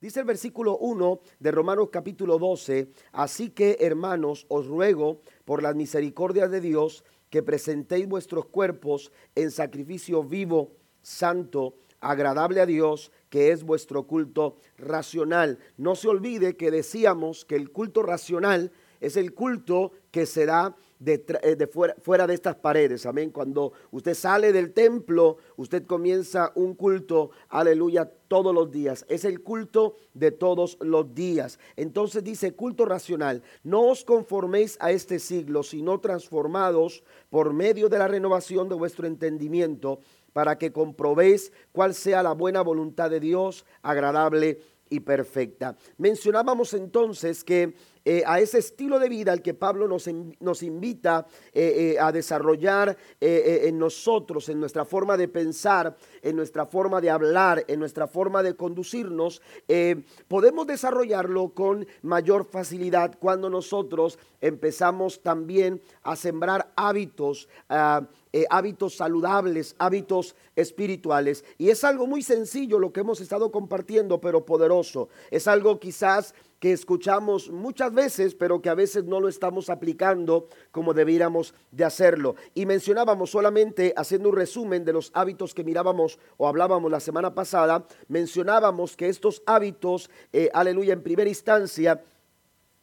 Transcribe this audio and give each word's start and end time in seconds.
Dice 0.00 0.20
el 0.20 0.24
versículo 0.24 0.78
1 0.78 1.20
de 1.40 1.50
Romanos 1.50 1.90
capítulo 1.92 2.38
12, 2.38 2.90
así 3.12 3.50
que 3.50 3.76
hermanos, 3.80 4.46
os 4.48 4.66
ruego 4.66 5.20
por 5.44 5.62
las 5.62 5.76
misericordias 5.76 6.50
de 6.50 6.62
Dios 6.62 7.04
que 7.28 7.42
presentéis 7.42 8.08
vuestros 8.08 8.46
cuerpos 8.46 9.12
en 9.34 9.50
sacrificio 9.50 10.24
vivo, 10.24 10.72
santo, 11.02 11.74
agradable 12.00 12.62
a 12.62 12.66
Dios, 12.66 13.12
que 13.28 13.52
es 13.52 13.62
vuestro 13.62 14.06
culto 14.06 14.56
racional. 14.78 15.58
No 15.76 15.94
se 15.94 16.08
olvide 16.08 16.56
que 16.56 16.70
decíamos 16.70 17.44
que 17.44 17.56
el 17.56 17.70
culto 17.70 18.02
racional 18.02 18.72
es 19.00 19.18
el 19.18 19.34
culto 19.34 19.92
que 20.10 20.24
se 20.24 20.46
da 20.46 20.76
eh, 21.04 21.56
de, 21.56 21.66
fuera, 21.66 21.94
fuera, 22.02 22.26
de 22.26 22.34
estas 22.34 22.56
paredes. 22.56 23.06
Amén. 23.06 23.30
Cuando 23.30 23.72
usted 23.90 24.12
sale 24.14 24.52
del 24.52 24.72
templo, 24.72 25.38
usted 25.56 25.86
comienza 25.86 26.52
un 26.54 26.74
culto, 26.74 27.30
aleluya, 27.48 28.10
todos 28.28 28.54
los 28.54 28.70
días. 28.70 29.06
Es 29.08 29.24
el 29.24 29.42
culto 29.42 29.96
de 30.12 30.30
todos 30.30 30.76
los 30.80 31.14
días. 31.14 31.58
Entonces 31.76 32.22
dice 32.22 32.52
culto 32.52 32.84
racional. 32.84 33.42
No 33.64 33.88
os 33.88 34.04
conforméis 34.04 34.76
a 34.80 34.90
este 34.90 35.18
siglo, 35.18 35.62
sino 35.62 36.00
transformados 36.00 37.02
por 37.30 37.54
medio 37.54 37.88
de 37.88 37.98
la 37.98 38.08
renovación 38.08 38.68
de 38.68 38.74
vuestro 38.74 39.06
entendimiento, 39.06 40.00
para 40.34 40.58
que 40.58 40.70
comprobéis 40.70 41.52
cuál 41.72 41.94
sea 41.94 42.22
la 42.22 42.32
buena 42.32 42.60
voluntad 42.60 43.10
de 43.10 43.20
Dios, 43.20 43.64
agradable 43.82 44.60
y 44.90 45.00
perfecta. 45.00 45.76
Mencionábamos 45.96 46.74
entonces 46.74 47.42
que 47.42 47.74
eh, 48.12 48.24
a 48.26 48.40
ese 48.40 48.58
estilo 48.58 48.98
de 48.98 49.08
vida 49.08 49.30
al 49.30 49.40
que 49.40 49.54
Pablo 49.54 49.86
nos, 49.86 50.10
nos 50.40 50.64
invita 50.64 51.28
eh, 51.52 51.94
eh, 51.94 52.00
a 52.00 52.10
desarrollar 52.10 52.96
en 53.20 53.78
nosotros, 53.78 54.48
en 54.48 54.58
nuestra 54.58 54.84
forma 54.84 55.16
de 55.16 55.28
pensar, 55.28 55.96
en 56.20 56.34
nuestra 56.34 56.66
forma 56.66 57.00
de 57.00 57.08
hablar, 57.08 57.64
en 57.68 57.78
nuestra 57.78 58.08
forma 58.08 58.42
de 58.42 58.56
conducirnos, 58.56 59.40
podemos 60.26 60.66
desarrollarlo 60.66 61.50
con 61.50 61.86
mayor 62.02 62.46
facilidad 62.46 63.16
cuando 63.16 63.48
nosotros 63.48 64.18
empezamos 64.40 65.22
también 65.22 65.80
a 66.02 66.16
sembrar 66.16 66.72
hábitos. 66.74 67.48
Ah, 67.68 68.08
hábitos 68.48 68.94
saludables, 68.94 69.74
hábitos 69.78 70.36
espirituales. 70.54 71.44
Y 71.58 71.70
es 71.70 71.82
algo 71.82 72.06
muy 72.06 72.22
sencillo 72.22 72.78
lo 72.78 72.92
que 72.92 73.00
hemos 73.00 73.20
estado 73.20 73.50
compartiendo, 73.50 74.20
pero 74.20 74.46
poderoso. 74.46 75.08
Es 75.32 75.48
algo 75.48 75.80
quizás 75.80 76.32
que 76.60 76.72
escuchamos 76.72 77.50
muchas 77.50 77.92
veces, 77.92 78.34
pero 78.34 78.60
que 78.60 78.68
a 78.68 78.74
veces 78.74 79.04
no 79.04 79.18
lo 79.18 79.28
estamos 79.28 79.70
aplicando 79.70 80.48
como 80.70 80.94
debiéramos 80.94 81.54
de 81.72 81.84
hacerlo. 81.84 82.36
Y 82.54 82.66
mencionábamos 82.66 83.30
solamente, 83.30 83.94
haciendo 83.96 84.28
un 84.28 84.36
resumen 84.36 84.84
de 84.84 84.92
los 84.92 85.10
hábitos 85.14 85.54
que 85.54 85.64
mirábamos 85.64 86.18
o 86.36 86.46
hablábamos 86.46 86.90
la 86.90 87.00
semana 87.00 87.34
pasada, 87.34 87.86
mencionábamos 88.08 88.94
que 88.96 89.08
estos 89.08 89.42
hábitos, 89.46 90.10
eh, 90.32 90.50
aleluya, 90.52 90.92
en 90.92 91.02
primera 91.02 91.28
instancia, 91.28 92.04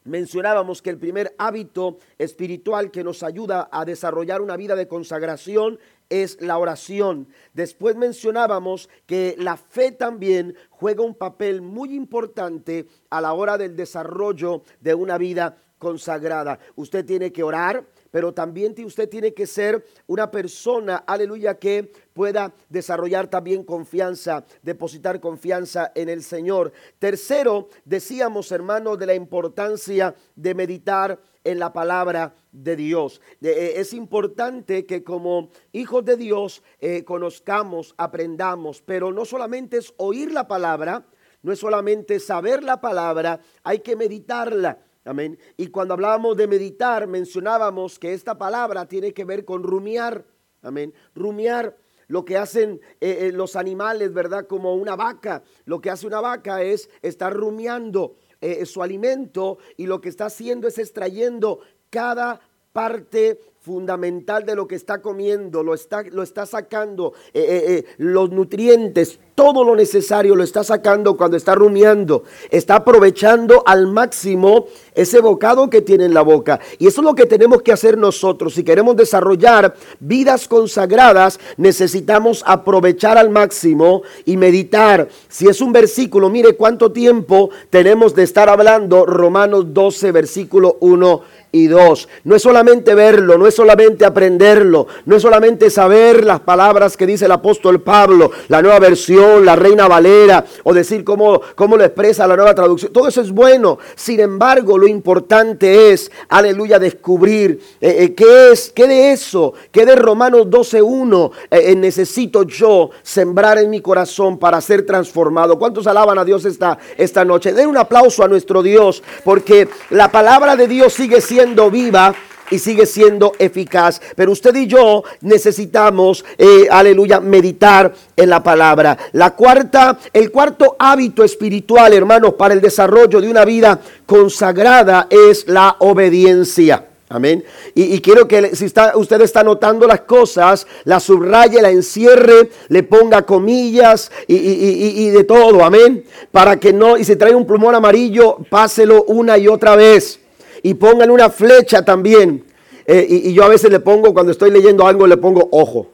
mencionábamos 0.04 0.82
que 0.82 0.90
el 0.90 0.98
primer 0.98 1.34
hábito 1.38 1.98
espiritual 2.18 2.90
que 2.90 3.04
nos 3.04 3.22
ayuda 3.22 3.68
a 3.70 3.84
desarrollar 3.84 4.40
una 4.40 4.56
vida 4.56 4.74
de 4.76 4.88
consagración 4.88 5.78
es 6.08 6.40
la 6.40 6.58
oración. 6.58 7.28
Después 7.52 7.96
mencionábamos 7.96 8.88
que 9.06 9.34
la 9.38 9.56
fe 9.56 9.92
también 9.92 10.56
juega 10.70 11.02
un 11.02 11.14
papel 11.14 11.60
muy 11.60 11.94
importante 11.94 12.86
a 13.10 13.20
la 13.20 13.32
hora 13.32 13.58
del 13.58 13.76
desarrollo 13.76 14.62
de 14.80 14.94
una 14.94 15.18
vida 15.18 15.56
consagrada. 15.78 16.58
Usted 16.76 17.04
tiene 17.04 17.32
que 17.32 17.42
orar, 17.42 17.84
pero 18.10 18.32
también 18.32 18.74
usted 18.84 19.08
tiene 19.08 19.34
que 19.34 19.46
ser 19.46 19.84
una 20.06 20.30
persona, 20.30 20.96
aleluya, 20.96 21.58
que 21.58 21.92
pueda 22.12 22.54
desarrollar 22.68 23.28
también 23.28 23.64
confianza, 23.64 24.44
depositar 24.62 25.20
confianza 25.20 25.92
en 25.94 26.08
el 26.08 26.22
Señor. 26.22 26.72
Tercero, 26.98 27.68
decíamos, 27.84 28.50
hermano, 28.52 28.96
de 28.96 29.06
la 29.06 29.14
importancia 29.14 30.14
de 30.34 30.54
meditar 30.54 31.20
en 31.44 31.58
la 31.58 31.72
palabra 31.72 32.34
de 32.52 32.76
Dios. 32.76 33.20
Eh, 33.40 33.74
es 33.76 33.92
importante 33.92 34.84
que 34.84 35.02
como 35.02 35.50
hijos 35.72 36.04
de 36.04 36.16
Dios 36.16 36.62
eh, 36.80 37.04
conozcamos, 37.04 37.94
aprendamos, 37.96 38.82
pero 38.82 39.12
no 39.12 39.24
solamente 39.24 39.78
es 39.78 39.94
oír 39.96 40.32
la 40.32 40.46
palabra, 40.46 41.06
no 41.42 41.52
es 41.52 41.60
solamente 41.60 42.20
saber 42.20 42.64
la 42.64 42.80
palabra, 42.80 43.40
hay 43.62 43.78
que 43.78 43.96
meditarla. 43.96 44.78
Amén. 45.08 45.38
Y 45.56 45.68
cuando 45.68 45.94
hablábamos 45.94 46.36
de 46.36 46.46
meditar, 46.46 47.06
mencionábamos 47.06 47.98
que 47.98 48.12
esta 48.12 48.36
palabra 48.36 48.86
tiene 48.86 49.14
que 49.14 49.24
ver 49.24 49.46
con 49.46 49.62
rumiar. 49.62 50.26
Amén. 50.60 50.92
Rumiar 51.14 51.78
lo 52.08 52.26
que 52.26 52.36
hacen 52.36 52.78
eh, 53.00 53.30
los 53.32 53.56
animales, 53.56 54.12
¿verdad? 54.12 54.46
Como 54.46 54.74
una 54.74 54.96
vaca. 54.96 55.42
Lo 55.64 55.80
que 55.80 55.88
hace 55.88 56.06
una 56.06 56.20
vaca 56.20 56.62
es 56.62 56.90
estar 57.00 57.32
rumiando. 57.32 58.16
Eh, 58.42 58.66
su 58.66 58.82
alimento 58.82 59.56
y 59.78 59.86
lo 59.86 60.02
que 60.02 60.10
está 60.10 60.26
haciendo 60.26 60.68
es 60.68 60.76
extrayendo 60.76 61.60
cada 61.88 62.40
parte 62.74 63.40
fundamental 63.68 64.46
de 64.46 64.54
lo 64.54 64.66
que 64.66 64.76
está 64.76 65.02
comiendo, 65.02 65.62
lo 65.62 65.74
está, 65.74 66.02
lo 66.04 66.22
está 66.22 66.46
sacando, 66.46 67.12
eh, 67.34 67.84
los 67.98 68.30
nutrientes, 68.30 69.20
todo 69.34 69.62
lo 69.62 69.76
necesario 69.76 70.34
lo 70.34 70.42
está 70.42 70.64
sacando 70.64 71.18
cuando 71.18 71.36
está 71.36 71.54
rumiando, 71.54 72.24
está 72.50 72.76
aprovechando 72.76 73.62
al 73.66 73.86
máximo 73.86 74.64
ese 74.94 75.20
bocado 75.20 75.68
que 75.68 75.82
tiene 75.82 76.06
en 76.06 76.14
la 76.14 76.22
boca. 76.22 76.58
Y 76.78 76.86
eso 76.86 77.02
es 77.02 77.04
lo 77.04 77.14
que 77.14 77.26
tenemos 77.26 77.62
que 77.62 77.70
hacer 77.70 77.98
nosotros. 77.98 78.54
Si 78.54 78.64
queremos 78.64 78.96
desarrollar 78.96 79.76
vidas 80.00 80.48
consagradas, 80.48 81.38
necesitamos 81.56 82.42
aprovechar 82.46 83.16
al 83.18 83.28
máximo 83.30 84.02
y 84.24 84.36
meditar. 84.36 85.08
Si 85.28 85.46
es 85.46 85.60
un 85.60 85.72
versículo, 85.72 86.30
mire 86.30 86.56
cuánto 86.56 86.90
tiempo 86.90 87.50
tenemos 87.70 88.14
de 88.14 88.24
estar 88.24 88.48
hablando 88.48 89.04
Romanos 89.04 89.72
12, 89.72 90.10
versículo 90.10 90.78
1 90.80 91.37
y 91.52 91.66
2. 91.66 92.08
No 92.24 92.36
es 92.36 92.42
solamente 92.42 92.94
verlo, 92.94 93.38
no 93.38 93.46
es 93.46 93.54
solamente 93.54 94.04
aprenderlo, 94.04 94.86
no 95.06 95.16
es 95.16 95.22
solamente 95.22 95.70
saber 95.70 96.24
las 96.24 96.40
palabras 96.40 96.96
que 96.96 97.06
dice 97.06 97.24
el 97.24 97.32
apóstol 97.32 97.80
Pablo, 97.80 98.30
la 98.48 98.60
nueva 98.60 98.78
versión 98.78 99.44
la 99.44 99.56
Reina 99.56 99.88
Valera, 99.88 100.44
o 100.64 100.74
decir 100.74 101.04
cómo, 101.04 101.40
cómo 101.54 101.76
lo 101.76 101.84
expresa 101.84 102.26
la 102.26 102.36
nueva 102.36 102.54
traducción. 102.54 102.92
Todo 102.92 103.08
eso 103.08 103.20
es 103.20 103.30
bueno. 103.30 103.78
Sin 103.94 104.20
embargo, 104.20 104.76
lo 104.76 104.86
importante 104.86 105.92
es, 105.92 106.10
aleluya, 106.28 106.78
descubrir 106.78 107.60
eh, 107.80 107.96
eh, 108.00 108.14
qué 108.14 108.52
es, 108.52 108.70
qué 108.74 108.86
de 108.86 109.12
eso, 109.12 109.54
qué 109.72 109.86
de 109.86 109.96
Romanos 109.96 110.46
12.1 110.48 111.30
eh, 111.50 111.74
necesito 111.76 112.42
yo 112.42 112.90
sembrar 113.02 113.58
en 113.58 113.70
mi 113.70 113.80
corazón 113.80 114.38
para 114.38 114.60
ser 114.60 114.84
transformado. 114.84 115.58
¿Cuántos 115.58 115.86
alaban 115.86 116.18
a 116.18 116.24
Dios 116.24 116.44
esta, 116.44 116.78
esta 116.96 117.24
noche? 117.24 117.52
Den 117.52 117.68
un 117.68 117.78
aplauso 117.78 118.22
a 118.22 118.28
nuestro 118.28 118.62
Dios, 118.62 119.02
porque 119.24 119.68
la 119.90 120.10
palabra 120.10 120.56
de 120.56 120.68
Dios 120.68 120.92
sigue 120.92 121.20
siendo 121.20 121.37
viva 121.70 122.14
y 122.50 122.58
sigue 122.58 122.86
siendo 122.86 123.32
eficaz. 123.38 124.00
Pero 124.16 124.32
usted 124.32 124.54
y 124.56 124.66
yo 124.66 125.02
necesitamos, 125.20 126.24
eh, 126.36 126.66
aleluya, 126.70 127.20
meditar 127.20 127.92
en 128.16 128.30
la 128.30 128.42
palabra. 128.42 128.96
La 129.12 129.34
cuarta, 129.34 129.98
el 130.12 130.30
cuarto 130.30 130.76
hábito 130.78 131.24
espiritual, 131.24 131.92
hermanos, 131.92 132.34
para 132.34 132.54
el 132.54 132.60
desarrollo 132.60 133.20
de 133.20 133.30
una 133.30 133.44
vida 133.44 133.80
consagrada 134.06 135.06
es 135.10 135.46
la 135.48 135.76
obediencia. 135.80 136.84
Amén. 137.10 137.42
Y, 137.74 137.98
quiero 138.02 138.28
que 138.28 138.54
si 138.54 138.66
está, 138.66 138.92
usted 138.94 139.18
está 139.22 139.42
notando 139.42 139.86
las 139.86 140.02
cosas, 140.02 140.66
la 140.84 141.00
subraye, 141.00 141.62
la 141.62 141.70
encierre, 141.70 142.50
le 142.68 142.82
ponga 142.82 143.22
comillas 143.22 144.10
y, 144.26 145.08
de 145.08 145.24
todo. 145.24 145.64
Amén. 145.64 146.04
Para 146.30 146.60
que 146.60 146.74
no, 146.74 146.98
y 146.98 147.04
si 147.04 147.16
trae 147.16 147.34
un 147.34 147.46
plumón 147.46 147.74
amarillo, 147.74 148.36
páselo 148.50 149.04
una 149.04 149.38
y 149.38 149.48
otra 149.48 149.74
vez 149.74 150.20
y 150.62 150.74
pónganle 150.74 151.12
una 151.12 151.30
flecha 151.30 151.84
también. 151.84 152.44
Eh, 152.86 153.06
y, 153.08 153.32
yo 153.32 153.44
a 153.44 153.48
veces 153.48 153.70
le 153.70 153.80
pongo, 153.80 154.14
cuando 154.14 154.32
estoy 154.32 154.50
leyendo 154.50 154.86
algo, 154.86 155.06
le 155.06 155.16
pongo 155.16 155.48
ojo. 155.52 155.90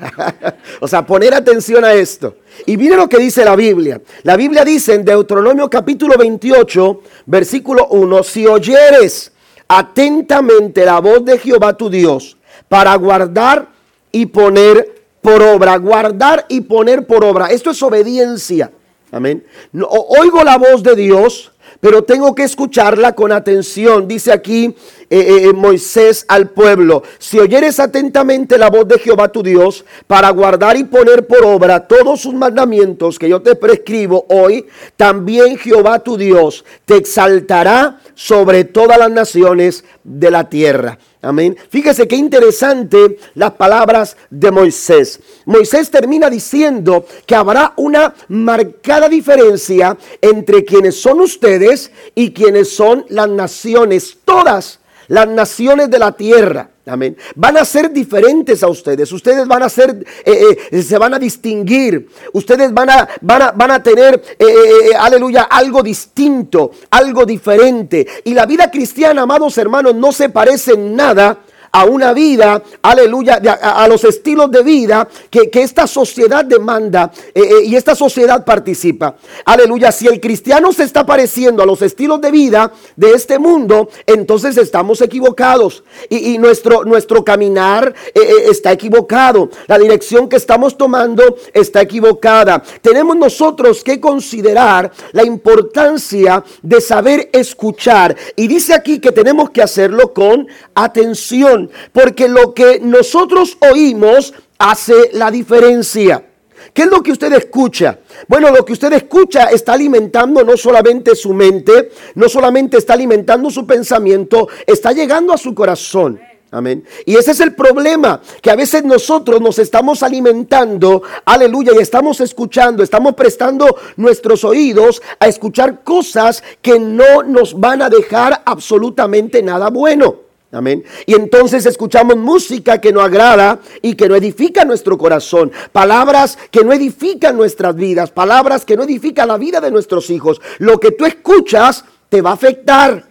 o 0.80 0.88
sea, 0.88 1.06
poner 1.06 1.34
atención 1.34 1.84
a 1.84 1.92
esto. 1.92 2.36
Y 2.66 2.76
mire 2.76 2.96
lo 2.96 3.08
que 3.08 3.18
dice 3.18 3.44
la 3.44 3.54
Biblia. 3.54 4.00
La 4.24 4.36
Biblia 4.36 4.64
dice 4.64 4.94
en 4.94 5.04
Deuteronomio 5.04 5.70
capítulo 5.70 6.16
28, 6.18 7.00
versículo 7.26 7.86
1, 7.88 8.22
si 8.22 8.46
oyeres 8.46 9.32
atentamente 9.68 10.84
la 10.84 11.00
voz 11.00 11.24
de 11.24 11.38
Jehová 11.38 11.76
tu 11.76 11.88
Dios 11.88 12.36
para 12.68 12.94
guardar 12.96 13.68
y 14.10 14.26
poner 14.26 15.02
por 15.20 15.42
obra, 15.42 15.76
guardar 15.76 16.44
y 16.48 16.62
poner 16.62 17.06
por 17.06 17.24
obra. 17.24 17.46
Esto 17.46 17.70
es 17.70 17.82
obediencia. 17.82 18.72
Amén. 19.12 19.44
oigo 19.72 20.42
la 20.42 20.56
voz 20.56 20.82
de 20.82 20.96
Dios, 20.96 21.51
pero 21.82 22.04
tengo 22.04 22.32
que 22.36 22.44
escucharla 22.44 23.16
con 23.16 23.32
atención. 23.32 24.06
Dice 24.06 24.30
aquí 24.30 24.76
eh, 25.14 25.18
eh, 25.18 25.48
eh, 25.50 25.52
Moisés 25.52 26.24
al 26.26 26.48
pueblo, 26.48 27.02
si 27.18 27.38
oyeres 27.38 27.78
atentamente 27.78 28.56
la 28.56 28.70
voz 28.70 28.88
de 28.88 28.98
Jehová 28.98 29.28
tu 29.28 29.42
Dios 29.42 29.84
para 30.06 30.30
guardar 30.30 30.78
y 30.78 30.84
poner 30.84 31.26
por 31.26 31.44
obra 31.44 31.86
todos 31.86 32.22
sus 32.22 32.32
mandamientos 32.32 33.18
que 33.18 33.28
yo 33.28 33.42
te 33.42 33.54
prescribo 33.54 34.24
hoy, 34.30 34.64
también 34.96 35.58
Jehová 35.58 35.98
tu 35.98 36.16
Dios 36.16 36.64
te 36.86 36.96
exaltará 36.96 38.00
sobre 38.14 38.64
todas 38.64 38.96
las 38.98 39.10
naciones 39.10 39.84
de 40.02 40.30
la 40.30 40.48
tierra. 40.48 40.98
Amén. 41.20 41.58
Fíjese 41.68 42.08
qué 42.08 42.16
interesante 42.16 43.18
las 43.34 43.50
palabras 43.52 44.16
de 44.30 44.50
Moisés. 44.50 45.20
Moisés 45.44 45.90
termina 45.90 46.30
diciendo 46.30 47.04
que 47.26 47.34
habrá 47.34 47.74
una 47.76 48.14
marcada 48.28 49.10
diferencia 49.10 49.98
entre 50.22 50.64
quienes 50.64 50.98
son 50.98 51.20
ustedes 51.20 51.92
y 52.14 52.32
quienes 52.32 52.74
son 52.74 53.04
las 53.10 53.28
naciones, 53.28 54.16
todas 54.24 54.80
las 55.12 55.28
naciones 55.28 55.90
de 55.90 55.98
la 55.98 56.12
tierra. 56.12 56.70
Amén. 56.86 57.18
Van 57.34 57.58
a 57.58 57.66
ser 57.66 57.92
diferentes 57.92 58.62
a 58.62 58.68
ustedes. 58.68 59.12
Ustedes 59.12 59.46
van 59.46 59.62
a 59.62 59.68
ser, 59.68 59.90
eh, 60.24 60.56
eh, 60.70 60.82
se 60.82 60.96
van 60.96 61.12
a 61.12 61.18
distinguir. 61.18 62.08
Ustedes 62.32 62.72
van 62.72 62.88
a, 62.88 63.06
van 63.20 63.42
a, 63.42 63.52
van 63.52 63.72
a 63.72 63.82
tener, 63.82 64.22
eh, 64.38 64.96
aleluya, 64.98 65.42
algo 65.42 65.82
distinto, 65.82 66.70
algo 66.88 67.26
diferente. 67.26 68.06
Y 68.24 68.32
la 68.32 68.46
vida 68.46 68.70
cristiana, 68.70 69.22
amados 69.22 69.58
hermanos, 69.58 69.94
no 69.94 70.12
se 70.12 70.30
parece 70.30 70.72
en 70.72 70.96
nada 70.96 71.40
a 71.74 71.86
una 71.86 72.12
vida, 72.12 72.62
aleluya, 72.82 73.36
a, 73.36 73.88
los 73.88 74.04
estilos 74.04 74.50
de 74.50 74.62
vida 74.62 75.08
que, 75.30 75.50
esta 75.54 75.86
sociedad 75.86 76.44
demanda 76.44 77.10
eh, 77.34 77.40
eh, 77.40 77.64
y 77.64 77.76
esta 77.76 77.94
sociedad 77.94 78.44
participa. 78.44 79.16
Aleluya, 79.46 79.90
si 79.90 80.06
el 80.06 80.20
cristiano 80.20 80.72
se 80.72 80.82
está 80.82 81.06
pareciendo 81.06 81.62
a 81.62 81.66
los 81.66 81.80
estilos 81.80 82.20
de 82.20 82.30
vida 82.30 82.72
de 82.96 83.12
este 83.12 83.38
mundo, 83.38 83.88
entonces 84.06 84.58
estamos 84.58 85.00
equivocados 85.00 85.82
y, 86.10 86.36
nuestro, 86.36 86.84
nuestro 86.84 87.24
caminar 87.24 87.94
eh, 88.14 88.20
está 88.50 88.72
equivocado. 88.72 89.48
La 89.66 89.78
dirección 89.78 90.28
que 90.28 90.36
estamos 90.36 90.76
tomando 90.76 91.36
está 91.54 91.80
equivocada. 91.80 92.62
Tenemos 92.82 93.16
nosotros 93.16 93.82
que 93.82 93.98
considerar 93.98 94.92
la 95.12 95.24
importancia 95.24 96.44
de 96.60 96.80
saber 96.82 97.30
escuchar. 97.32 98.14
Y 98.36 98.46
dice 98.46 98.74
aquí 98.74 98.98
que 98.98 99.12
tenemos 99.12 99.50
que 99.50 99.62
hacerlo 99.62 100.12
con 100.12 100.48
atención 100.74 101.61
porque 101.92 102.28
lo 102.28 102.54
que 102.54 102.80
nosotros 102.80 103.56
oímos 103.60 104.34
hace 104.58 105.10
la 105.12 105.30
diferencia. 105.30 106.24
¿Qué 106.72 106.82
es 106.82 106.88
lo 106.88 107.02
que 107.02 107.12
usted 107.12 107.32
escucha? 107.32 107.98
Bueno, 108.28 108.50
lo 108.50 108.64
que 108.64 108.72
usted 108.72 108.92
escucha 108.92 109.50
está 109.50 109.74
alimentando 109.74 110.44
no 110.44 110.56
solamente 110.56 111.14
su 111.14 111.34
mente, 111.34 111.90
no 112.14 112.28
solamente 112.28 112.78
está 112.78 112.94
alimentando 112.94 113.50
su 113.50 113.66
pensamiento, 113.66 114.48
está 114.66 114.92
llegando 114.92 115.32
a 115.32 115.38
su 115.38 115.54
corazón. 115.54 116.20
Amén. 116.54 116.84
Y 117.06 117.16
ese 117.16 117.30
es 117.30 117.40
el 117.40 117.54
problema, 117.54 118.20
que 118.42 118.50
a 118.50 118.56
veces 118.56 118.84
nosotros 118.84 119.40
nos 119.40 119.58
estamos 119.58 120.02
alimentando, 120.02 121.02
aleluya, 121.24 121.72
y 121.74 121.80
estamos 121.80 122.20
escuchando, 122.20 122.82
estamos 122.82 123.14
prestando 123.14 123.74
nuestros 123.96 124.44
oídos 124.44 125.00
a 125.18 125.28
escuchar 125.28 125.82
cosas 125.82 126.44
que 126.60 126.78
no 126.78 127.22
nos 127.22 127.58
van 127.58 127.80
a 127.80 127.88
dejar 127.88 128.42
absolutamente 128.44 129.42
nada 129.42 129.70
bueno. 129.70 130.31
Amén. 130.52 130.84
Y 131.06 131.14
entonces 131.14 131.64
escuchamos 131.64 132.14
música 132.18 132.78
que 132.78 132.92
no 132.92 133.00
agrada 133.00 133.58
y 133.80 133.94
que 133.94 134.06
no 134.06 134.14
edifica 134.14 134.66
nuestro 134.66 134.98
corazón. 134.98 135.50
Palabras 135.72 136.38
que 136.50 136.62
no 136.62 136.74
edifican 136.74 137.38
nuestras 137.38 137.74
vidas. 137.74 138.10
Palabras 138.10 138.66
que 138.66 138.76
no 138.76 138.82
edifican 138.82 139.28
la 139.28 139.38
vida 139.38 139.62
de 139.62 139.70
nuestros 139.70 140.10
hijos. 140.10 140.42
Lo 140.58 140.78
que 140.78 140.90
tú 140.90 141.06
escuchas 141.06 141.86
te 142.10 142.20
va 142.20 142.30
a 142.30 142.34
afectar. 142.34 143.02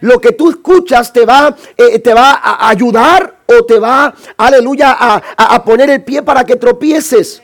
Lo 0.00 0.20
que 0.20 0.32
tú 0.32 0.50
escuchas 0.50 1.12
te 1.12 1.24
va, 1.24 1.54
eh, 1.76 2.00
te 2.00 2.12
va 2.12 2.32
a 2.32 2.68
ayudar 2.68 3.36
o 3.46 3.64
te 3.64 3.78
va, 3.78 4.12
aleluya, 4.36 4.96
a, 4.98 5.22
a 5.36 5.64
poner 5.64 5.90
el 5.90 6.02
pie 6.02 6.22
para 6.22 6.44
que 6.44 6.56
tropieces. 6.56 7.40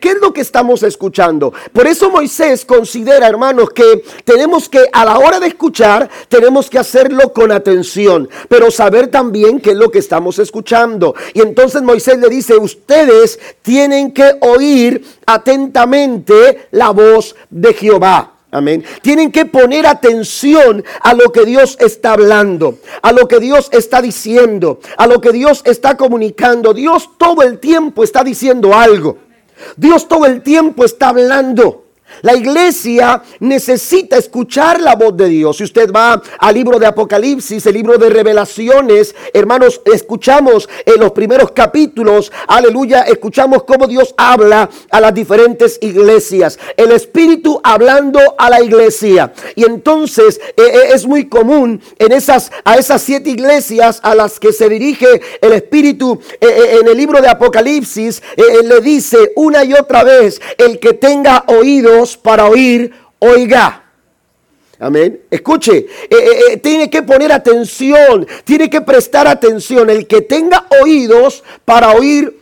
¿Qué 0.00 0.10
es 0.10 0.20
lo 0.20 0.32
que 0.32 0.40
estamos 0.40 0.82
escuchando? 0.82 1.52
Por 1.72 1.86
eso 1.86 2.10
Moisés 2.10 2.64
considera, 2.64 3.28
hermanos, 3.28 3.70
que 3.70 4.02
tenemos 4.24 4.68
que 4.68 4.86
a 4.92 5.04
la 5.04 5.18
hora 5.18 5.38
de 5.38 5.48
escuchar, 5.48 6.08
tenemos 6.28 6.70
que 6.70 6.78
hacerlo 6.78 7.32
con 7.32 7.52
atención, 7.52 8.28
pero 8.48 8.70
saber 8.70 9.08
también 9.08 9.60
qué 9.60 9.70
es 9.70 9.76
lo 9.76 9.90
que 9.90 9.98
estamos 9.98 10.38
escuchando. 10.38 11.14
Y 11.34 11.40
entonces 11.40 11.82
Moisés 11.82 12.18
le 12.18 12.28
dice, 12.28 12.56
ustedes 12.56 13.38
tienen 13.62 14.12
que 14.12 14.36
oír 14.40 15.04
atentamente 15.26 16.68
la 16.70 16.90
voz 16.90 17.36
de 17.50 17.74
Jehová. 17.74 18.32
Amén. 18.52 18.82
Tienen 19.02 19.30
que 19.30 19.44
poner 19.44 19.86
atención 19.86 20.84
a 21.02 21.14
lo 21.14 21.30
que 21.30 21.44
Dios 21.44 21.76
está 21.78 22.14
hablando, 22.14 22.78
a 23.00 23.12
lo 23.12 23.28
que 23.28 23.38
Dios 23.38 23.68
está 23.70 24.02
diciendo, 24.02 24.80
a 24.96 25.06
lo 25.06 25.20
que 25.20 25.30
Dios 25.30 25.62
está 25.64 25.96
comunicando. 25.96 26.74
Dios 26.74 27.10
todo 27.16 27.42
el 27.42 27.60
tiempo 27.60 28.02
está 28.02 28.24
diciendo 28.24 28.74
algo. 28.74 29.29
Dios 29.76 30.08
todo 30.08 30.26
el 30.26 30.42
tiempo 30.42 30.84
está 30.84 31.08
hablando. 31.08 31.89
La 32.22 32.34
iglesia 32.34 33.22
necesita 33.40 34.16
escuchar 34.16 34.80
la 34.80 34.94
voz 34.94 35.16
de 35.16 35.28
Dios. 35.28 35.56
Si 35.56 35.64
usted 35.64 35.90
va 35.92 36.20
al 36.38 36.54
libro 36.54 36.78
de 36.78 36.86
Apocalipsis, 36.86 37.64
el 37.66 37.74
libro 37.74 37.98
de 37.98 38.10
revelaciones, 38.10 39.14
hermanos, 39.32 39.80
escuchamos 39.84 40.68
en 40.84 41.00
los 41.00 41.12
primeros 41.12 41.52
capítulos, 41.52 42.32
aleluya, 42.48 43.02
escuchamos 43.02 43.64
cómo 43.64 43.86
Dios 43.86 44.14
habla 44.16 44.68
a 44.90 45.00
las 45.00 45.14
diferentes 45.14 45.78
iglesias. 45.80 46.58
El 46.76 46.92
Espíritu 46.92 47.60
hablando 47.62 48.20
a 48.38 48.50
la 48.50 48.60
iglesia. 48.60 49.32
Y 49.54 49.64
entonces 49.64 50.40
eh, 50.56 50.62
eh, 50.62 50.80
es 50.94 51.06
muy 51.06 51.28
común 51.28 51.80
en 51.98 52.12
esas, 52.12 52.50
a 52.64 52.76
esas 52.76 53.02
siete 53.02 53.30
iglesias 53.30 54.00
a 54.02 54.14
las 54.14 54.38
que 54.38 54.52
se 54.52 54.68
dirige 54.68 55.20
el 55.40 55.52
Espíritu 55.52 56.20
eh, 56.40 56.78
en 56.80 56.88
el 56.88 56.96
libro 56.96 57.20
de 57.20 57.28
Apocalipsis, 57.28 58.22
le 58.36 58.80
dice 58.80 59.32
una 59.36 59.64
y 59.64 59.72
otra 59.72 60.04
vez, 60.04 60.40
el 60.58 60.78
que 60.78 60.94
tenga 60.94 61.44
oído 61.48 61.99
para 62.16 62.46
oír, 62.46 62.92
oiga. 63.18 63.84
Amén. 64.80 65.20
Escuche, 65.30 65.76
eh, 65.76 65.86
eh, 66.10 66.52
eh, 66.52 66.56
tiene 66.56 66.88
que 66.88 67.02
poner 67.02 67.30
atención, 67.32 68.26
tiene 68.44 68.70
que 68.70 68.80
prestar 68.80 69.26
atención. 69.26 69.90
El 69.90 70.06
que 70.06 70.22
tenga 70.22 70.66
oídos 70.82 71.44
para 71.66 71.92
oír, 71.92 72.40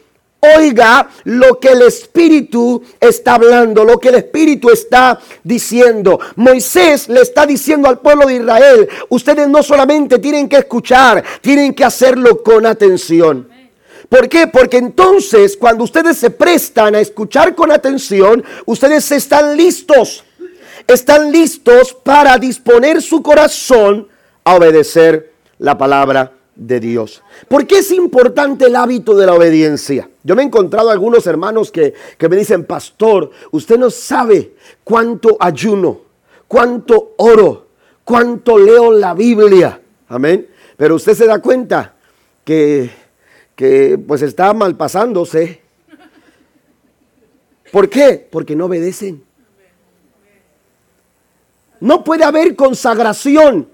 oiga 0.56 1.10
lo 1.25 1.58
que 1.58 1.70
el 1.70 1.82
Espíritu 1.82 2.81
está 3.00 3.34
hablando, 3.34 3.84
lo 3.84 3.99
que 3.99 4.10
el 4.10 4.14
Espíritu 4.14 4.70
está 4.70 5.19
diciendo. 5.43 6.20
Moisés 6.37 7.08
le 7.08 7.22
está 7.22 7.44
diciendo 7.44 7.88
al 7.88 7.99
pueblo 7.99 8.26
de 8.26 8.37
Israel, 8.37 8.88
ustedes 9.08 9.49
no 9.49 9.64
solamente 9.64 10.20
tienen 10.20 10.49
que 10.49 10.58
escuchar, 10.58 11.25
tienen 11.40 11.75
que 11.75 11.84
hacerlo 11.84 12.40
con 12.44 12.66
atención. 12.66 13.49
¿Por 14.09 14.29
qué? 14.29 14.47
Porque 14.47 14.79
entonces 14.79 15.56
cuando 15.56 15.85
ustedes 15.85 16.17
se 16.17 16.31
prestan 16.31 16.95
a 16.95 17.00
escuchar 17.00 17.55
con 17.55 17.73
atención, 17.73 18.45
ustedes 18.67 19.11
están 19.12 19.56
listos. 19.56 20.25
Están 20.87 21.31
listos 21.31 21.93
para 21.93 22.39
disponer 22.39 23.03
su 23.03 23.23
corazón 23.23 24.09
a 24.45 24.56
obedecer 24.56 25.33
la 25.59 25.77
palabra 25.77 26.33
de 26.55 26.81
Dios. 26.81 27.23
¿Por 27.47 27.67
qué 27.67 27.79
es 27.79 27.91
importante 27.93 28.67
el 28.67 28.77
hábito 28.77 29.15
de 29.15 29.27
la 29.27 29.35
obediencia? 29.35 30.09
Yo 30.23 30.35
me 30.35 30.43
he 30.43 30.47
encontrado 30.47 30.91
algunos 30.91 31.27
hermanos 31.27 31.71
que, 31.71 31.95
que 32.17 32.29
me 32.29 32.37
dicen, 32.37 32.65
pastor, 32.65 33.31
usted 33.50 33.79
no 33.79 33.91
sabe 33.91 34.55
cuánto 34.83 35.37
ayuno, 35.39 36.00
cuánto 36.47 37.15
oro, 37.19 37.69
cuánto 38.05 38.59
leo 38.59 38.93
la 38.93 39.14
Biblia. 39.14 39.81
Amén. 40.09 40.49
Pero 40.76 40.95
usted 40.95 41.14
se 41.14 41.26
da 41.26 41.40
cuenta 41.40 41.95
que 42.45 42.90
que 43.59 43.99
pues 43.99 44.23
está 44.23 44.55
mal 44.55 44.77
pasándose. 44.77 45.61
¿Por 47.73 47.91
qué? 47.91 48.29
Porque 48.31 48.55
no 48.55 48.67
obedecen. 48.67 49.25
No 51.81 52.05
puede 52.05 52.23
haber 52.23 52.55
consagración 52.55 53.69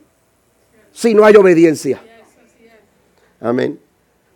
si 0.90 1.12
no 1.12 1.26
hay 1.26 1.36
obediencia. 1.36 2.00
Amén. 3.42 3.78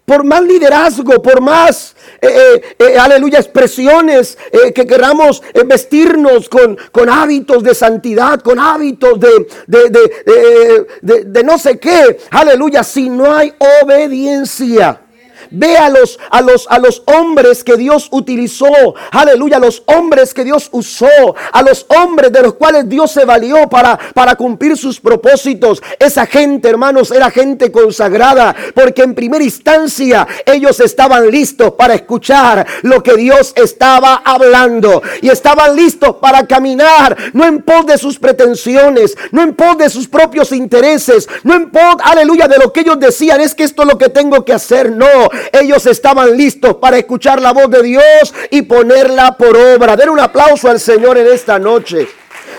Por 0.05 0.23
más 0.23 0.43
liderazgo, 0.43 1.23
por 1.23 1.40
más, 1.40 1.97
eh, 2.21 2.28
eh, 2.28 2.76
eh, 2.78 2.99
aleluya, 2.99 3.38
expresiones 3.38 4.37
que 4.75 4.87
queramos 4.87 5.43
vestirnos 5.67 6.50
con, 6.50 6.76
con, 6.93 7.09
hábitos 7.09 7.62
de 7.62 7.75
santidad, 7.75 8.40
con 8.40 8.59
hábitos 8.59 9.19
de, 9.19 9.47
de, 9.67 11.25
de 11.25 11.43
no 11.43 11.57
sé 11.57 11.78
qué, 11.78 12.19
aleluya, 12.31 12.85
si 12.85 13.09
no 13.09 13.35
hay 13.35 13.55
obediencia 13.83 15.07
Ve 15.50 15.76
a 15.76 15.88
los, 15.88 16.19
a 16.31 16.40
los, 16.40 16.67
a 16.69 16.78
los 16.78 17.02
hombres 17.07 17.64
que 17.64 17.76
Dios 17.76 18.09
utilizó. 18.11 18.95
Aleluya, 19.11 19.57
a 19.57 19.61
los 19.61 19.83
hombres 19.87 20.35
que 20.35 20.45
Dios 20.45 20.69
usó. 20.73 21.35
A 21.52 21.62
los 21.62 21.87
hombres 21.88 22.33
de 22.33 22.43
los 22.43 22.55
cuales 22.55 22.88
Dios 22.88 23.11
se 23.11 23.25
valió 23.25 23.69
para, 23.69 23.99
para 24.14 24.37
cumplir 24.37 24.76
sus 24.76 25.00
propósitos. 25.00 25.83
Esa 25.99 26.26
gente, 26.26 26.69
hermanos, 26.69 27.11
era 27.11 27.31
gente 27.31 27.73
consagrada. 27.73 28.55
Porque 28.75 29.02
en 29.02 29.14
primera 29.14 29.45
instancia 29.45 30.26
ellos 30.47 30.81
estaban 30.81 31.31
listos 31.31 31.73
para 31.73 31.95
escuchar 31.95 32.67
lo 32.83 33.02
que 33.02 33.14
Dios 33.17 33.52
estaba 33.57 34.23
hablando. 34.25 35.02
Y 35.23 35.28
estaban 35.28 35.76
listos 35.76 36.17
para 36.17 36.47
caminar. 36.47 37.17
No 37.33 37.45
en 37.45 37.62
pos 37.62 37.87
de 37.87 37.99
sus 37.99 38.19
pretensiones. 38.19 39.17
No 39.33 39.43
en 39.43 39.55
pos 39.55 39.78
de 39.78 39.88
sus 39.88 40.09
propios 40.09 40.52
intereses. 40.52 41.28
No 41.45 41.55
en 41.55 41.71
pos, 41.71 41.97
aleluya, 42.02 42.49
de 42.49 42.59
lo 42.59 42.73
que 42.73 42.81
ellos 42.81 42.99
decían. 43.00 43.40
Es 43.40 43.55
que 43.55 43.64
esto 43.64 43.83
es 43.83 43.88
lo 43.88 43.99
que 43.99 44.09
tengo 44.09 44.45
que 44.45 44.52
hacer. 44.52 44.90
No, 44.90 45.07
ellos 45.52 45.87
estaban 45.87 46.37
listos 46.37 46.76
para 46.76 46.99
escuchar 46.99 47.40
la 47.40 47.52
voz 47.52 47.71
de 47.71 47.83
Dios 47.83 48.35
y 48.50 48.62
ponerla 48.62 49.37
por 49.37 49.57
obra. 49.57 49.97
Den 49.97 50.11
un 50.11 50.21
aplauso 50.21 50.68
al 50.68 50.80
Señor 50.80 51.18
en 51.18 51.26
esta 51.26 51.59
noche. 51.59 52.09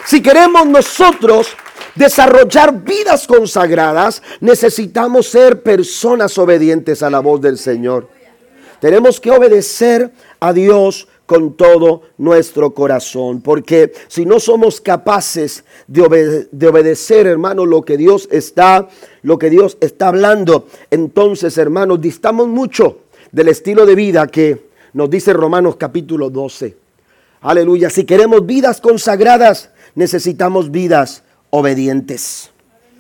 Si 0.06 0.22
queremos 0.22 0.66
nosotros 0.66 1.56
desarrollar 1.96 2.84
vidas 2.84 3.28
consagradas, 3.28 4.22
necesitamos 4.40 5.28
ser 5.28 5.62
personas 5.62 6.38
obedientes 6.38 7.04
a 7.04 7.10
la 7.10 7.20
voz 7.20 7.42
del 7.42 7.58
Señor. 7.58 8.08
Tenemos 8.80 9.20
que 9.20 9.32
obedecer 9.32 10.12
a 10.40 10.54
Dios 10.54 11.08
con 11.30 11.54
todo 11.54 12.02
nuestro 12.18 12.74
corazón. 12.74 13.42
Porque 13.42 13.94
si 14.08 14.26
no 14.26 14.40
somos 14.40 14.82
capaces 14.82 15.64
de, 15.86 16.48
de, 16.52 16.68
obedecer, 16.68 17.28
hermano, 17.28 17.68
lo 17.68 17.84
que 17.84 17.98
Dios 17.98 18.28
está, 18.32 18.90
lo 19.22 19.38
que 19.38 19.52
Dios 19.52 19.78
está 19.80 20.08
hablando, 20.08 20.66
entonces, 20.90 21.56
hermanos, 21.60 22.02
distamos 22.02 22.48
mucho 22.48 23.02
del 23.32 23.50
estilo 23.50 23.86
de 23.86 23.94
vida 23.94 24.26
que 24.26 24.70
nos 24.94 25.08
dice 25.08 25.32
Romanos 25.34 25.76
capítulo 25.76 26.32
12. 26.32 26.76
Aleluya. 27.42 27.92
Si 27.92 28.06
queremos 28.06 28.48
vidas 28.48 28.82
consagradas, 28.82 29.70
necesitamos 29.94 30.72
vidas 30.72 31.22
obedientes. 31.52 32.50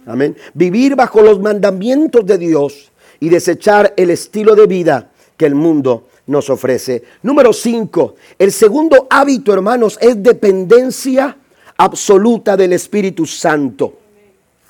Amén. 0.05 0.37
Vivir 0.53 0.95
bajo 0.95 1.21
los 1.21 1.39
mandamientos 1.39 2.27
de 2.27 2.37
Dios 2.37 2.91
y 3.19 3.29
desechar 3.29 3.91
el 3.97 4.11
estilo 4.11 4.53
de 4.53 4.67
vida 4.67 5.09
que 5.35 5.47
el 5.47 5.55
mundo 5.55 6.08
nos 6.29 6.49
ofrece. 6.49 7.03
Número 7.23 7.51
5. 7.51 8.15
El 8.37 8.51
segundo 8.51 9.07
hábito, 9.09 9.51
hermanos, 9.51 9.97
es 9.99 10.21
dependencia 10.21 11.35
absoluta 11.77 12.55
del 12.55 12.73
Espíritu 12.73 13.25
Santo. 13.25 13.97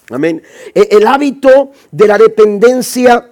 Amén. 0.09 0.41
E, 0.73 0.87
el 0.91 1.05
hábito 1.05 1.71
de 1.91 2.07
la 2.07 2.17
dependencia 2.17 3.29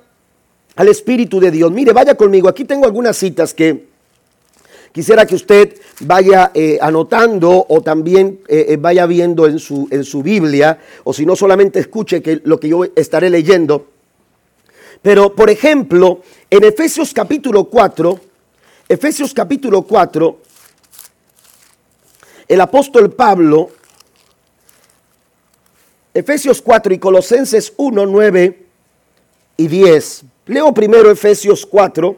al 0.75 0.88
Espíritu 0.89 1.39
de 1.39 1.51
Dios. 1.51 1.72
Mire, 1.72 1.93
vaya 1.93 2.15
conmigo. 2.15 2.50
Aquí 2.50 2.65
tengo 2.65 2.86
algunas 2.86 3.15
citas 3.15 3.53
que 3.53 3.88
quisiera 4.91 5.25
que 5.25 5.36
usted 5.36 5.75
vaya 6.01 6.51
eh, 6.53 6.77
anotando 6.81 7.65
o 7.69 7.81
también 7.81 8.41
eh, 8.50 8.65
eh, 8.69 8.77
vaya 8.77 9.05
viendo 9.05 9.48
en 9.48 9.57
su, 9.57 9.88
en 9.89 10.03
su 10.03 10.22
Biblia, 10.22 10.79
o 11.05 11.13
si 11.13 11.25
no 11.25 11.36
solamente 11.36 11.79
escuche 11.79 12.22
que 12.22 12.41
lo 12.43 12.60
que 12.60 12.67
yo 12.67 12.84
estaré 12.96 13.29
leyendo. 13.29 13.96
Pero, 15.01 15.33
por 15.35 15.49
ejemplo, 15.49 16.21
en 16.49 16.63
Efesios 16.63 17.13
capítulo 17.13 17.65
4, 17.65 18.19
Efesios 18.89 19.33
capítulo 19.33 19.83
4, 19.83 20.39
el 22.47 22.61
apóstol 22.61 23.11
Pablo, 23.11 23.69
Efesios 26.13 26.61
4 26.61 26.93
y 26.93 26.99
Colosenses 26.99 27.73
1, 27.77 28.05
9 28.05 28.65
y 29.57 29.67
10. 29.67 30.23
Leo 30.47 30.73
primero 30.73 31.11
Efesios 31.11 31.65
4. 31.65 32.17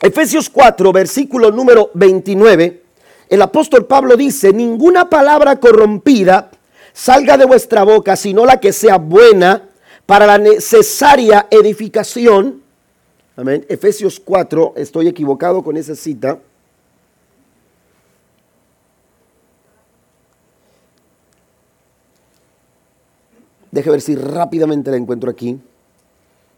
Efesios 0.00 0.48
4, 0.48 0.92
versículo 0.92 1.50
número 1.50 1.90
29. 1.94 2.82
El 3.28 3.42
apóstol 3.42 3.86
Pablo 3.86 4.16
dice, 4.16 4.52
ninguna 4.52 5.10
palabra 5.10 5.60
corrompida 5.60 6.50
salga 6.92 7.36
de 7.36 7.44
vuestra 7.44 7.82
boca, 7.82 8.16
sino 8.16 8.46
la 8.46 8.58
que 8.58 8.72
sea 8.72 8.96
buena 8.96 9.67
para 10.08 10.26
la 10.26 10.38
necesaria 10.38 11.48
edificación. 11.50 12.62
Amén. 13.36 13.66
Efesios 13.68 14.18
4, 14.18 14.72
estoy 14.76 15.06
equivocado 15.06 15.62
con 15.62 15.76
esa 15.76 15.94
cita. 15.94 16.38
Deje 23.70 23.90
ver 23.90 24.00
si 24.00 24.16
rápidamente 24.16 24.90
la 24.90 24.96
encuentro 24.96 25.30
aquí, 25.30 25.60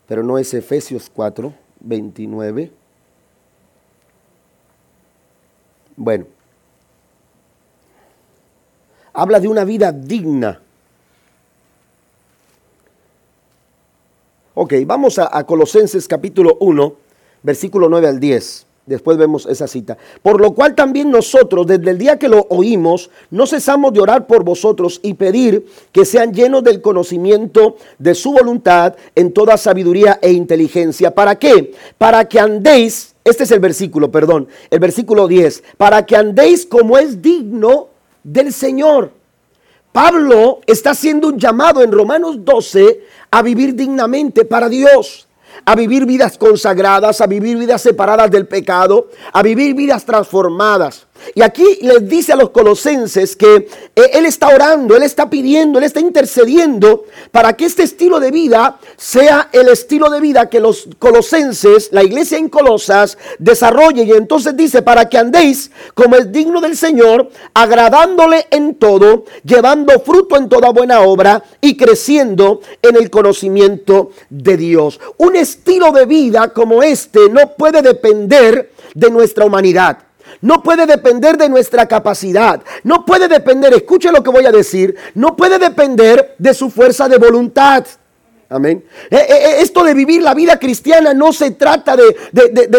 pero 0.07 0.23
no 0.23 0.39
es 0.39 0.55
Efesios 0.55 1.11
4, 1.13 1.53
29. 1.81 2.71
Bueno, 5.97 6.27
habla 9.13 9.41
de 9.41 9.49
una 9.49 9.65
vida 9.65 9.91
digna. 9.91 10.63
Ok, 14.55 14.75
vamos 14.85 15.21
a, 15.21 15.45
Colosenses 15.45 16.09
capítulo 16.09 16.57
1, 16.59 16.95
versículo 17.45 17.89
9 17.89 18.09
al 18.09 18.19
10. 18.19 18.67
Después 18.85 19.17
vemos 19.17 19.47
esa 19.47 19.69
cita. 19.69 19.97
Por 20.23 20.41
lo 20.41 20.55
cual 20.55 20.75
también 20.75 21.09
nosotros, 21.09 21.69
desde 21.69 21.93
el 21.93 21.99
día 21.99 22.19
que 22.19 22.29
lo 22.29 22.49
oímos, 22.51 23.11
no 23.31 23.47
cesamos 23.47 23.93
de 23.93 24.01
orar 24.01 24.27
por 24.27 24.43
vosotros 24.43 24.99
y 25.05 25.15
pedir 25.15 25.67
que 25.93 26.05
sean 26.05 26.35
llenos 26.35 26.65
del 26.65 26.81
conocimiento 26.81 27.77
de 28.01 28.17
su 28.17 28.33
voluntad 28.33 28.97
en 29.15 29.33
toda 29.33 29.57
sabiduría 29.57 30.19
e 30.21 30.33
inteligencia. 30.33 31.15
¿Para 31.15 31.39
qué? 31.39 31.73
Para 31.97 32.25
que 32.25 32.41
andéis, 32.41 33.15
este 33.23 33.45
es 33.45 33.53
el 33.53 33.61
versículo, 33.61 34.11
perdón, 34.11 34.49
el 34.69 34.81
versículo 34.81 35.29
10, 35.29 35.63
para 35.77 36.05
que 36.05 36.17
andéis 36.17 36.67
como 36.67 36.99
es 36.99 37.23
digno 37.23 37.87
del 38.25 38.53
Señor. 38.53 39.13
Pablo 39.93 40.61
está 40.67 40.91
haciendo 40.91 41.29
un 41.29 41.39
llamado 41.39 41.83
en 41.83 41.91
Romanos 41.91 42.45
12 42.45 43.01
a 43.31 43.43
vivir 43.43 43.75
dignamente 43.75 44.45
para 44.45 44.69
Dios 44.69 45.27
a 45.65 45.75
vivir 45.75 46.07
vidas 46.07 46.39
consagradas, 46.39 47.21
a 47.21 47.27
vivir 47.27 47.59
vidas 47.59 47.83
separadas 47.83 48.31
del 48.31 48.47
pecado, 48.47 49.09
a 49.33 49.43
vivir 49.43 49.75
vidas 49.75 50.05
transformadas. 50.05 51.07
Y 51.35 51.43
aquí 51.43 51.65
les 51.83 52.09
dice 52.09 52.33
a 52.33 52.37
los 52.37 52.51
colosenses 52.51 53.37
que 53.37 53.69
eh, 53.97 54.11
Él 54.13 54.27
está 54.27 54.49
orando, 54.49 54.97
Él 54.97 55.03
está 55.03 55.31
pidiendo, 55.31 55.79
Él 55.79 55.85
está 55.85 56.01
intercediendo 56.01 57.05
para 57.31 57.57
que 57.57 57.67
este 57.67 57.83
estilo 57.83 58.21
de 58.21 58.31
vida 58.31 58.79
sea 58.97 59.49
el 59.53 59.69
estilo 59.69 60.11
de 60.11 60.21
vida 60.21 60.49
que 60.49 60.61
los 60.61 60.89
colosenses, 60.99 61.89
la 61.93 62.03
iglesia 62.03 62.39
en 62.39 62.49
Colosas, 62.49 63.19
desarrolle. 63.39 64.05
Y 64.05 64.13
entonces 64.13 64.57
dice, 64.57 64.83
para 64.83 65.09
que 65.09 65.19
andéis 65.19 65.71
como 65.95 66.17
es 66.17 66.31
digno 66.33 66.61
del 66.61 66.77
Señor, 66.77 67.31
agradándole 67.55 68.47
en 68.51 68.75
todo, 68.75 69.25
llevando 69.45 69.99
fruto 70.01 70.37
en 70.37 70.49
toda 70.49 70.71
buena 70.71 71.01
obra 71.01 71.43
y 71.61 71.77
creciendo 71.77 72.61
en 72.83 72.97
el 72.97 73.11
conocimiento 73.11 74.11
de 74.29 74.57
Dios. 74.57 75.01
Un 75.19 75.37
estilo 75.37 75.93
de 75.93 76.07
vida 76.07 76.53
como 76.53 76.83
este 76.83 77.29
no 77.29 77.55
puede 77.57 77.83
depender 77.83 78.73
de 78.95 79.11
nuestra 79.11 79.45
humanidad. 79.45 80.10
No 80.41 80.63
puede 80.63 80.87
depender 80.87 81.37
de 81.37 81.49
nuestra 81.49 81.87
capacidad. 81.87 82.63
No 82.85 83.05
puede 83.05 83.29
depender, 83.29 83.75
escuche 83.75 84.11
lo 84.13 84.23
que 84.23 84.31
voy 84.31 84.47
a 84.47 84.53
decir, 84.53 84.97
no 85.15 85.37
puede 85.37 85.59
depender 85.59 86.35
de 86.39 86.55
su 86.55 86.71
fuerza 86.71 87.09
de 87.09 87.19
voluntad. 87.19 87.85
Amén. 88.53 88.83
Eh, 89.09 89.17
eh, 89.17 89.27
eh, 89.29 89.57
esto 89.61 89.85
de 89.85 89.95
vivir 89.95 90.23
la 90.23 90.35
vida 90.35 90.59
cristiana 90.59 91.15
no 91.15 91.33
se 91.33 91.53
trata 91.53 91.95
de, 91.95 92.13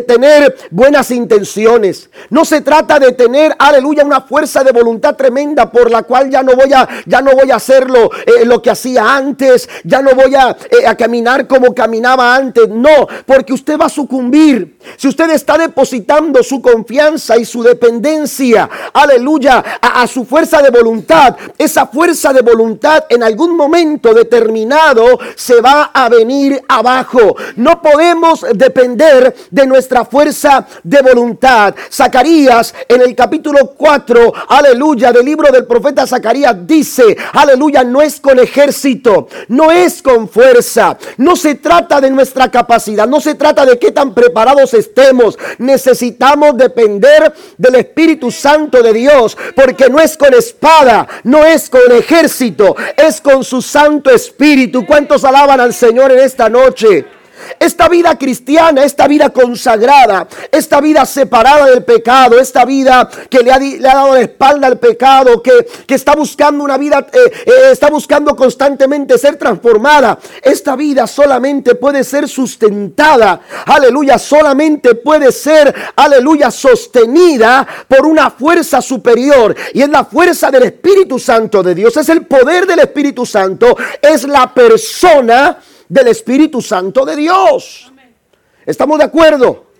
tener 0.05 0.53
buenas 0.69 1.11
intenciones. 1.11 2.09
No 2.29 2.43
se 2.43 2.59
trata 2.59 2.99
de 2.99 3.13
tener, 3.13 3.55
aleluya, 3.57 4.03
una 4.03 4.19
fuerza 4.19 4.65
de 4.65 4.73
voluntad 4.73 5.15
tremenda 5.15 5.71
por 5.71 5.89
la 5.89 6.03
cual 6.03 6.29
ya 6.29 6.43
no 6.43 6.57
voy 6.57 6.73
a, 6.73 6.85
ya 7.05 7.21
no 7.21 7.31
voy 7.31 7.51
a 7.51 7.55
hacerlo 7.55 8.09
lo 8.43 8.61
que 8.61 8.69
hacía 8.69 9.15
antes. 9.15 9.69
Ya 9.85 10.01
no 10.01 10.13
voy 10.13 10.35
a, 10.35 10.57
a 10.85 10.97
caminar 10.97 11.47
como 11.47 11.73
caminaba 11.73 12.35
antes. 12.35 12.67
No, 12.67 13.07
porque 13.25 13.53
usted 13.53 13.79
va 13.79 13.85
a 13.85 13.89
sucumbir. 13.89 14.77
Si 14.97 15.07
usted 15.07 15.29
está 15.29 15.57
depositando 15.57 16.43
su 16.43 16.61
confianza 16.61 17.37
y 17.37 17.45
su 17.45 17.63
dependencia, 17.63 18.69
aleluya, 18.91 19.63
a, 19.81 20.01
a 20.01 20.07
su 20.07 20.25
fuerza 20.25 20.61
de 20.61 20.69
voluntad, 20.69 21.37
esa 21.57 21.87
fuerza 21.87 22.33
de 22.33 22.41
voluntad 22.41 23.05
en 23.07 23.23
algún 23.23 23.55
momento 23.55 24.13
determinado 24.13 25.17
se 25.35 25.60
va 25.61 25.91
a 25.93 26.09
venir 26.09 26.61
abajo. 26.67 27.35
No 27.55 27.81
podemos 27.81 28.45
depender 28.53 29.35
de 29.49 29.67
nuestra 29.67 30.05
fuerza 30.05 30.65
de 30.83 31.01
voluntad. 31.01 31.75
Zacarías 31.91 32.73
en 32.87 33.01
el 33.01 33.15
capítulo 33.15 33.73
4, 33.77 34.33
aleluya, 34.49 35.11
del 35.11 35.25
libro 35.25 35.51
del 35.51 35.65
profeta 35.65 36.07
Zacarías 36.07 36.55
dice, 36.65 37.15
aleluya, 37.33 37.83
no 37.83 38.01
es 38.01 38.19
con 38.19 38.39
ejército, 38.39 39.27
no 39.47 39.71
es 39.71 40.01
con 40.01 40.27
fuerza, 40.27 40.97
no 41.17 41.35
se 41.35 41.55
trata 41.55 42.01
de 42.01 42.09
nuestra 42.09 42.49
capacidad, 42.49 43.07
no 43.07 43.19
se 43.21 43.35
trata 43.35 43.65
de 43.65 43.77
qué 43.77 43.91
tan 43.91 44.13
preparados 44.13 44.73
estemos. 44.73 45.37
Necesitamos 45.57 46.57
depender 46.57 47.33
del 47.57 47.75
Espíritu 47.75 48.31
Santo 48.31 48.81
de 48.81 48.93
Dios, 48.93 49.37
porque 49.55 49.89
no 49.89 49.99
es 49.99 50.17
con 50.17 50.33
espada, 50.33 51.07
no 51.23 51.45
es 51.45 51.69
con 51.69 51.91
ejército, 51.91 52.75
es 52.97 53.21
con 53.21 53.43
su 53.43 53.61
Santo 53.61 54.09
Espíritu. 54.09 54.85
¿Cuántos 54.85 55.23
alaban? 55.23 55.50
Al 55.59 55.73
Señor 55.73 56.11
en 56.11 56.19
esta 56.19 56.49
noche. 56.49 57.05
Esta 57.59 57.87
vida 57.87 58.17
cristiana, 58.17 58.83
esta 58.83 59.07
vida 59.07 59.29
consagrada, 59.29 60.27
esta 60.51 60.81
vida 60.81 61.05
separada 61.05 61.65
del 61.67 61.83
pecado, 61.83 62.39
esta 62.39 62.65
vida 62.65 63.09
que 63.29 63.39
le 63.39 63.51
ha, 63.51 63.59
dado 63.79 64.13
la 64.13 64.21
espalda 64.21 64.67
al 64.67 64.79
pecado, 64.79 65.41
que, 65.41 65.51
está 65.87 66.15
buscando 66.15 66.63
una 66.63 66.77
vida, 66.77 67.07
eh, 67.11 67.31
eh, 67.45 67.51
está 67.71 67.89
buscando 67.89 68.35
constantemente 68.35 69.17
ser 69.17 69.35
transformada. 69.35 70.17
Esta 70.41 70.75
vida 70.75 71.05
solamente 71.05 71.75
puede 71.75 72.03
ser 72.03 72.27
sustentada, 72.27 73.41
aleluya, 73.65 74.17
solamente 74.17 74.95
puede 74.95 75.31
ser, 75.31 75.73
aleluya, 75.95 76.49
sostenida 76.49 77.67
por 77.87 78.05
una 78.05 78.31
fuerza 78.31 78.81
superior. 78.81 79.55
Y 79.73 79.81
es 79.81 79.89
la 79.89 80.05
fuerza 80.05 80.49
del 80.49 80.63
Espíritu 80.63 81.19
Santo 81.19 81.61
de 81.61 81.75
Dios, 81.75 81.95
es 81.97 82.09
el 82.09 82.25
poder 82.25 82.65
del 82.65 82.79
Espíritu 82.79 83.25
Santo, 83.25 83.75
es 84.01 84.23
la 84.23 84.53
persona 84.53 85.57
del 85.91 86.07
Espíritu 86.07 86.61
Santo 86.61 87.03
de 87.03 87.17
Dios. 87.17 87.91
¿Estamos 88.65 88.97
de 88.97 89.03
acuerdo? 89.03 89.70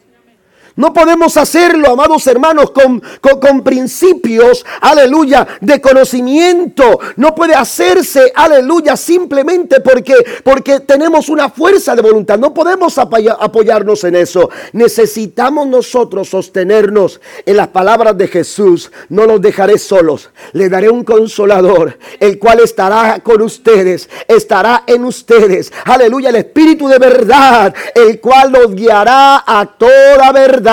No 0.81 0.91
podemos 0.93 1.37
hacerlo, 1.37 1.89
amados 1.89 2.25
hermanos, 2.25 2.71
con, 2.71 3.03
con, 3.21 3.61
principios, 3.61 4.65
aleluya, 4.81 5.47
de 5.61 5.79
conocimiento. 5.79 6.99
No 7.17 7.35
puede 7.35 7.53
hacerse, 7.53 8.33
aleluya, 8.33 8.97
simplemente 8.97 9.81
porque, 9.81 10.15
porque 10.43 10.79
tenemos 10.79 11.29
una 11.29 11.51
fuerza 11.51 11.95
de 11.95 12.01
voluntad. 12.01 12.39
No 12.39 12.51
podemos 12.51 12.97
apoyarnos 12.97 14.03
en 14.05 14.15
eso. 14.15 14.49
Necesitamos 14.73 15.67
nosotros 15.67 16.29
sostenernos 16.29 17.21
en 17.45 17.57
las 17.57 17.67
palabras 17.67 18.17
de 18.17 18.27
Jesús. 18.27 18.91
No 19.09 19.27
los 19.27 19.39
dejaré 19.39 19.77
solos. 19.77 20.31
Le 20.53 20.67
daré 20.67 20.89
un 20.89 21.03
consolador, 21.03 21.99
el 22.19 22.39
cual 22.39 22.59
estará 22.59 23.19
con 23.19 23.43
ustedes, 23.43 24.09
estará 24.27 24.83
en 24.87 25.05
ustedes. 25.05 25.71
Aleluya, 25.85 26.29
el 26.29 26.37
Espíritu 26.37 26.87
de 26.87 26.97
verdad, 26.97 27.71
el 27.93 28.19
cual 28.19 28.51
los 28.51 28.73
guiará 28.73 29.43
a 29.45 29.63
toda 29.77 30.31
verdad 30.31 30.70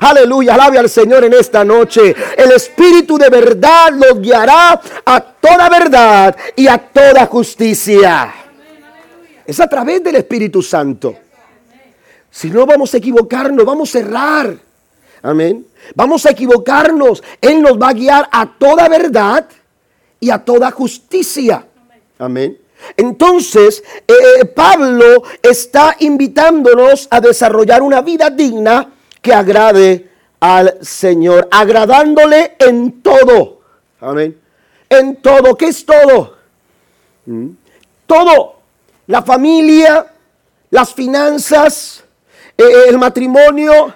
Aleluya, 0.00 0.54
alabe 0.54 0.78
al 0.78 0.88
Señor 0.88 1.24
en 1.24 1.34
esta 1.34 1.64
noche. 1.64 2.14
El 2.36 2.52
Espíritu 2.52 3.18
de 3.18 3.28
verdad 3.28 3.90
los 3.92 4.20
guiará 4.20 4.80
a 5.04 5.20
toda 5.20 5.68
verdad 5.68 6.36
y 6.56 6.66
a 6.66 6.78
toda 6.78 7.26
justicia. 7.26 8.32
Es 9.46 9.58
a 9.60 9.68
través 9.68 10.02
del 10.02 10.16
Espíritu 10.16 10.62
Santo. 10.62 11.16
Si 12.30 12.50
no 12.50 12.64
vamos 12.66 12.94
a 12.94 12.98
equivocarnos, 12.98 13.64
vamos 13.64 13.94
a 13.94 13.98
errar. 13.98 14.56
Amén. 15.22 15.66
Vamos 15.94 16.24
a 16.26 16.30
equivocarnos. 16.30 17.22
Él 17.40 17.60
nos 17.60 17.80
va 17.80 17.88
a 17.88 17.92
guiar 17.92 18.28
a 18.30 18.46
toda 18.58 18.88
verdad 18.88 19.46
y 20.20 20.30
a 20.30 20.38
toda 20.38 20.70
justicia. 20.70 21.66
Amén. 22.18 22.56
Entonces, 22.96 23.82
eh, 24.06 24.44
Pablo 24.44 25.22
está 25.42 25.96
invitándonos 25.98 27.08
a 27.10 27.20
desarrollar 27.20 27.82
una 27.82 28.00
vida 28.00 28.30
digna 28.30 28.88
que 29.20 29.32
agrade 29.34 30.10
al 30.40 30.78
Señor, 30.80 31.48
agradándole 31.50 32.56
en 32.58 33.02
todo. 33.02 33.60
Amén. 34.00 34.40
En 34.88 35.16
todo. 35.16 35.56
¿Qué 35.56 35.66
es 35.66 35.84
todo? 35.84 36.36
¿Mm? 37.26 37.50
Todo. 38.06 38.56
La 39.06 39.22
familia, 39.22 40.06
las 40.70 40.94
finanzas, 40.94 42.04
eh, 42.56 42.62
eh, 42.62 42.84
el 42.88 42.98
matrimonio, 42.98 43.94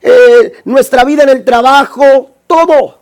eh, 0.00 0.52
nuestra 0.64 1.04
vida 1.04 1.24
en 1.24 1.30
el 1.30 1.44
trabajo, 1.44 2.30
todo. 2.46 2.98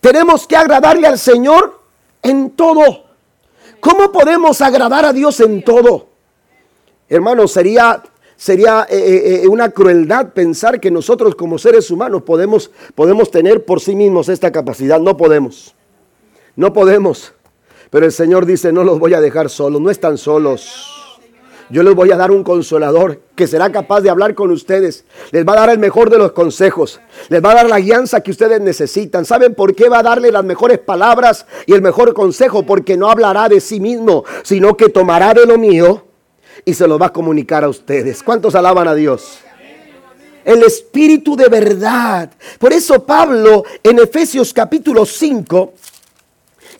Tenemos 0.00 0.46
que 0.46 0.56
agradarle 0.56 1.06
al 1.06 1.18
Señor 1.18 1.80
en 2.22 2.50
todo. 2.50 3.04
¿Cómo 3.80 4.12
podemos 4.12 4.60
agradar 4.60 5.04
a 5.04 5.12
Dios 5.12 5.40
en 5.40 5.62
todo? 5.62 6.08
Hermano, 7.08 7.46
sería 7.46 8.02
sería 8.42 8.88
eh, 8.90 8.96
eh, 8.96 9.40
eh, 9.44 9.46
una 9.46 9.70
crueldad 9.70 10.32
pensar 10.32 10.80
que 10.80 10.90
nosotros 10.90 11.36
como 11.36 11.58
seres 11.58 11.92
humanos 11.92 12.22
podemos, 12.22 12.72
podemos 12.96 13.30
tener 13.30 13.64
por 13.64 13.80
sí 13.80 13.94
mismos 13.94 14.28
esta 14.28 14.50
capacidad. 14.50 14.98
No 14.98 15.16
podemos. 15.16 15.76
No 16.56 16.72
podemos. 16.72 17.34
Pero 17.90 18.04
el 18.04 18.10
Señor 18.10 18.44
dice, 18.44 18.72
no 18.72 18.82
los 18.82 18.98
voy 18.98 19.14
a 19.14 19.20
dejar 19.20 19.48
solos, 19.48 19.80
no 19.80 19.90
están 19.90 20.18
solos. 20.18 20.90
Yo 21.70 21.84
les 21.84 21.94
voy 21.94 22.10
a 22.10 22.16
dar 22.16 22.32
un 22.32 22.42
consolador 22.42 23.20
que 23.36 23.46
será 23.46 23.70
capaz 23.70 24.00
de 24.00 24.10
hablar 24.10 24.34
con 24.34 24.50
ustedes. 24.50 25.04
Les 25.30 25.46
va 25.46 25.52
a 25.52 25.60
dar 25.60 25.70
el 25.70 25.78
mejor 25.78 26.10
de 26.10 26.18
los 26.18 26.32
consejos. 26.32 27.00
Les 27.28 27.40
va 27.40 27.52
a 27.52 27.54
dar 27.54 27.68
la 27.68 27.78
guianza 27.78 28.22
que 28.22 28.32
ustedes 28.32 28.60
necesitan. 28.60 29.24
¿Saben 29.24 29.54
por 29.54 29.72
qué 29.76 29.88
va 29.88 30.00
a 30.00 30.02
darle 30.02 30.32
las 30.32 30.44
mejores 30.44 30.80
palabras 30.80 31.46
y 31.64 31.74
el 31.74 31.80
mejor 31.80 32.12
consejo? 32.12 32.66
Porque 32.66 32.96
no 32.96 33.08
hablará 33.08 33.48
de 33.48 33.60
sí 33.60 33.78
mismo, 33.78 34.24
sino 34.42 34.76
que 34.76 34.88
tomará 34.88 35.32
de 35.32 35.46
lo 35.46 35.58
mío 35.58 36.06
y 36.64 36.74
se 36.74 36.86
lo 36.86 36.98
va 36.98 37.06
a 37.06 37.12
comunicar 37.12 37.64
a 37.64 37.68
ustedes. 37.68 38.22
¿Cuántos 38.22 38.54
alaban 38.54 38.88
a 38.88 38.94
Dios? 38.94 39.38
El 40.44 40.62
Espíritu 40.62 41.36
de 41.36 41.48
verdad. 41.48 42.30
Por 42.58 42.72
eso 42.72 43.04
Pablo 43.04 43.64
en 43.82 43.98
Efesios 43.98 44.52
capítulo 44.52 45.06
5, 45.06 45.74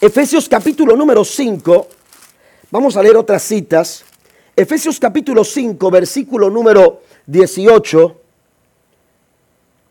Efesios 0.01 0.49
capítulo 0.49 0.97
número 0.97 1.25
5, 1.25 1.89
vamos 2.71 2.97
a 2.97 3.03
leer 3.03 3.17
otras 3.17 3.43
citas. 3.43 4.05
Efesios 4.57 4.99
capítulo 4.99 5.45
5, 5.45 5.91
versículo 5.91 6.51
número 6.51 7.03
18, 7.27 8.17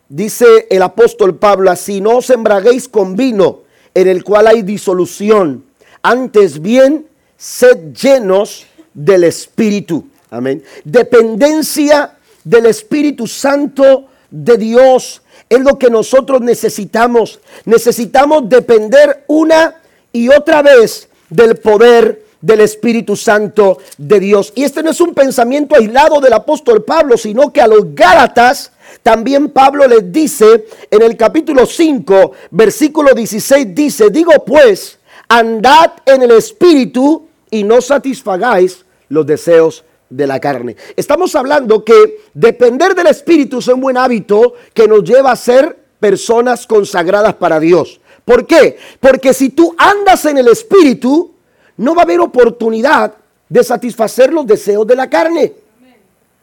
dice 0.10 0.68
el 0.70 0.82
apóstol 0.82 1.36
Pablo, 1.38 1.72
así 1.72 2.02
no 2.02 2.18
os 2.18 2.30
embraguéis 2.30 2.88
con 2.88 3.16
vino 3.16 3.62
en 3.94 4.08
el 4.08 4.24
cual 4.24 4.48
hay 4.48 4.62
disolución, 4.62 5.66
antes 6.02 6.62
bien 6.62 7.08
sed 7.38 7.94
llenos 7.94 8.68
del 8.94 9.24
Espíritu. 9.24 10.06
Amén. 10.30 10.64
Dependencia 10.84 12.18
del 12.44 12.66
Espíritu 12.68 13.28
Santo 13.28 14.06
de 14.30 14.58
Dios 14.58 15.22
es 15.50 15.60
lo 15.60 15.78
que 15.78 15.90
nosotros 15.90 16.42
necesitamos. 16.42 17.40
Necesitamos 17.66 18.48
depender 18.48 19.26
una 19.28 19.76
y 20.14 20.30
otra 20.30 20.62
vez 20.62 21.10
del 21.30 21.58
poder 21.58 22.26
del 22.42 22.62
Espíritu 22.62 23.16
Santo 23.16 23.78
de 23.98 24.20
Dios. 24.20 24.52
Y 24.56 24.64
este 24.64 24.82
no 24.82 24.90
es 24.92 25.02
un 25.02 25.14
pensamiento 25.14 25.76
aislado 25.76 26.20
del 26.20 26.34
apóstol 26.34 26.84
Pablo, 26.84 27.18
sino 27.18 27.54
que 27.54 27.62
a 27.62 27.68
los 27.68 27.94
Gálatas 27.94 28.72
también 29.04 29.50
Pablo 29.50 29.88
les 29.88 30.12
dice 30.12 30.66
en 30.90 31.02
el 31.02 31.16
capítulo 31.16 31.66
5, 31.66 32.32
versículo 32.52 33.14
16, 33.14 33.76
dice, 33.76 34.10
digo 34.10 34.32
pues, 34.46 35.00
andad 35.28 35.92
en 36.06 36.24
el 36.24 36.32
Espíritu 36.32 37.28
y 37.52 37.64
no 37.64 37.82
satisfagáis 37.82 38.86
los 39.10 39.26
deseos 39.28 39.84
de 40.10 40.26
la 40.26 40.40
carne. 40.40 40.76
Estamos 40.96 41.36
hablando 41.36 41.86
que 41.86 42.22
depender 42.34 42.96
del 42.96 43.08
Espíritu 43.08 43.60
es 43.60 43.68
un 43.68 43.82
buen 43.82 43.98
hábito 43.98 44.54
que 44.74 44.88
nos 44.88 45.04
lleva 45.04 45.32
a 45.32 45.36
ser 45.36 45.78
personas 46.00 46.66
consagradas 46.66 47.36
para 47.36 47.60
Dios. 47.60 48.02
¿Por 48.26 48.48
qué? 48.48 48.78
Porque 49.00 49.34
si 49.34 49.50
tú 49.50 49.76
andas 49.78 50.26
en 50.26 50.38
el 50.38 50.48
Espíritu, 50.48 51.32
no 51.78 51.94
va 51.94 52.02
a 52.02 52.06
haber 52.06 52.20
oportunidad 52.20 53.14
de 53.48 53.64
satisfacer 53.64 54.34
los 54.34 54.48
deseos 54.48 54.88
de 54.88 54.96
la 54.96 55.10
carne. 55.10 55.54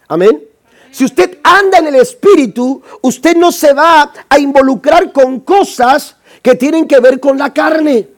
Amén. 0.08 0.44
Si 0.90 1.04
usted 1.04 1.38
anda 1.42 1.78
en 1.78 1.88
el 1.88 1.96
Espíritu, 1.96 2.82
usted 3.02 3.36
no 3.36 3.52
se 3.52 3.72
va 3.72 4.12
a 4.28 4.38
involucrar 4.38 5.12
con 5.12 5.40
cosas 5.40 6.16
que 6.42 6.54
tienen 6.54 6.86
que 6.86 7.00
ver 7.00 7.20
con 7.20 7.38
la 7.38 7.52
carne. 7.52 8.08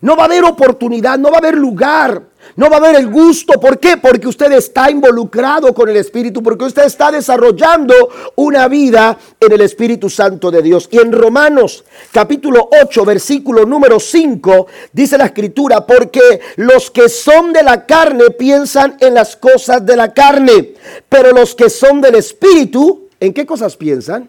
No 0.00 0.16
va 0.16 0.22
a 0.22 0.26
haber 0.26 0.44
oportunidad, 0.44 1.18
no 1.18 1.30
va 1.30 1.36
a 1.36 1.38
haber 1.38 1.56
lugar 1.56 2.22
no 2.56 2.70
va 2.70 2.76
a 2.76 2.78
haber 2.78 2.96
el 2.96 3.08
gusto. 3.08 3.58
¿Por 3.60 3.78
qué? 3.78 3.96
Porque 3.96 4.28
usted 4.28 4.52
está 4.52 4.90
involucrado 4.90 5.74
con 5.74 5.88
el 5.88 5.96
Espíritu, 5.96 6.42
porque 6.42 6.64
usted 6.64 6.84
está 6.84 7.10
desarrollando 7.10 7.94
una 8.36 8.68
vida 8.68 9.18
en 9.40 9.52
el 9.52 9.60
Espíritu 9.60 10.08
Santo 10.08 10.50
de 10.50 10.62
Dios. 10.62 10.88
Y 10.90 10.98
en 10.98 11.12
Romanos 11.12 11.84
capítulo 12.12 12.68
8, 12.82 13.04
versículo 13.04 13.64
número 13.64 13.98
5, 13.98 14.66
dice 14.92 15.18
la 15.18 15.26
escritura, 15.26 15.86
porque 15.86 16.40
los 16.56 16.90
que 16.90 17.08
son 17.08 17.52
de 17.52 17.62
la 17.62 17.86
carne 17.86 18.30
piensan 18.30 18.96
en 19.00 19.14
las 19.14 19.36
cosas 19.36 19.84
de 19.84 19.96
la 19.96 20.12
carne, 20.12 20.74
pero 21.08 21.32
los 21.32 21.54
que 21.54 21.70
son 21.70 22.00
del 22.00 22.14
Espíritu, 22.14 23.08
¿en 23.20 23.32
qué 23.32 23.44
cosas 23.46 23.76
piensan? 23.76 24.28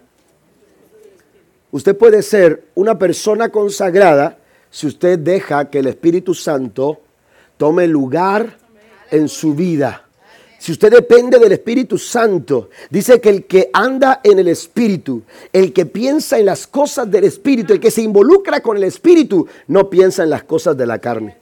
Usted 1.72 1.96
puede 1.98 2.22
ser 2.24 2.64
una 2.76 2.98
persona 2.98 3.50
consagrada 3.50 4.38
si 4.76 4.88
usted 4.88 5.18
deja 5.20 5.70
que 5.70 5.80
el 5.80 5.88
Espíritu 5.88 6.34
Santo 6.34 7.00
tome 7.56 7.88
lugar 7.88 8.58
en 9.10 9.30
su 9.30 9.56
vida. 9.56 10.04
Si 10.60 10.74
usted 10.74 10.92
depende 10.92 11.40
del 11.40 11.54
Espíritu 11.54 11.98
Santo, 11.98 12.70
dice 12.90 13.22
que 13.22 13.30
el 13.30 13.46
que 13.46 13.70
anda 13.72 14.20
en 14.22 14.38
el 14.38 14.50
Espíritu, 14.50 15.24
el 15.54 15.72
que 15.72 15.86
piensa 15.86 16.38
en 16.40 16.48
las 16.48 16.68
cosas 16.68 17.10
del 17.10 17.24
Espíritu, 17.24 17.72
el 17.72 17.80
que 17.80 17.90
se 17.90 18.02
involucra 18.02 18.60
con 18.60 18.76
el 18.76 18.84
Espíritu, 18.84 19.48
no 19.68 19.90
piensa 19.90 20.24
en 20.24 20.30
las 20.32 20.44
cosas 20.44 20.76
de 20.76 20.86
la 20.86 21.00
carne. 21.00 21.38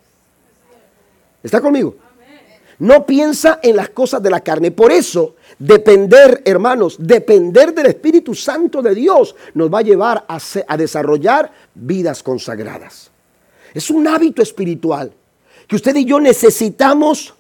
¿Está 1.42 1.60
conmigo? 1.60 1.96
No 2.78 3.04
piensa 3.04 3.60
en 3.64 3.78
las 3.78 3.90
cosas 3.90 4.22
de 4.22 4.30
la 4.30 4.42
carne. 4.42 4.70
Por 4.70 4.92
eso, 4.92 5.38
depender, 5.58 6.44
hermanos, 6.46 6.98
depender 7.00 7.74
del 7.74 7.88
Espíritu 7.88 8.36
Santo 8.36 8.84
de 8.84 8.94
Dios 8.94 9.36
nos 9.56 9.74
va 9.74 9.80
a 9.80 9.82
llevar 9.82 10.24
a, 10.28 10.38
a 10.68 10.78
desarrollar 10.78 11.52
vidas 11.74 12.22
consagradas. 12.22 13.10
Es 13.74 13.90
un 13.90 14.08
hábito 14.08 14.42
espiritual 14.42 15.12
que 15.68 15.76
usted 15.76 15.96
y 15.96 16.06
yo 16.06 16.20
necesitamos 16.20 17.34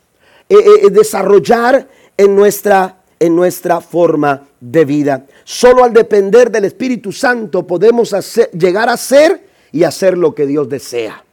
eh, 0.49 0.55
eh, 0.57 0.89
desarrollar 0.89 1.87
en 2.17 2.35
nuestra 2.35 3.03
en 3.23 3.37
nuestra 3.37 3.79
forma 3.79 4.49
de 4.59 4.83
vida. 4.83 5.25
Solo 5.45 5.85
al 5.85 5.93
depender 5.93 6.51
del 6.51 6.65
Espíritu 6.65 7.13
Santo 7.13 7.65
podemos 7.65 8.13
llegar 8.51 8.89
a 8.89 8.97
ser 8.97 9.47
y 9.71 9.85
hacer 9.85 10.17
lo 10.17 10.35
que 10.35 10.45
Dios 10.45 10.67
desea. 10.67 11.23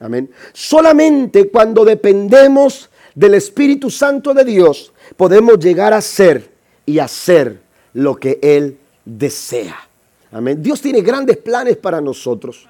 Amén. 0.00 0.30
Solamente 0.52 1.48
cuando 1.48 1.82
dependemos 1.86 2.90
del 3.14 3.34
Espíritu 3.34 3.90
Santo 3.90 4.34
de 4.34 4.44
Dios 4.44 4.92
podemos 5.16 5.58
llegar 5.58 5.94
a 5.94 6.02
ser 6.02 6.50
y 6.84 6.98
hacer 6.98 7.58
lo 7.94 8.16
que 8.16 8.38
Él 8.42 8.76
desea. 9.06 9.76
Amén. 10.32 10.62
Dios 10.62 10.82
tiene 10.82 11.00
grandes 11.00 11.38
planes 11.38 11.78
para 11.78 12.02
nosotros. 12.02 12.68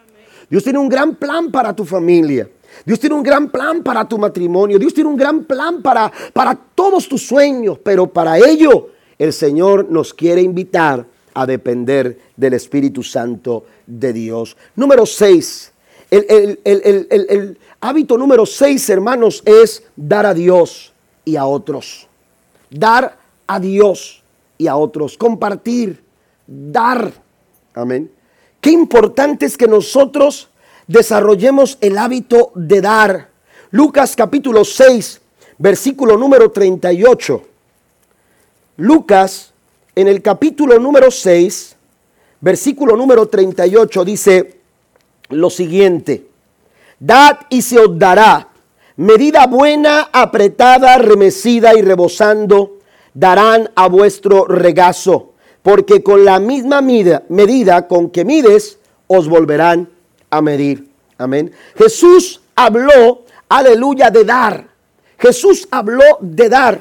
Dios 0.50 0.64
tiene 0.64 0.80
un 0.80 0.88
gran 0.88 1.14
plan 1.14 1.52
para 1.52 1.74
tu 1.74 1.84
familia. 1.84 2.48
Dios 2.84 2.98
tiene 2.98 3.14
un 3.14 3.22
gran 3.22 3.50
plan 3.50 3.82
para 3.84 4.06
tu 4.08 4.18
matrimonio. 4.18 4.78
Dios 4.78 4.92
tiene 4.92 5.08
un 5.08 5.16
gran 5.16 5.44
plan 5.44 5.80
para, 5.80 6.10
para 6.32 6.54
todos 6.54 7.08
tus 7.08 7.24
sueños. 7.24 7.78
Pero 7.82 8.08
para 8.08 8.36
ello 8.36 8.88
el 9.16 9.32
Señor 9.32 9.88
nos 9.88 10.12
quiere 10.12 10.42
invitar 10.42 11.06
a 11.34 11.46
depender 11.46 12.18
del 12.36 12.54
Espíritu 12.54 13.04
Santo 13.04 13.64
de 13.86 14.12
Dios. 14.12 14.56
Número 14.74 15.06
6. 15.06 15.72
El, 16.10 16.58
el, 16.64 17.58
hábito 17.80 18.18
número 18.18 18.44
6, 18.44 18.90
hermanos, 18.90 19.42
es 19.44 19.84
dar 19.94 20.26
a 20.26 20.34
Dios 20.34 20.92
y 21.24 21.36
a 21.36 21.46
otros. 21.46 22.08
Dar 22.68 23.16
a 23.46 23.60
Dios 23.60 24.22
y 24.58 24.66
a 24.66 24.74
otros. 24.74 25.16
Compartir. 25.16 26.02
Dar. 26.46 27.12
Amén. 27.74 28.10
Qué 28.60 28.70
importante 28.70 29.46
es 29.46 29.56
que 29.56 29.66
nosotros 29.66 30.48
desarrollemos 30.86 31.78
el 31.80 31.96
hábito 31.96 32.52
de 32.54 32.80
dar. 32.80 33.30
Lucas 33.70 34.14
capítulo 34.16 34.64
6, 34.64 35.20
versículo 35.58 36.16
número 36.18 36.50
38. 36.50 37.42
Lucas 38.76 39.52
en 39.94 40.08
el 40.08 40.20
capítulo 40.20 40.78
número 40.78 41.10
6, 41.10 41.76
versículo 42.40 42.96
número 42.96 43.28
38 43.28 44.04
dice 44.04 44.60
lo 45.30 45.48
siguiente. 45.48 46.26
Dad 46.98 47.38
y 47.48 47.62
se 47.62 47.78
os 47.78 47.98
dará. 47.98 48.48
Medida 48.96 49.46
buena, 49.46 50.10
apretada, 50.12 50.98
remecida 50.98 51.74
y 51.74 51.80
rebosando, 51.80 52.78
darán 53.14 53.70
a 53.74 53.88
vuestro 53.88 54.44
regazo. 54.44 55.29
Porque 55.62 56.02
con 56.02 56.24
la 56.24 56.40
misma 56.40 56.80
medida, 56.80 57.86
con 57.86 58.10
que 58.10 58.24
mides, 58.24 58.78
os 59.06 59.28
volverán 59.28 59.88
a 60.30 60.40
medir. 60.40 60.88
Amén. 61.18 61.52
Jesús 61.76 62.40
habló, 62.54 63.24
aleluya, 63.48 64.10
de 64.10 64.24
dar. 64.24 64.68
Jesús 65.18 65.68
habló 65.70 66.18
de 66.20 66.48
dar. 66.48 66.80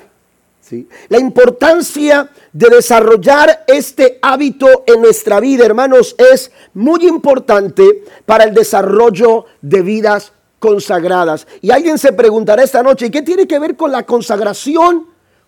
¿sí? 0.62 0.88
La 1.10 1.20
importancia 1.20 2.30
de 2.54 2.70
desarrollar 2.70 3.66
este 3.68 4.20
hábito 4.22 4.84
en 4.86 5.02
nuestra 5.02 5.40
vida, 5.40 5.66
hermanos, 5.66 6.16
es 6.18 6.52
muy 6.74 7.06
importante 7.06 8.06
para 8.26 8.46
el 8.46 8.54
desarrollo 8.54 9.46
de 9.62 9.82
vidas 9.82 10.32
consagradas. 10.60 11.48
Y 11.62 11.72
alguien 11.72 11.98
se 11.98 12.14
preguntará 12.14 12.64
esta 12.64 12.84
noche, 12.84 13.12
¿qué 13.12 13.22
tiene 13.22 13.48
que 13.48 13.60
ver 13.60 13.76
con 13.76 13.92
la 13.92 14.06
consagración, 14.06 15.08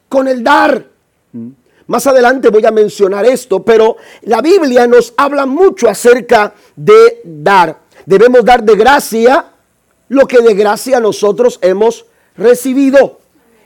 con 0.09 0.27
el 0.27 0.43
dar? 0.43 0.85
Más 1.91 2.07
adelante 2.07 2.47
voy 2.47 2.65
a 2.65 2.71
mencionar 2.71 3.25
esto, 3.25 3.63
pero 3.63 3.97
la 4.21 4.41
Biblia 4.41 4.87
nos 4.87 5.13
habla 5.17 5.45
mucho 5.45 5.89
acerca 5.89 6.53
de 6.73 7.19
dar. 7.25 7.79
Debemos 8.05 8.45
dar 8.45 8.63
de 8.63 8.77
gracia 8.77 9.47
lo 10.07 10.25
que 10.25 10.39
de 10.39 10.53
gracia 10.53 11.01
nosotros 11.01 11.59
hemos 11.61 12.05
recibido. 12.37 13.19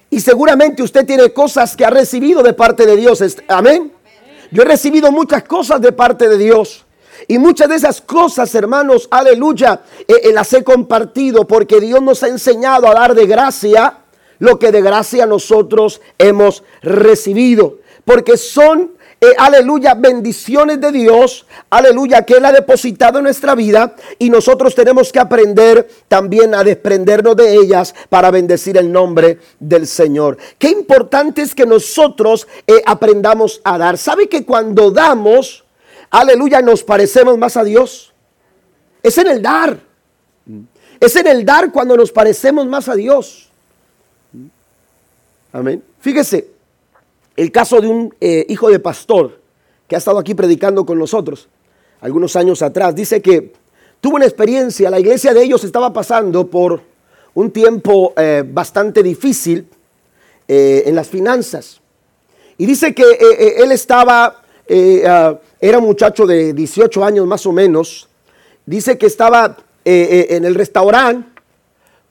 Y 0.09 0.21
seguramente 0.21 0.81
usted 0.81 1.05
tiene 1.05 1.33
cosas 1.33 1.75
que 1.75 1.85
ha 1.85 1.91
recibido 1.91 2.41
de 2.41 2.53
parte 2.53 2.87
de 2.87 2.95
Dios. 2.95 3.21
Amén. 3.47 3.93
Yo 4.49 4.63
he 4.63 4.65
recibido 4.65 5.11
muchas 5.11 5.43
cosas 5.43 5.79
de 5.79 5.91
parte 5.91 6.27
de 6.27 6.39
Dios. 6.39 6.83
Y 7.27 7.37
muchas 7.37 7.69
de 7.69 7.75
esas 7.75 8.01
cosas, 8.01 8.55
hermanos, 8.55 9.07
aleluya, 9.11 9.81
eh, 9.99 10.13
eh, 10.23 10.33
las 10.33 10.51
he 10.53 10.63
compartido 10.63 11.45
porque 11.45 11.79
Dios 11.79 12.01
nos 12.01 12.23
ha 12.23 12.27
enseñado 12.29 12.87
a 12.87 12.95
dar 12.95 13.13
de 13.13 13.27
gracia 13.27 13.99
lo 14.39 14.57
que 14.57 14.71
de 14.71 14.81
gracia 14.81 15.27
nosotros 15.27 16.01
hemos 16.17 16.63
recibido. 16.81 17.84
Porque 18.05 18.37
son 18.37 18.95
eh, 19.21 19.33
aleluya, 19.37 19.93
bendiciones 19.93 20.81
de 20.81 20.91
Dios, 20.91 21.45
aleluya, 21.69 22.23
que 22.23 22.33
Él 22.35 22.45
ha 22.45 22.51
depositado 22.51 23.17
en 23.19 23.23
nuestra 23.23 23.55
vida 23.55 23.95
y 24.19 24.29
nosotros 24.29 24.75
tenemos 24.75 25.11
que 25.11 25.19
aprender 25.19 25.89
también 26.09 26.53
a 26.53 26.63
desprendernos 26.63 27.35
de 27.37 27.55
ellas 27.55 27.95
para 28.09 28.29
bendecir 28.29 28.77
el 28.77 28.91
nombre 28.91 29.39
del 29.59 29.87
Señor. 29.87 30.37
Qué 30.59 30.69
importante 30.69 31.41
es 31.41 31.55
que 31.55 31.65
nosotros 31.65 32.45
eh, 32.67 32.81
aprendamos 32.85 33.61
a 33.63 33.77
dar. 33.77 33.97
¿Sabe 33.97 34.27
que 34.27 34.45
cuando 34.45 34.91
damos, 34.91 35.63
aleluya, 36.09 36.61
nos 36.61 36.83
parecemos 36.83 37.37
más 37.37 37.55
a 37.55 37.63
Dios? 37.63 38.13
Es 39.01 39.17
en 39.17 39.27
el 39.27 39.41
dar. 39.41 39.79
Es 40.99 41.15
en 41.15 41.27
el 41.27 41.45
dar 41.45 41.71
cuando 41.71 41.95
nos 41.95 42.11
parecemos 42.11 42.67
más 42.67 42.89
a 42.89 42.95
Dios. 42.95 43.49
Amén. 45.53 45.81
Fíjese, 46.01 46.54
el 47.35 47.51
caso 47.51 47.81
de 47.81 47.87
un 47.87 48.15
eh, 48.21 48.45
hijo 48.49 48.69
de 48.69 48.79
pastor 48.79 49.39
que 49.87 49.95
ha 49.95 49.97
estado 49.97 50.19
aquí 50.19 50.33
predicando 50.33 50.85
con 50.85 50.97
nosotros 50.97 51.47
algunos 52.01 52.35
años 52.35 52.61
atrás. 52.61 52.95
Dice 52.95 53.21
que 53.21 53.53
tuvo 54.01 54.15
una 54.15 54.25
experiencia, 54.25 54.89
la 54.89 54.99
iglesia 54.99 55.33
de 55.33 55.43
ellos 55.43 55.63
estaba 55.63 55.91
pasando 55.91 56.47
por 56.47 56.81
un 57.33 57.51
tiempo 57.51 58.13
eh, 58.15 58.43
bastante 58.47 59.03
difícil 59.03 59.67
eh, 60.47 60.83
en 60.85 60.95
las 60.95 61.07
finanzas. 61.07 61.81
Y 62.57 62.65
dice 62.65 62.95
que 62.95 63.03
él 63.57 63.71
estaba, 63.73 64.41
ah, 65.07 65.39
era 65.59 65.77
un 65.77 65.83
muchacho 65.83 66.25
de 66.25 66.53
18 66.53 67.03
años 67.03 67.27
más 67.27 67.45
o 67.45 67.51
menos, 67.51 68.07
dice 68.65 68.97
que 68.97 69.07
estaba 69.07 69.57
en 69.83 70.45
el 70.45 70.55
restaurante 70.55 71.35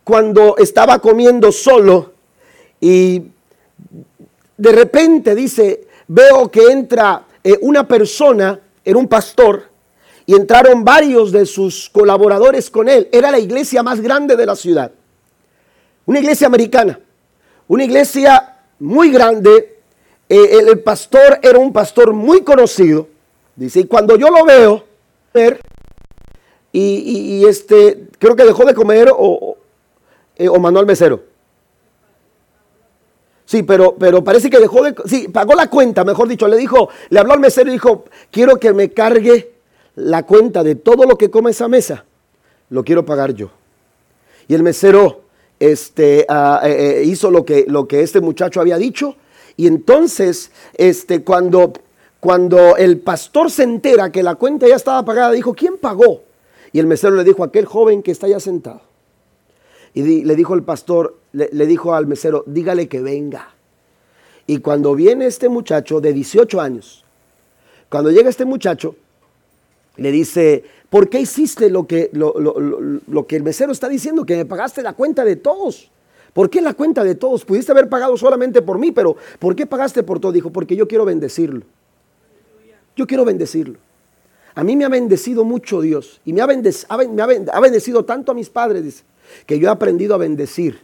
cuando 0.04 0.56
estaba 0.58 0.98
comiendo 0.98 1.50
solo 1.50 2.12
y 2.78 3.22
de 4.56 4.72
repente 4.72 5.34
dice, 5.34 5.86
veo 6.08 6.50
que 6.50 6.70
entra 6.70 7.24
eh, 7.42 7.58
una 7.62 7.86
persona, 7.86 8.60
era 8.84 8.98
un 8.98 9.08
pastor, 9.08 9.64
y 10.26 10.34
entraron 10.34 10.84
varios 10.84 11.32
de 11.32 11.44
sus 11.44 11.90
colaboradores 11.90 12.70
con 12.70 12.88
él. 12.88 13.08
Era 13.12 13.30
la 13.30 13.38
iglesia 13.38 13.82
más 13.82 14.00
grande 14.00 14.36
de 14.36 14.46
la 14.46 14.56
ciudad. 14.56 14.90
Una 16.06 16.20
iglesia 16.20 16.46
americana. 16.46 16.98
Una 17.68 17.84
iglesia 17.84 18.56
muy 18.78 19.10
grande. 19.10 19.80
Eh, 20.28 20.58
el, 20.66 20.80
pastor 20.80 21.38
era 21.42 21.58
un 21.58 21.72
pastor 21.72 22.12
muy 22.14 22.42
conocido. 22.42 23.08
Dice, 23.54 23.80
y 23.80 23.84
cuando 23.84 24.16
yo 24.16 24.30
lo 24.30 24.44
veo, 24.44 24.84
y, 26.72 27.44
este, 27.46 28.08
creo 28.18 28.34
que 28.34 28.44
dejó 28.44 28.64
de 28.64 28.74
comer 28.74 29.10
o, 29.14 29.56
eh, 30.36 30.48
o 30.48 30.58
mandó 30.58 30.80
al 30.80 30.86
mesero. 30.86 31.33
Sí, 33.46 33.62
pero, 33.62 33.94
pero 33.98 34.24
parece 34.24 34.48
que 34.48 34.58
dejó 34.58 34.82
de... 34.82 34.94
Sí, 35.04 35.28
pagó 35.28 35.54
la 35.54 35.68
cuenta, 35.68 36.04
mejor 36.04 36.28
dicho. 36.28 36.48
Le 36.48 36.56
dijo, 36.56 36.88
le 37.10 37.20
habló 37.20 37.34
al 37.34 37.40
mesero 37.40 37.68
y 37.68 37.74
dijo, 37.74 38.04
quiero 38.30 38.56
que 38.56 38.72
me 38.72 38.90
cargue 38.90 39.52
la 39.96 40.24
cuenta 40.24 40.62
de 40.62 40.74
todo 40.76 41.04
lo 41.04 41.16
que 41.18 41.30
come 41.30 41.50
esa 41.50 41.68
mesa. 41.68 42.04
Lo 42.70 42.84
quiero 42.84 43.04
pagar 43.04 43.34
yo. 43.34 43.50
Y 44.48 44.54
el 44.54 44.62
mesero 44.62 45.22
este, 45.60 46.24
ah, 46.28 46.60
eh, 46.64 47.00
eh, 47.00 47.04
hizo 47.04 47.30
lo 47.30 47.44
que, 47.44 47.64
lo 47.68 47.86
que 47.86 48.02
este 48.02 48.20
muchacho 48.20 48.60
había 48.60 48.78
dicho. 48.78 49.16
Y 49.56 49.66
entonces, 49.66 50.50
este, 50.74 51.22
cuando, 51.22 51.72
cuando 52.20 52.76
el 52.76 52.98
pastor 52.98 53.50
se 53.50 53.62
entera 53.62 54.10
que 54.10 54.22
la 54.22 54.34
cuenta 54.36 54.66
ya 54.66 54.76
estaba 54.76 55.04
pagada, 55.04 55.32
dijo, 55.32 55.54
¿quién 55.54 55.76
pagó? 55.76 56.22
Y 56.72 56.80
el 56.80 56.86
mesero 56.86 57.14
le 57.14 57.24
dijo, 57.24 57.44
aquel 57.44 57.66
joven 57.66 58.02
que 58.02 58.10
está 58.10 58.26
ya 58.26 58.40
sentado. 58.40 58.80
Y 59.92 60.24
le 60.24 60.34
dijo 60.34 60.54
el 60.54 60.64
pastor, 60.64 61.18
le, 61.34 61.66
dijo 61.66 61.94
al 61.94 62.06
mesero, 62.06 62.44
dígale 62.46 62.88
que 62.88 63.00
venga. 63.00 63.50
Y 64.46 64.58
cuando 64.58 64.94
viene 64.94 65.26
este 65.26 65.48
muchacho 65.48 66.00
de 66.00 66.12
18 66.12 66.60
años, 66.60 67.04
cuando 67.88 68.10
llega 68.10 68.28
este 68.28 68.44
muchacho, 68.44 68.94
le 69.96 70.10
dice, 70.10 70.64
¿por 70.90 71.08
qué 71.08 71.20
hiciste 71.20 71.70
lo 71.70 71.86
que, 71.86 72.10
lo, 72.12 72.34
lo, 72.38 73.26
que 73.26 73.36
el 73.36 73.42
mesero 73.42 73.72
está 73.72 73.88
diciendo? 73.88 74.24
Que 74.24 74.36
me 74.36 74.44
pagaste 74.44 74.82
la 74.82 74.92
cuenta 74.92 75.24
de 75.24 75.36
todos. 75.36 75.90
¿Por 76.32 76.50
qué 76.50 76.60
la 76.60 76.74
cuenta 76.74 77.04
de 77.04 77.14
todos? 77.14 77.44
Pudiste 77.44 77.72
haber 77.72 77.88
pagado 77.88 78.16
solamente 78.16 78.60
por 78.62 78.78
mí, 78.78 78.90
pero 78.90 79.16
¿por 79.38 79.54
qué 79.54 79.66
pagaste 79.66 80.02
por 80.02 80.20
todo? 80.20 80.32
Dijo, 80.32 80.50
porque 80.50 80.76
yo 80.76 80.88
quiero 80.88 81.04
bendecirlo. 81.04 81.62
Yo 82.96 83.06
quiero 83.06 83.24
bendecirlo. 83.24 83.78
A 84.54 84.62
mí 84.62 84.76
me 84.76 84.84
ha 84.84 84.88
bendecido 84.88 85.44
mucho 85.44 85.80
Dios 85.80 86.20
y 86.24 86.32
me 86.32 86.40
ha, 86.40 86.44
ha 86.44 87.60
bendecido 87.60 88.04
tanto 88.04 88.32
a 88.32 88.34
mis 88.34 88.50
padres, 88.50 89.04
que 89.46 89.58
yo 89.58 89.68
he 89.68 89.70
aprendido 89.70 90.14
a 90.14 90.18
bendecir. 90.18 90.80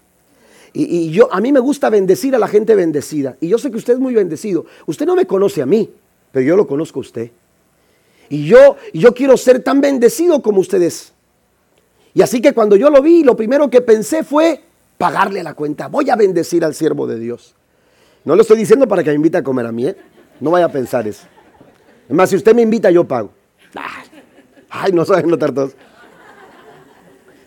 Y, 0.73 1.11
yo, 1.11 1.33
a 1.33 1.41
mí 1.41 1.53
me 1.53 1.61
gusta 1.61 1.91
bendecir 1.91 2.35
a 2.35 2.39
la 2.39 2.47
gente 2.47 2.75
bendecida. 2.75 3.37
Y 3.41 3.49
yo 3.49 3.59
sé 3.59 3.71
que 3.71 3.77
usted 3.77 3.95
es 3.95 3.99
muy 3.99 4.15
bendecido. 4.15 4.67
Usted 4.87 5.07
no 5.07 5.17
me 5.17 5.27
conoce 5.27 5.63
a 5.63 5.67
mí, 5.67 5.91
pero 6.31 6.47
yo 6.47 6.57
lo 6.57 6.67
conozco 6.67 7.01
a 7.01 7.03
usted. 7.03 7.31
Y 8.29 8.47
yo, 8.47 8.77
yo 8.95 9.13
quiero 9.13 9.37
ser 9.37 9.63
tan 9.63 9.81
bendecido 9.81 10.41
como 10.43 10.61
usted 10.61 10.81
es. 10.83 11.13
Y 12.15 12.23
así 12.23 12.41
que 12.41 12.53
cuando 12.53 12.77
yo 12.77 12.91
lo 12.91 13.03
vi, 13.03 13.25
lo 13.25 13.37
primero 13.37 13.69
que 13.69 13.81
pensé 13.81 14.23
fue 14.23 14.61
pagarle 14.97 15.43
la 15.43 15.55
cuenta. 15.55 15.89
Voy 15.89 16.11
a 16.11 16.17
bendecir 16.17 16.65
al 16.65 16.75
siervo 16.75 17.07
de 17.07 17.19
Dios. 17.19 17.55
No 18.25 18.37
lo 18.37 18.43
estoy 18.43 18.59
diciendo 18.59 18.87
para 18.87 19.03
que 19.03 19.11
me 19.11 19.17
invite 19.17 19.39
a 19.39 19.43
comer 19.43 19.67
a 19.67 19.73
mí, 19.73 19.87
¿eh? 19.87 19.97
No 20.41 20.51
vaya 20.51 20.67
a 20.67 20.73
pensar 20.73 21.07
eso. 21.09 21.27
Es 22.09 22.15
más, 22.15 22.31
si 22.31 22.37
usted 22.37 22.55
me 22.55 22.63
invita, 22.63 22.91
yo 22.91 23.05
pago. 23.05 23.31
Ay, 24.69 24.93
no 24.93 25.05
saben 25.05 25.29
notar 25.29 25.53
todos. 25.53 25.73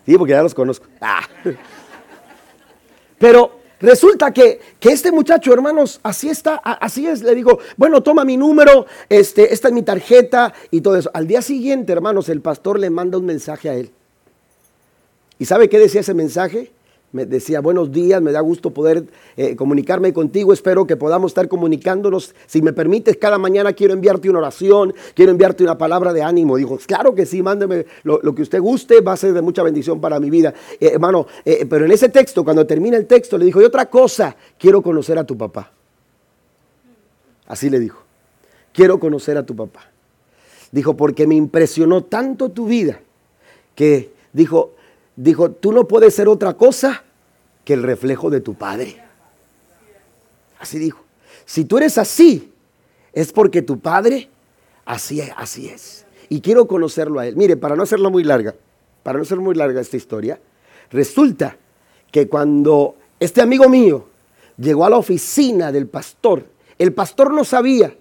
Sí, 0.06 0.18
porque 0.18 0.32
ya 0.32 0.44
los 0.44 0.54
conozco. 0.54 0.86
Ah. 1.00 1.22
Pero 3.18 3.60
resulta 3.80 4.32
que, 4.32 4.60
que, 4.80 4.90
este 4.90 5.12
muchacho, 5.12 5.54
hermanos, 5.54 6.00
así 6.04 6.30
está, 6.30 6.56
así 6.56 7.08
es. 7.08 7.22
Le 7.24 7.36
digo, 7.36 7.60
bueno, 7.78 8.02
toma 8.02 8.26
mi 8.26 8.38
número, 8.38 8.86
este, 9.10 9.54
esta 9.54 9.68
es 9.68 9.74
mi 9.74 9.84
tarjeta 9.84 10.54
y 10.72 10.82
todo 10.82 10.98
eso. 10.98 11.12
Al 11.14 11.28
día 11.28 11.42
siguiente, 11.42 11.94
hermanos, 11.94 12.30
el 12.30 12.42
pastor 12.42 12.80
le 12.80 12.90
manda 12.90 13.18
un 13.18 13.26
mensaje 13.26 13.70
a 13.70 13.76
él. 13.76 13.92
¿Y 15.40 15.46
sabe 15.46 15.70
qué 15.70 15.80
decía 15.80 16.02
ese 16.02 16.14
mensaje? 16.14 16.72
Me 17.14 17.28
decía, 17.28 17.62
buenos 17.62 17.92
días, 17.92 18.22
me 18.24 18.32
da 18.32 18.42
gusto 18.42 18.72
poder 18.72 19.06
eh, 19.38 19.56
comunicarme 19.56 20.12
contigo, 20.14 20.52
espero 20.52 20.88
que 20.88 20.98
podamos 20.98 21.30
estar 21.30 21.48
comunicándonos. 21.48 22.34
Si 22.48 22.64
me 22.64 22.74
permites, 22.74 23.18
cada 23.18 23.38
mañana 23.38 23.74
quiero 23.74 23.94
enviarte 23.94 24.32
una 24.32 24.40
oración, 24.40 24.96
quiero 25.14 25.32
enviarte 25.32 25.64
una 25.64 25.78
palabra 25.78 26.12
de 26.12 26.24
ánimo. 26.24 26.58
Dijo, 26.58 26.80
claro 26.88 27.14
que 27.14 27.28
sí, 27.28 27.44
mándeme 27.44 27.86
lo, 28.04 28.20
que 28.34 28.42
usted 28.42 28.60
guste, 28.60 29.02
va 29.02 29.14
a 29.14 29.18
ser 29.18 29.34
de 29.34 29.44
mucha 29.44 29.62
bendición 29.62 30.02
para 30.02 30.20
mi 30.20 30.32
vida. 30.32 30.56
Eh, 30.80 30.90
hermano, 30.94 31.28
eh, 31.46 31.68
pero 31.70 31.86
en 31.86 31.92
ese 31.92 32.10
texto, 32.10 32.44
cuando 32.44 32.66
termina 32.66 32.98
el 32.98 33.06
texto, 33.06 33.38
le 33.38 33.46
dijo, 33.46 33.62
y 33.62 33.66
otra 33.66 33.86
cosa, 33.86 34.36
quiero 34.58 34.82
conocer 34.82 35.20
a 35.20 35.24
tu 35.24 35.38
papá. 35.38 35.72
Así 37.46 37.70
le 37.70 37.80
dijo, 37.80 38.02
quiero 38.74 39.00
conocer 39.00 39.38
a 39.38 39.46
tu 39.46 39.56
papá. 39.56 39.92
Dijo, 40.72 40.98
porque 40.98 41.28
me 41.28 41.36
impresionó 41.36 42.06
tanto 42.06 42.50
tu 42.50 42.66
vida 42.66 43.00
que 43.76 44.12
dijo, 44.34 44.73
dijo, 45.16 45.52
tú 45.52 45.72
no 45.72 45.88
puedes 45.88 46.14
ser 46.16 46.28
otra 46.28 46.54
cosa 46.54 47.04
que 47.66 47.74
el 47.74 47.84
reflejo 47.84 48.30
de 48.30 48.42
tu 48.42 48.56
Padre. 48.56 49.02
Así 50.60 50.80
dijo. 50.80 51.04
Si 51.46 51.66
tú 51.66 51.78
eres 51.78 51.98
así, 51.98 52.54
es 53.12 53.32
porque 53.32 53.62
tu 53.62 53.80
Padre 53.80 54.30
así 54.86 55.22
es, 55.22 55.32
así 55.36 55.68
es. 55.68 56.06
Y 56.30 56.42
quiero 56.42 56.68
conocerlo 56.68 57.20
a 57.20 57.28
él. 57.28 57.36
Mire, 57.36 57.58
para 57.58 57.76
no 57.76 57.84
hacerlo 57.84 58.10
muy 58.10 58.24
larga, 58.24 58.56
para 59.04 59.20
no 59.20 59.26
ser 59.26 59.40
muy 59.40 59.56
larga 59.56 59.82
esta 59.82 59.98
historia, 59.98 60.40
resulta 60.90 61.58
que 62.12 62.28
cuando 62.28 62.96
este 63.20 63.42
amigo 63.42 63.70
mío 63.70 64.08
llegó 64.58 64.86
a 64.86 64.90
la 64.90 64.98
oficina 64.98 65.72
del 65.72 65.88
pastor, 65.88 66.46
el 66.78 66.94
pastor 66.94 67.34
no 67.34 67.44
sabía, 67.44 67.96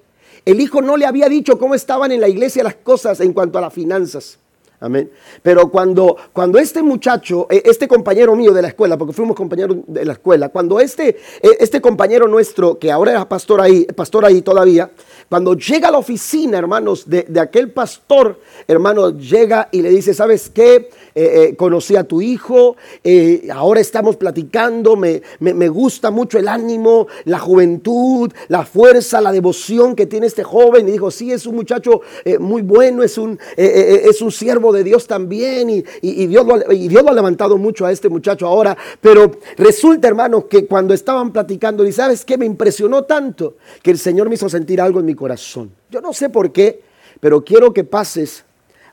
el 0.45 0.61
hijo 0.61 0.83
no 0.83 0.97
le 0.97 1.07
había 1.07 1.29
dicho 1.29 1.59
cómo 1.59 1.75
estaban 1.75 2.13
en 2.13 2.21
la 2.21 2.29
iglesia 2.29 2.65
las 2.65 2.77
cosas 2.77 3.21
en 3.21 3.33
cuanto 3.33 3.59
a 3.59 3.61
las 3.61 3.73
finanzas. 3.73 4.39
Amén. 4.83 5.13
Pero 5.43 5.71
cuando, 5.71 6.17
cuando 6.33 6.59
este 6.59 6.83
muchacho, 6.83 7.47
e, 7.49 7.63
este 7.67 7.87
compañero 7.87 8.35
mío 8.35 8.53
de 8.53 8.63
la 8.63 8.69
escuela, 8.69 8.99
porque 8.99 9.13
fuimos 9.13 9.37
compañeros 9.37 9.77
de 9.87 10.05
la 10.05 10.15
escuela, 10.15 10.49
cuando 10.49 10.81
este, 10.81 11.17
e, 11.41 11.51
este 11.61 11.81
compañero 11.81 12.27
nuestro, 12.27 12.81
que 12.81 12.91
ahora 12.91 13.13
era 13.13 13.29
pastor 13.29 13.61
ahí, 13.61 13.85
pastor 13.85 14.25
ahí 14.25 14.43
todavía, 14.43 14.91
cuando 15.29 15.55
llega 15.55 15.89
a 15.89 15.91
la 15.91 15.99
oficina, 15.99 16.59
hermanos, 16.59 17.09
de, 17.09 17.27
aquel 17.41 17.71
pastor, 17.71 18.41
hermano, 18.67 19.17
llega 19.19 19.69
y 19.73 19.83
le 19.83 19.91
dice, 19.91 20.15
¿sabes 20.15 20.51
qué? 20.51 20.91
Eh, 21.15 21.51
eh, 21.51 21.57
conocí 21.57 21.97
a 21.97 22.05
tu 22.05 22.23
hijo, 22.23 22.77
eh, 23.05 23.49
ahora 23.53 23.81
estamos 23.81 24.17
platicando, 24.17 24.97
me, 24.97 25.23
me, 25.41 25.69
gusta 25.69 26.11
mucho 26.11 26.39
el 26.39 26.49
ánimo, 26.49 27.07
la 27.25 27.39
juventud, 27.39 28.33
la 28.49 28.65
fuerza, 28.65 29.21
la 29.21 29.33
devoción 29.33 29.95
que 29.95 30.07
tiene 30.07 30.27
este 30.27 30.43
joven. 30.43 30.89
Y 30.89 30.93
dijo, 30.93 31.11
sí, 31.11 31.33
es 31.33 31.47
un 31.47 31.57
muchacho 31.57 32.01
muy 32.39 32.63
bueno, 32.63 33.03
es 33.03 33.19
un, 33.19 33.39
es 33.57 34.23
un 34.23 34.33
siervo 34.33 34.73
de 34.73 34.85
Dios 34.85 35.07
también 35.07 35.71
y, 35.71 35.85
y, 36.01 36.27
Dios 36.27 36.47
lo, 36.47 36.73
y 36.73 36.89
Dios 36.89 37.03
lo 37.03 37.11
ha 37.11 37.15
levantado 37.15 37.59
mucho 37.59 37.85
a 37.85 37.93
este 37.93 38.09
muchacho 38.09 38.47
ahora. 38.47 38.77
Pero 39.01 39.33
resulta, 39.57 40.09
hermano, 40.09 40.49
que 40.49 40.67
cuando 40.67 40.95
estaban 40.95 41.33
platicando, 41.33 41.87
y 41.87 41.93
sabes 41.93 42.25
qué, 42.25 42.39
me 42.39 42.47
impresionó 42.47 43.05
tanto 43.05 43.57
que 43.83 43.91
el 43.91 43.99
Señor 43.99 44.29
me 44.29 44.35
hizo 44.35 44.49
sentir 44.49 44.81
algo 44.81 45.01
en 45.01 45.07
mi 45.07 45.12
corazón. 45.17 45.73
Yo 45.91 46.01
no 46.01 46.13
sé 46.13 46.29
por 46.29 46.53
qué, 46.53 46.83
pero 47.21 47.45
quiero 47.45 47.73
que 47.73 47.85
pases 47.85 48.45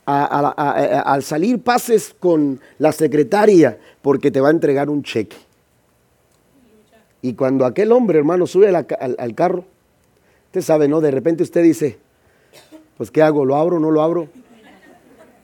al 0.06 1.24
salir 1.24 1.62
pases 1.62 2.16
con 2.20 2.60
la 2.80 2.92
secretaria 2.92 3.78
porque 4.02 4.32
te 4.32 4.42
va 4.42 4.48
a 4.48 4.52
entregar 4.52 4.90
un 4.90 5.04
cheque. 5.04 5.38
Y 7.22 7.34
cuando 7.34 7.66
aquel 7.66 7.92
hombre, 7.92 8.18
hermano, 8.18 8.48
sube 8.48 8.74
al, 8.76 9.36
carro, 9.36 9.66
usted 10.48 10.62
sabe, 10.62 10.88
¿no? 10.88 11.02
De 11.02 11.12
repente 11.12 11.44
usted 11.44 11.62
dice, 11.62 12.00
pues 12.98 13.12
¿qué 13.12 13.22
hago? 13.22 13.46
¿Lo 13.46 13.56
abro 13.56 13.78
o 13.78 13.80
no 13.80 13.92
lo 13.92 14.02
abro? 14.02 14.30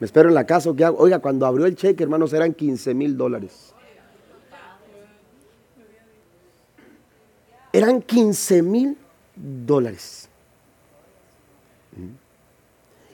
¿Me 0.00 0.04
espero 0.04 0.28
en 0.28 0.34
la 0.34 0.46
casa 0.46 0.72
qué 0.76 0.84
hago? 0.84 0.98
Oiga, 0.98 1.20
cuando 1.20 1.46
abrió 1.46 1.66
el 1.66 1.76
cheque, 1.76 2.02
hermanos, 2.02 2.32
eran 2.32 2.54
15 2.54 2.94
mil 2.94 3.16
dólares. 3.16 3.72
Eran 7.72 8.00
15 8.00 8.62
mil 8.62 8.96
dólares. 9.34 10.30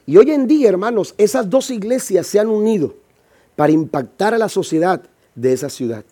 Y 0.06 0.16
hoy 0.16 0.30
en 0.30 0.46
día, 0.46 0.68
hermanos, 0.68 1.14
esas 1.18 1.48
dos 1.48 1.70
iglesias 1.70 2.26
se 2.26 2.40
han 2.40 2.48
unido 2.48 2.94
para 3.56 3.72
impactar 3.72 4.34
a 4.34 4.38
la 4.38 4.48
sociedad 4.48 5.02
de 5.34 5.52
esa 5.52 5.68
ciudad. 5.68 6.04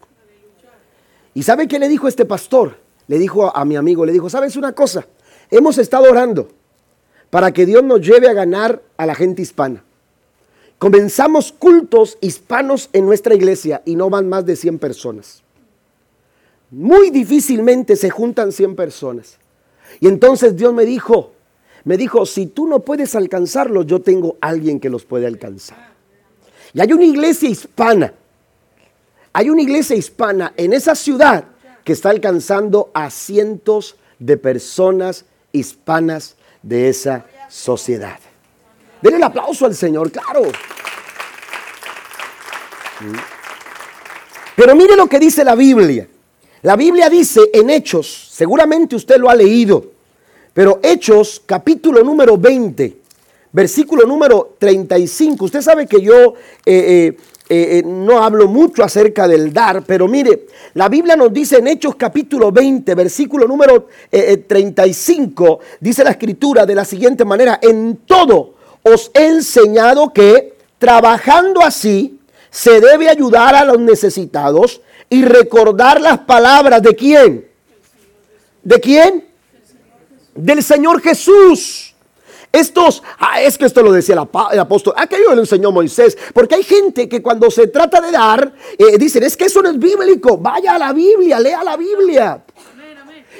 ¿Y 1.34 1.42
sabe 1.42 1.68
qué 1.68 1.78
le 1.78 1.88
dijo 1.88 2.08
este 2.08 2.24
pastor? 2.24 2.76
Le 3.08 3.18
dijo 3.18 3.54
a 3.54 3.64
mi 3.64 3.76
amigo, 3.76 4.04
le 4.04 4.12
dijo, 4.12 4.30
¿sabes 4.30 4.56
una 4.56 4.72
cosa? 4.72 5.06
Hemos 5.50 5.78
estado 5.78 6.08
orando 6.08 6.48
para 7.30 7.52
que 7.52 7.66
Dios 7.66 7.82
nos 7.82 8.00
lleve 8.00 8.28
a 8.28 8.32
ganar 8.32 8.82
a 8.96 9.06
la 9.06 9.14
gente 9.14 9.42
hispana. 9.42 9.84
Comenzamos 10.78 11.52
cultos 11.52 12.18
hispanos 12.20 12.88
en 12.92 13.04
nuestra 13.04 13.34
iglesia 13.34 13.82
y 13.84 13.96
no 13.96 14.08
van 14.10 14.28
más 14.28 14.46
de 14.46 14.56
100 14.56 14.78
personas. 14.78 15.42
Muy 16.70 17.10
difícilmente 17.10 17.96
se 17.96 18.10
juntan 18.10 18.52
100 18.52 18.76
personas. 18.76 19.38
Y 19.98 20.08
entonces 20.08 20.56
Dios 20.56 20.72
me 20.72 20.84
dijo, 20.84 21.32
me 21.84 21.96
dijo, 21.96 22.26
si 22.26 22.46
tú 22.46 22.66
no 22.66 22.80
puedes 22.80 23.14
alcanzarlos, 23.14 23.86
yo 23.86 24.00
tengo 24.00 24.36
alguien 24.40 24.80
que 24.80 24.90
los 24.90 25.04
puede 25.04 25.26
alcanzar. 25.26 25.90
Y 26.72 26.80
hay 26.80 26.92
una 26.92 27.04
iglesia 27.04 27.48
hispana, 27.48 28.12
hay 29.32 29.50
una 29.50 29.62
iglesia 29.62 29.96
hispana 29.96 30.52
en 30.56 30.72
esa 30.72 30.94
ciudad 30.94 31.44
que 31.84 31.92
está 31.92 32.10
alcanzando 32.10 32.90
a 32.92 33.10
cientos 33.10 33.96
de 34.18 34.36
personas 34.36 35.24
hispanas 35.52 36.36
de 36.62 36.88
esa 36.88 37.26
sociedad. 37.48 38.18
Denle 39.00 39.16
el 39.16 39.24
aplauso 39.24 39.66
al 39.66 39.74
Señor, 39.74 40.12
claro. 40.12 40.42
Pero 44.54 44.76
mire 44.76 44.94
lo 44.94 45.06
que 45.06 45.18
dice 45.18 45.42
la 45.42 45.54
Biblia. 45.54 46.06
La 46.62 46.76
Biblia 46.76 47.08
dice 47.08 47.40
en 47.54 47.70
Hechos, 47.70 48.28
seguramente 48.30 48.94
usted 48.94 49.16
lo 49.16 49.30
ha 49.30 49.34
leído, 49.34 49.92
pero 50.52 50.80
Hechos 50.82 51.42
capítulo 51.46 52.02
número 52.02 52.36
20, 52.36 52.98
versículo 53.52 54.04
número 54.06 54.56
35. 54.58 55.44
Usted 55.44 55.60
sabe 55.60 55.86
que 55.86 56.00
yo 56.00 56.34
eh, 56.66 57.16
eh, 57.16 57.16
eh, 57.48 57.82
no 57.84 58.22
hablo 58.22 58.48
mucho 58.48 58.82
acerca 58.82 59.26
del 59.28 59.52
dar, 59.52 59.84
pero 59.84 60.08
mire, 60.08 60.46
la 60.74 60.88
Biblia 60.88 61.16
nos 61.16 61.32
dice 61.32 61.58
en 61.58 61.68
Hechos 61.68 61.94
capítulo 61.96 62.52
20, 62.52 62.94
versículo 62.94 63.46
número 63.46 63.88
35, 64.10 65.60
dice 65.80 66.04
la 66.04 66.10
escritura 66.10 66.66
de 66.66 66.74
la 66.74 66.84
siguiente 66.84 67.24
manera, 67.24 67.58
en 67.62 68.00
todo 68.06 68.54
os 68.82 69.10
he 69.14 69.26
enseñado 69.26 70.12
que 70.12 70.54
trabajando 70.78 71.60
así 71.60 72.18
se 72.50 72.80
debe 72.80 73.08
ayudar 73.08 73.54
a 73.54 73.64
los 73.64 73.78
necesitados 73.78 74.80
y 75.08 75.24
recordar 75.24 76.00
las 76.00 76.18
palabras 76.18 76.82
de 76.82 76.94
quién. 76.94 77.48
¿De 78.62 78.80
quién? 78.80 79.29
Del 80.40 80.62
Señor 80.62 81.00
Jesús. 81.00 81.94
Estos, 82.52 83.02
ah, 83.18 83.40
es 83.40 83.56
que 83.56 83.66
esto 83.66 83.80
lo 83.80 83.92
decía 83.92 84.14
el, 84.14 84.58
apóstol, 84.58 84.94
aquello 84.96 85.34
lo 85.34 85.40
enseñó 85.40 85.70
Moisés, 85.70 86.18
porque 86.34 86.56
hay 86.56 86.64
gente 86.64 87.08
que 87.08 87.22
cuando 87.22 87.48
se 87.48 87.68
trata 87.68 88.00
de 88.00 88.10
dar, 88.10 88.52
eh, 88.76 88.98
dicen, 88.98 89.22
es 89.22 89.36
que 89.36 89.44
eso 89.44 89.62
no 89.62 89.70
es 89.70 89.78
bíblico, 89.78 90.36
vaya 90.36 90.74
a 90.74 90.78
la 90.78 90.92
Biblia, 90.92 91.38
lea 91.38 91.62
la 91.62 91.76
Biblia. 91.76 92.42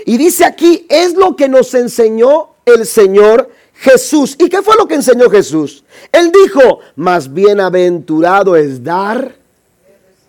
Y 0.06 0.16
dice 0.16 0.44
aquí, 0.44 0.86
es 0.88 1.14
lo 1.14 1.34
que 1.34 1.48
nos 1.48 1.74
enseñó 1.74 2.50
el 2.64 2.86
Señor 2.86 3.50
Jesús. 3.74 4.36
¿Y 4.38 4.48
qué 4.48 4.62
fue 4.62 4.76
lo 4.76 4.86
que 4.86 4.94
enseñó 4.94 5.28
Jesús? 5.28 5.84
Él 6.12 6.30
dijo, 6.30 6.78
más 6.94 7.32
bienaventurado 7.32 8.54
es 8.54 8.82
dar 8.84 9.34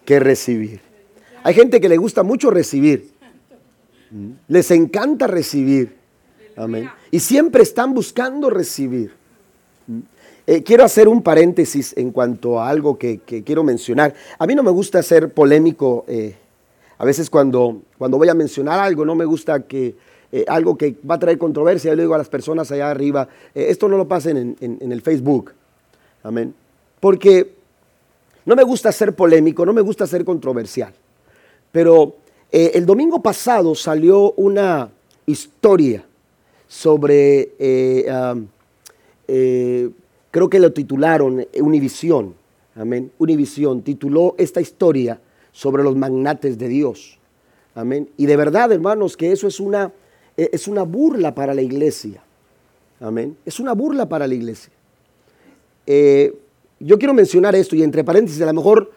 que 0.06 0.20
recibir. 0.20 0.82
Hay 1.44 1.54
gente 1.54 1.80
que 1.80 1.88
le 1.88 1.98
gusta 1.98 2.24
mucho 2.24 2.50
recibir. 2.50 3.12
Les 4.48 4.72
encanta 4.72 5.28
recibir. 5.28 6.01
Amén. 6.56 6.90
Y 7.12 7.20
siempre 7.20 7.64
están 7.64 7.94
buscando 7.94 8.50
recibir. 8.50 9.14
Eh, 10.48 10.64
quiero 10.64 10.84
hacer 10.84 11.08
un 11.08 11.22
paréntesis 11.22 11.94
en 11.98 12.12
cuanto 12.12 12.60
a 12.60 12.70
algo 12.70 12.98
que, 12.98 13.20
quiero 13.20 13.64
mencionar. 13.64 14.14
A 14.38 14.48
mí 14.48 14.56
no 14.56 14.64
me 14.64 14.72
gusta 14.72 15.02
ser 15.04 15.34
polémico. 15.34 16.06
Eh, 16.08 16.36
a 16.98 17.06
veces 17.06 17.30
cuando, 17.30 17.82
cuando 17.98 18.18
voy 18.18 18.30
a 18.30 18.34
mencionar 18.34 18.80
algo, 18.80 19.06
no 19.06 19.16
me 19.16 19.26
gusta 19.26 19.62
que 19.62 19.96
eh, 20.32 20.46
algo 20.48 20.78
que 20.78 20.96
va 21.10 21.16
a 21.16 21.20
traer 21.20 21.38
controversia, 21.38 21.92
yo 21.92 21.96
le 21.96 22.04
digo 22.04 22.16
a 22.16 22.18
las 22.18 22.30
personas 22.30 22.72
allá 22.72 22.90
arriba, 22.90 23.28
esto 23.54 23.88
no 23.88 23.98
lo 23.98 24.08
pasen 24.08 24.38
en, 24.38 24.78
en, 24.80 24.92
el 24.92 25.02
Facebook. 25.02 25.54
Amén. 26.24 26.54
Porque 27.00 27.56
no 28.46 28.56
me 28.56 28.64
gusta 28.64 28.92
ser 28.92 29.16
polémico, 29.16 29.66
no 29.66 29.74
me 29.74 29.82
gusta 29.82 30.08
ser 30.08 30.24
controversial. 30.24 30.94
Pero 31.72 32.16
el 32.52 32.86
domingo 32.86 33.22
pasado 33.22 33.76
salió 33.76 34.34
una, 34.34 34.90
historia 35.26 36.06
sobre, 36.72 37.52
eh, 37.60 38.06
eh, 39.28 39.90
creo 40.32 40.50
que 40.50 40.58
lo 40.58 40.72
titularon 40.72 41.46
Univisión, 41.60 42.34
amén, 42.76 43.12
Univisión 43.18 43.82
tituló 43.82 44.36
esta 44.38 44.62
historia 44.62 45.20
sobre 45.52 45.84
los 45.84 45.98
magnates 45.98 46.58
de 46.58 46.70
Dios, 46.70 47.20
amén. 47.76 48.10
Y 48.16 48.26
de 48.26 48.38
verdad, 48.38 48.72
hermanos, 48.72 49.18
que 49.18 49.34
eso 49.34 49.50
es 49.50 49.60
una, 49.60 49.92
eh, 50.38 50.50
es 50.54 50.70
una 50.70 50.84
burla 50.84 51.36
para 51.36 51.54
la 51.54 51.62
iglesia, 51.62 52.24
amén, 53.02 53.36
es 53.46 53.60
una 53.60 53.74
burla 53.74 54.08
para 54.08 54.26
la 54.26 54.34
iglesia. 54.34 54.72
yo 56.80 56.98
quiero 56.98 57.14
mencionar 57.14 57.54
esto 57.54 57.76
y 57.76 57.84
entre 57.84 58.06
paréntesis, 58.06 58.42
a 58.42 58.46
lo 58.46 58.54
mejor 58.54 58.94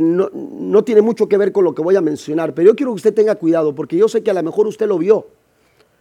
no, 0.00 0.30
no, 0.32 0.82
tiene 0.82 1.00
mucho 1.00 1.28
que 1.28 1.36
ver 1.36 1.52
con 1.52 1.62
lo 1.62 1.76
que 1.76 1.82
voy 1.82 1.94
a 1.94 2.00
mencionar, 2.00 2.54
pero 2.54 2.70
yo 2.70 2.74
quiero 2.74 2.90
que 2.90 2.96
usted 2.96 3.14
tenga 3.14 3.36
cuidado 3.36 3.72
porque 3.72 3.96
yo 3.96 4.08
sé 4.08 4.24
que 4.24 4.32
a 4.32 4.34
lo 4.34 4.42
mejor 4.42 4.66
usted 4.66 4.88
lo 4.88 4.98
vio. 4.98 5.28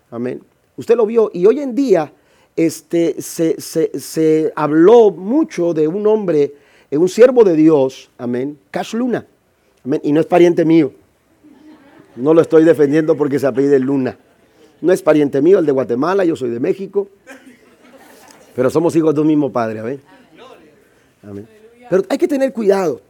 Amén. 0.09 0.41
Usted 0.77 0.95
lo 0.95 1.05
vio. 1.05 1.29
Y 1.33 1.45
hoy 1.45 1.59
en 1.59 1.75
día 1.75 2.11
este, 2.55 3.21
se, 3.21 4.53
habló 4.55 5.11
mucho 5.11 5.73
de 5.73 5.87
un 5.87 6.05
hombre, 6.07 6.53
eh, 6.89 6.97
un 6.97 7.09
siervo 7.09 7.43
de 7.43 7.55
Dios, 7.55 8.09
amén, 8.17 8.59
Cash 8.71 8.93
Luna. 8.93 9.25
Amén. 9.83 10.01
Y 10.03 10.11
no 10.11 10.19
es 10.19 10.25
pariente 10.25 10.63
mío. 10.65 10.93
No 12.15 12.33
lo 12.33 12.41
estoy 12.41 12.63
defendiendo 12.63 13.17
porque 13.17 13.39
se 13.39 13.47
apellida 13.47 13.77
Luna. 13.79 14.17
No 14.81 14.91
es 14.93 15.01
pariente 15.01 15.41
mío, 15.41 15.59
el 15.59 15.65
de 15.65 15.71
Guatemala, 15.71 16.25
yo 16.25 16.35
soy 16.35 16.49
de 16.49 16.59
México. 16.59 17.07
Pero 18.55 18.69
somos 18.69 18.95
hijos 18.95 19.15
de 19.15 19.21
un 19.21 19.27
mismo 19.27 19.51
padre, 19.51 19.79
amén. 19.79 20.01
amén. 21.23 21.47
Pero 21.89 22.03
hay 22.09 22.17
que 22.17 22.27
tener 22.27 22.53
cuidado. 22.53 23.01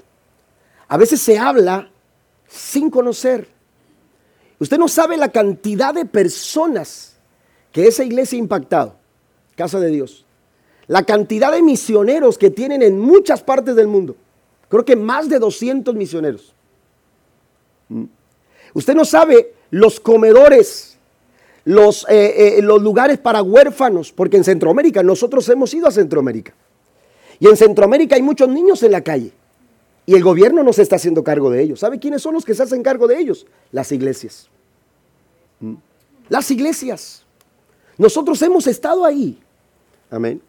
A 0.87 0.97
veces 0.97 1.19
se 1.21 1.37
habla 1.37 1.89
sin 2.47 2.89
conocer. 2.89 3.47
Usted 4.59 4.77
no 4.77 4.87
sabe 4.87 5.17
la 5.17 5.29
cantidad 5.29 5.93
de 5.93 6.05
personas 6.05 7.12
que 7.73 7.87
esa 7.87 8.05
iglesia 8.05 8.37
ha 8.37 8.39
impactado, 8.39 8.95
casa 9.55 9.79
de 9.81 9.89
Dios, 9.89 10.25
la 10.87 11.03
cantidad 11.03 11.51
de 11.51 11.61
misioneros 11.61 12.37
que 12.37 12.49
tienen 12.49 12.81
en 12.81 12.99
muchas 12.99 13.41
partes 13.41 13.75
del 13.75 13.87
mundo, 13.87 14.15
creo 14.69 14.85
que 14.85 14.95
más 14.95 15.27
de 15.27 15.39
200 15.39 15.93
misioneros. 15.95 16.53
¿Mm? 17.89 18.05
Usted 18.75 18.95
no 18.95 19.03
sabe 19.03 19.53
los 19.71 19.99
comedores, 19.99 20.97
los, 21.65 22.05
eh, 22.09 22.57
eh, 22.57 22.61
los 22.61 22.81
lugares 22.81 23.17
para 23.17 23.41
huérfanos, 23.41 24.11
porque 24.11 24.37
en 24.37 24.43
Centroamérica, 24.43 25.01
nosotros 25.03 25.49
hemos 25.49 25.73
ido 25.73 25.87
a 25.87 25.91
Centroamérica. 25.91 26.53
Y 27.39 27.47
en 27.47 27.57
Centroamérica 27.57 28.15
hay 28.15 28.21
muchos 28.21 28.49
niños 28.49 28.83
en 28.83 28.91
la 28.91 29.01
calle. 29.01 29.31
Y 30.05 30.15
el 30.15 30.23
gobierno 30.23 30.63
no 30.63 30.73
se 30.73 30.81
está 30.83 30.97
haciendo 30.97 31.23
cargo 31.23 31.49
de 31.49 31.61
ellos. 31.61 31.79
¿Sabe 31.79 31.99
quiénes 31.99 32.21
son 32.21 32.33
los 32.33 32.45
que 32.45 32.53
se 32.53 32.63
hacen 32.63 32.83
cargo 32.83 33.07
de 33.07 33.19
ellos? 33.19 33.47
Las 33.71 33.91
iglesias. 33.91 34.49
¿Mm? 35.59 35.75
Las 36.29 36.51
iglesias. 36.51 37.22
Nosotros 37.97 38.41
hemos 38.41 38.67
estado 38.67 39.05
ahí. 39.05 39.39
Amén. 40.09 40.41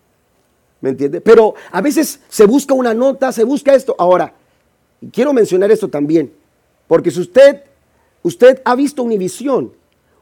¿Me 0.80 0.90
entiende? 0.90 1.20
Pero 1.20 1.54
a 1.70 1.80
veces 1.80 2.20
se 2.28 2.46
busca 2.46 2.74
una 2.74 2.92
nota, 2.92 3.32
se 3.32 3.44
busca 3.44 3.74
esto. 3.74 3.94
Ahora, 3.98 4.34
quiero 5.12 5.32
mencionar 5.32 5.70
esto 5.70 5.88
también, 5.88 6.32
porque 6.86 7.10
si 7.10 7.20
usted, 7.20 7.62
usted 8.22 8.60
ha 8.64 8.74
visto 8.74 9.02
Univisión, 9.02 9.72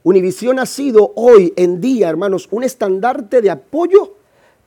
Univisión 0.05 0.59
ha 0.59 0.67
sido 0.67 1.13
hoy 1.15 1.53
en 1.57 1.81
día, 1.81 2.09
hermanos, 2.09 2.49
un 2.51 2.65
estandarte 2.65 3.41
de 3.41 3.51
apoyo 3.51 4.15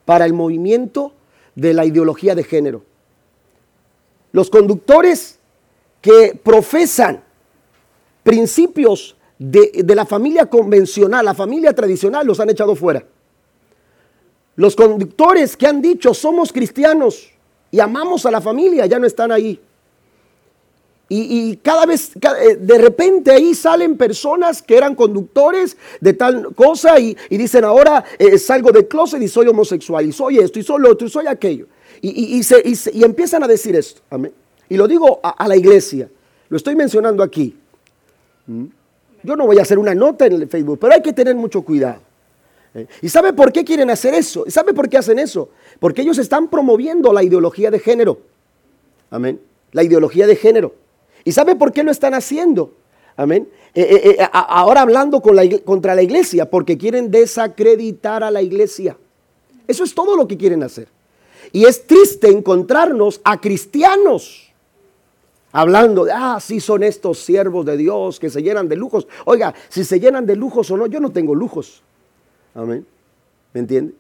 para 0.05 0.25
el 0.25 0.33
movimiento 0.33 1.13
de 1.55 1.73
la 1.73 1.85
ideología 1.85 2.35
de 2.35 2.43
género. 2.43 2.83
Los 4.31 4.49
conductores 4.49 5.39
que 6.01 6.39
profesan 6.41 7.23
principios 8.23 9.15
de, 9.37 9.95
la 9.95 10.05
familia 10.05 10.45
convencional, 10.45 11.25
la 11.25 11.33
familia 11.33 11.73
tradicional, 11.73 12.25
los 12.25 12.39
han 12.39 12.49
echado 12.49 12.75
fuera. 12.75 13.03
Los 14.55 14.75
conductores 14.75 15.57
que 15.57 15.67
han 15.67 15.81
dicho 15.81 16.13
somos 16.13 16.53
cristianos 16.53 17.31
y 17.71 17.79
amamos 17.79 18.25
a 18.25 18.31
la 18.31 18.39
familia 18.39 18.85
ya 18.85 18.99
no 18.99 19.05
están 19.05 19.31
ahí. 19.31 19.59
Y, 21.07 21.57
cada 21.57 21.85
vez, 21.85 22.13
eh, 22.15 22.55
de 22.59 22.77
repente 22.79 23.31
ahí 23.31 23.53
salen 23.53 23.95
personas 23.95 24.63
que 24.63 24.75
eran 24.75 24.95
conductores 24.95 25.77
de 26.01 26.13
tal 26.13 26.55
cosa 26.55 26.99
y, 26.99 27.15
dicen 27.29 27.63
ahora 27.63 28.03
eh, 28.17 28.39
salgo 28.39 28.71
de 28.71 28.87
closet 28.87 29.21
y 29.21 29.27
soy 29.27 29.47
homosexual 29.47 30.03
y 30.03 30.11
soy 30.11 30.39
esto 30.39 30.57
y 30.57 30.63
soy 30.63 30.81
lo 30.81 30.91
otro 30.91 31.05
y 31.05 31.09
soy 31.11 31.27
aquello. 31.27 31.67
Y, 32.01 32.41
empiezan 33.03 33.43
a 33.43 33.47
decir 33.47 33.75
esto. 33.75 34.01
Y 34.67 34.77
lo 34.77 34.87
digo 34.87 35.19
a, 35.21 35.47
la 35.47 35.55
iglesia, 35.55 36.09
lo 36.49 36.57
estoy 36.57 36.75
mencionando 36.75 37.21
aquí. 37.21 37.55
¿Mm? 38.47 38.65
Yo 39.25 39.35
no 39.35 39.45
voy 39.45 39.59
a 39.59 39.63
hacer 39.63 39.79
una 39.79 39.95
nota 39.95 40.25
en 40.25 40.33
el 40.33 40.47
Facebook, 40.47 40.79
pero 40.79 40.93
hay 40.93 41.01
que 41.01 41.13
tener 41.13 41.35
mucho 41.35 41.61
cuidado. 41.63 42.01
¿Eh? 42.73 42.87
¿Y 43.01 43.09
sabe 43.09 43.33
por 43.33 43.51
qué 43.51 43.63
quieren 43.63 43.89
hacer 43.89 44.13
eso? 44.13 44.43
¿Y 44.47 44.51
sabe 44.51 44.73
por 44.73 44.89
qué 44.89 44.97
hacen 44.97 45.19
eso? 45.19 45.49
Porque 45.79 46.01
ellos 46.01 46.17
están 46.17 46.49
promoviendo 46.49 47.11
la 47.11 47.23
ideología 47.23 47.71
de 47.71 47.79
género. 47.79 48.19
Amén. 49.09 49.39
La 49.71 49.83
ideología 49.83 50.27
de 50.27 50.35
género. 50.35 50.73
¿Y 51.23 51.31
sabe 51.31 51.55
por 51.55 51.73
qué 51.73 51.83
lo 51.83 51.91
están 51.91 52.13
haciendo? 52.13 52.73
Amén. 53.17 53.47
Eh, 53.73 54.15
eh, 54.19 54.27
ahora 54.31 54.81
hablando 54.81 55.21
contra 55.21 55.95
la 55.95 56.01
iglesia, 56.01 56.49
porque 56.49 56.77
quieren 56.77 57.11
desacreditar 57.11 58.23
a 58.23 58.31
la 58.31 58.41
iglesia. 58.41 58.97
Eso 59.67 59.83
es 59.83 59.95
todo 59.95 60.15
lo 60.15 60.27
que 60.27 60.37
quieren 60.37 60.63
hacer. 60.63 60.87
Y 61.51 61.65
es 61.65 61.87
triste 61.87 62.27
encontrarnos 62.27 63.21
a 63.23 63.39
cristianos 63.39 64.44
hablando 65.55 66.03
de, 66.03 66.11
ah, 66.11 66.37
sí 66.41 66.59
son 66.59 66.83
estos 66.83 67.19
siervos 67.19 67.65
de 67.65 67.77
Dios 67.77 68.19
que 68.19 68.29
se 68.29 68.43
llenan 68.43 68.67
de 68.67 68.75
lujos. 68.75 69.07
Oiga, 69.23 69.55
si 69.69 69.85
se 69.85 70.01
llenan 70.01 70.25
de 70.25 70.35
lujos 70.35 70.69
o 70.69 70.75
no, 70.75 70.85
yo 70.85 70.99
no 70.99 71.11
tengo 71.11 71.33
lujos. 71.33 71.81
Amén. 72.53 72.85
¿Me 73.53 73.61
entiende? 73.61 73.93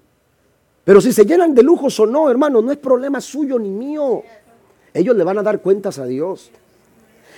Pero 0.83 0.99
si 0.99 1.13
se 1.13 1.23
llenan 1.23 1.55
de 1.55 1.63
lujos 1.63 1.97
o 2.01 2.05
no, 2.05 2.29
hermano, 2.29 2.61
no 2.61 2.73
es 2.73 2.77
problema 2.77 3.21
suyo 3.21 3.57
ni 3.57 3.69
mío. 3.69 4.21
Ellos 4.93 5.15
le 5.15 5.23
van 5.23 5.37
a 5.37 5.43
dar 5.43 5.61
cuentas 5.61 5.97
a 5.97 6.05
Dios. 6.05 6.51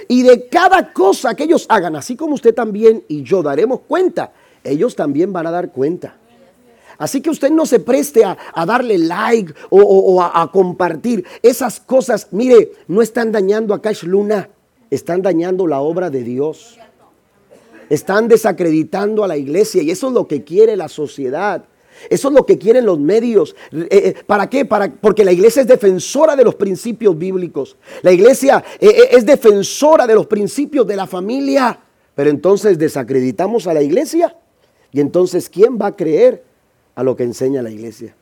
Y 0.08 0.23
de 0.23 0.47
cada 0.47 0.91
cosa 0.91 1.36
que 1.36 1.43
ellos 1.43 1.67
hagan, 1.69 1.95
así 1.95 2.15
como 2.15 2.34
usted 2.34 2.56
también 2.56 3.03
y 3.08 3.21
yo 3.21 3.43
daremos 3.43 3.82
cuenta, 3.82 4.32
ellos 4.63 4.95
también 4.95 5.32
van 5.32 5.45
a 5.45 5.51
dar 5.51 5.71
cuenta. 5.71 6.17
Así 6.98 7.22
que 7.22 7.30
usted 7.30 7.52
no 7.52 7.66
se 7.66 7.80
preste 7.80 8.24
a, 8.26 8.38
darle 8.66 8.98
like 8.98 9.54
o, 9.70 10.22
a, 10.22 10.52
compartir. 10.52 11.26
Esas 11.42 11.80
cosas, 11.80 12.28
mire, 12.32 12.72
no 12.88 13.02
están 13.02 13.32
dañando 13.32 13.74
a 13.74 13.82
Cash 13.82 14.04
Luna, 14.04 14.50
están 14.90 15.22
dañando 15.22 15.68
la 15.68 15.80
obra 15.82 16.10
de 16.10 16.24
Dios. 16.24 16.80
Están 17.90 18.28
desacreditando 18.28 19.24
a 19.24 19.28
la 19.28 19.38
iglesia 19.38 19.82
y 19.82 19.92
eso 19.92 20.08
es 20.08 20.14
lo 20.14 20.28
que 20.28 20.44
quiere 20.44 20.76
la 20.76 20.90
sociedad. 20.90 21.64
Eso 22.10 22.28
es 22.28 22.34
lo 22.34 22.46
que 22.46 22.58
quieren 22.58 22.86
los 22.86 23.00
medios. 23.00 23.56
Eh, 23.72 23.88
eh, 23.90 24.16
¿Para 24.26 24.50
qué? 24.50 24.66
Para, 24.66 24.92
porque 24.92 25.26
la 25.26 25.32
iglesia 25.32 25.62
es 25.62 25.68
defensora 25.68 26.36
de 26.36 26.44
los 26.44 26.56
principios 26.56 27.18
bíblicos. 27.18 27.78
La 28.02 28.12
iglesia 28.12 28.64
eh, 28.80 29.10
es 29.12 29.26
defensora 29.26 30.06
de 30.06 30.16
los 30.16 30.28
principios 30.28 30.86
de 30.86 30.96
la 30.96 31.08
familia. 31.08 31.80
Pero 32.14 32.30
entonces 32.30 32.78
desacreditamos 32.78 33.68
a 33.68 33.74
la 33.74 33.82
iglesia. 33.82 34.36
Y 34.92 35.00
entonces, 35.00 35.50
¿quién 35.50 35.78
va 35.78 35.88
a 35.88 35.96
creer 35.96 36.44
a 36.98 37.04
lo 37.04 37.16
que 37.16 37.24
enseña 37.24 37.62
la 37.62 37.70
iglesia. 37.70 38.16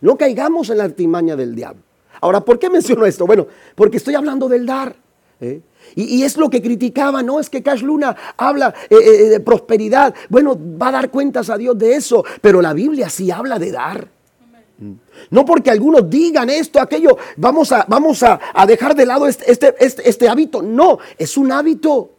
No 0.00 0.16
caigamos 0.16 0.70
en 0.70 0.78
la 0.78 0.84
artimaña 0.84 1.36
del 1.36 1.54
diablo. 1.54 1.82
Ahora, 2.22 2.40
¿por 2.40 2.58
qué 2.58 2.70
menciono 2.70 3.04
esto? 3.04 3.26
Bueno, 3.26 3.46
porque 3.74 3.98
estoy 3.98 4.14
hablando 4.14 4.48
del 4.48 4.64
dar. 4.64 4.96
¿eh? 5.42 5.60
Y, 5.94 6.22
es 6.22 6.38
lo 6.38 6.48
que 6.48 6.62
criticaba, 6.62 7.22
no 7.22 7.38
es 7.38 7.50
que 7.50 7.62
Cash 7.62 7.82
Luna 7.82 8.16
habla 8.38 8.74
eh, 8.88 8.96
eh, 8.96 9.24
de 9.28 9.40
prosperidad. 9.40 10.14
Bueno, 10.30 10.58
va 10.58 10.88
a 10.88 10.92
dar 10.92 11.10
cuentas 11.10 11.50
a 11.50 11.58
Dios 11.58 11.76
de 11.76 11.96
eso, 11.96 12.24
pero 12.40 12.62
la 12.62 12.72
Biblia 12.72 13.10
sí 13.10 13.30
habla 13.30 13.58
de 13.58 13.70
dar. 13.70 14.08
No 15.30 15.44
porque 15.44 15.70
algunos 15.70 16.08
digan 16.08 16.48
esto, 16.48 16.80
aquello, 16.80 17.18
vamos 17.36 17.72
a, 17.72 17.84
vamos 17.88 18.22
a, 18.22 18.40
dejar 18.66 18.94
de 18.94 19.04
lado 19.04 19.26
este, 19.26 19.50
este, 19.52 19.74
este, 19.78 20.08
este 20.08 20.28
hábito. 20.28 20.62
No, 20.62 20.98
es 21.18 21.36
un 21.36 21.52
hábito. 21.52 22.13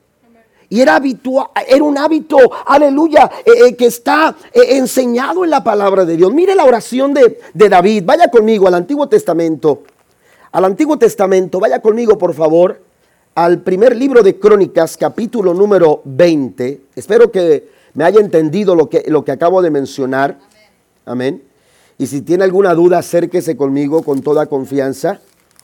Y 0.70 0.82
era, 0.82 0.96
habitual, 0.96 1.48
era 1.68 1.84
un 1.84 1.98
hábito, 1.98 2.38
aleluya, 2.66 3.30
eh, 3.46 3.68
eh, 3.68 3.76
que 3.76 3.86
está 3.86 4.36
eh, 4.52 4.78
enseñado 4.78 5.44
en 5.44 5.52
la 5.52 5.64
palabra 5.64 6.06
de 6.06 6.18
Dios. 6.18 6.34
Mire 6.34 6.56
la 6.56 6.66
oración 6.66 7.14
de, 7.14 7.40
David. 7.54 8.04
Vaya 8.06 8.30
conmigo 8.30 8.68
al 8.68 8.74
Antiguo 8.74 9.08
Testamento. 9.08 9.84
Al 10.52 10.66
Antiguo 10.66 10.98
Testamento, 10.98 11.60
vaya 11.60 11.82
conmigo 11.82 12.18
por 12.18 12.34
favor 12.34 12.82
al 13.36 13.60
primer 13.62 13.96
libro 13.96 14.24
de 14.24 14.40
Crónicas, 14.40 14.96
capítulo 14.96 15.54
número 15.54 16.02
20. 16.06 16.82
Espero 16.96 17.30
que 17.30 17.68
me 17.94 18.06
haya 18.06 18.22
entendido 18.22 18.76
lo 18.76 18.90
que, 18.90 19.04
lo 19.08 19.26
que 19.26 19.34
acabo 19.34 19.62
de 19.62 19.70
mencionar. 19.70 20.40
Amén. 21.06 21.44
Y 21.98 22.08
si 22.08 22.22
tiene 22.22 22.46
alguna 22.46 22.74
duda, 22.74 23.00
acérquese 23.00 23.58
conmigo 23.58 24.04
con 24.04 24.22
toda 24.22 24.46
confianza. 24.46 25.20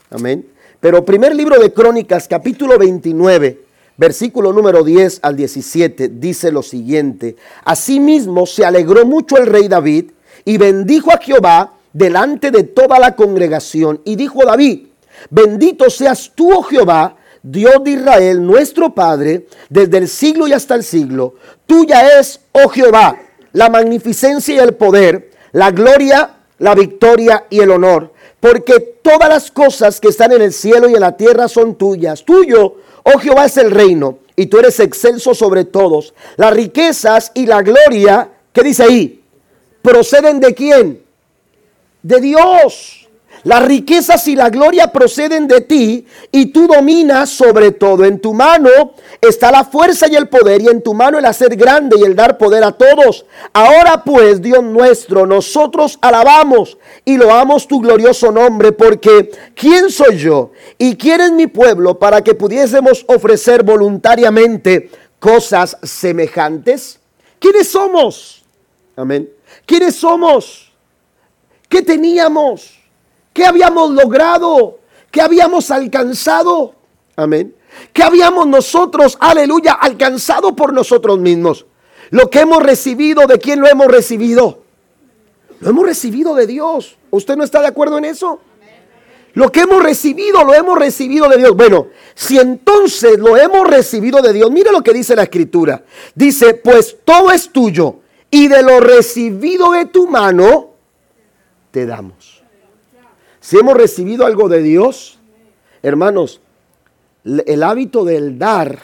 Amén. 0.09 0.45
Pero 0.81 1.05
primer 1.05 1.33
libro 1.33 1.57
de 1.59 1.71
Crónicas, 1.71 2.27
capítulo 2.27 2.77
29 2.77 3.70
versículo 3.97 4.53
número 4.53 4.83
10 4.83 5.19
al 5.21 5.35
17, 5.35 6.09
dice 6.09 6.51
lo 6.51 6.63
siguiente. 6.63 7.35
Asimismo 7.63 8.45
se 8.45 8.65
alegró 8.65 9.05
mucho 9.05 9.37
el 9.37 9.47
rey 9.47 9.67
David 9.67 10.11
y 10.45 10.57
bendijo 10.57 11.11
a 11.11 11.17
Jehová 11.17 11.73
delante 11.93 12.51
de 12.51 12.63
toda 12.63 12.99
la 12.99 13.15
congregación. 13.15 14.01
Y 14.05 14.15
dijo 14.15 14.45
David, 14.45 14.87
bendito 15.29 15.89
seas 15.89 16.31
tú, 16.33 16.51
oh 16.51 16.63
Jehová, 16.63 17.17
Dios 17.43 17.83
de 17.83 17.91
Israel, 17.91 18.45
nuestro 18.45 18.93
Padre, 18.93 19.47
desde 19.69 19.97
el 19.97 20.07
siglo 20.07 20.47
y 20.47 20.53
hasta 20.53 20.75
el 20.75 20.83
siglo. 20.83 21.35
Tuya 21.65 22.19
es, 22.19 22.39
oh 22.51 22.69
Jehová, 22.69 23.19
la 23.53 23.69
magnificencia 23.69 24.55
y 24.55 24.59
el 24.59 24.75
poder, 24.75 25.31
la 25.51 25.71
gloria, 25.71 26.37
la 26.59 26.75
victoria 26.75 27.45
y 27.49 27.59
el 27.59 27.71
honor, 27.71 28.13
porque 28.39 28.79
todas 29.01 29.29
las 29.29 29.51
cosas 29.51 29.99
que 29.99 30.09
están 30.09 30.31
en 30.31 30.41
el 30.41 30.53
cielo 30.53 30.87
y 30.87 30.93
en 30.93 31.01
la 31.01 31.17
tierra 31.17 31.47
son 31.47 31.75
tuyas. 31.75 32.23
Tuyo, 32.23 32.75
oh 33.03 33.19
Jehová, 33.19 33.45
es 33.45 33.57
el 33.57 33.71
reino, 33.71 34.19
y 34.35 34.47
tú 34.47 34.59
eres 34.59 34.79
excelso 34.79 35.33
sobre 35.33 35.65
todos. 35.65 36.13
Las 36.37 36.53
riquezas 36.53 37.31
y 37.33 37.45
la 37.45 37.61
gloria, 37.61 38.29
¿qué 38.53 38.61
dice 38.61 38.83
ahí? 38.83 39.23
¿Proceden 39.81 40.39
de 40.39 40.53
quién? 40.53 41.03
De 42.01 42.19
Dios. 42.19 43.00
Las 43.43 43.65
riquezas 43.65 44.27
y 44.27 44.35
la 44.35 44.49
gloria 44.49 44.91
proceden 44.91 45.47
de 45.47 45.61
ti 45.61 46.05
y 46.31 46.47
tú 46.47 46.67
dominas 46.67 47.29
sobre 47.29 47.71
todo. 47.71 48.05
En 48.05 48.19
tu 48.19 48.33
mano 48.33 48.69
está 49.19 49.51
la 49.51 49.63
fuerza 49.63 50.07
y 50.07 50.15
el 50.15 50.29
poder 50.29 50.61
y 50.61 50.67
en 50.67 50.83
tu 50.83 50.93
mano 50.93 51.17
el 51.17 51.25
hacer 51.25 51.55
grande 51.55 51.97
y 51.99 52.03
el 52.03 52.15
dar 52.15 52.37
poder 52.37 52.63
a 52.63 52.71
todos. 52.71 53.25
Ahora 53.51 54.03
pues, 54.03 54.41
Dios 54.41 54.63
nuestro, 54.63 55.25
nosotros 55.25 55.97
alabamos 56.01 56.77
y 57.03 57.17
loamos 57.17 57.67
tu 57.67 57.79
glorioso 57.81 58.31
nombre 58.31 58.71
porque 58.73 59.31
¿quién 59.55 59.89
soy 59.89 60.17
yo 60.17 60.51
y 60.77 60.95
quién 60.95 61.21
es 61.21 61.31
mi 61.31 61.47
pueblo 61.47 61.97
para 61.97 62.21
que 62.21 62.35
pudiésemos 62.35 63.03
ofrecer 63.07 63.63
voluntariamente 63.63 64.91
cosas 65.19 65.77
semejantes? 65.81 66.99
¿Quiénes 67.39 67.69
somos? 67.69 68.43
Amén. 68.95 69.27
¿Quiénes 69.65 69.95
somos? 69.95 70.71
¿Qué 71.67 71.81
teníamos? 71.81 72.80
¿Qué 73.33 73.45
habíamos 73.45 73.91
logrado? 73.91 74.79
¿Qué 75.09 75.21
habíamos 75.21 75.71
alcanzado? 75.71 76.75
Amén. 77.15 77.55
¿Qué 77.93 78.03
habíamos 78.03 78.47
nosotros, 78.47 79.17
aleluya, 79.19 79.73
alcanzado 79.73 80.55
por 80.55 80.73
nosotros 80.73 81.19
mismos? 81.19 81.65
Lo 82.09 82.29
que 82.29 82.41
hemos 82.41 82.61
recibido, 82.61 83.25
¿de 83.27 83.39
quién 83.39 83.61
lo 83.61 83.67
hemos 83.67 83.87
recibido? 83.87 84.63
Lo 85.59 85.69
hemos 85.69 85.85
recibido 85.85 86.35
de 86.35 86.47
Dios. 86.47 86.97
¿Usted 87.09 87.37
no 87.37 87.43
está 87.43 87.61
de 87.61 87.67
acuerdo 87.67 87.97
en 87.97 88.05
eso? 88.05 88.41
Lo 89.33 89.49
que 89.49 89.61
hemos 89.61 89.81
recibido, 89.81 90.43
lo 90.43 90.53
hemos 90.53 90.77
recibido 90.77 91.29
de 91.29 91.37
Dios. 91.37 91.55
Bueno, 91.55 91.87
si 92.15 92.37
entonces 92.37 93.17
lo 93.17 93.37
hemos 93.37 93.65
recibido 93.65 94.21
de 94.21 94.33
Dios, 94.33 94.51
mire 94.51 94.71
lo 94.71 94.81
que 94.81 94.91
dice 94.91 95.15
la 95.15 95.23
escritura. 95.23 95.83
Dice, 96.15 96.55
pues 96.55 96.97
todo 97.05 97.31
es 97.31 97.49
tuyo 97.49 97.99
y 98.29 98.49
de 98.49 98.61
lo 98.61 98.79
recibido 98.81 99.71
de 99.71 99.85
tu 99.85 100.07
mano, 100.07 100.71
te 101.71 101.85
damos. 101.85 102.40
Si 103.41 103.57
hemos 103.57 103.73
recibido 103.73 104.27
algo 104.27 104.47
de 104.47 104.61
Dios, 104.61 105.17
hermanos, 105.81 106.39
el 107.25 107.63
hábito 107.63 108.05
del 108.05 108.37
dar, 108.37 108.79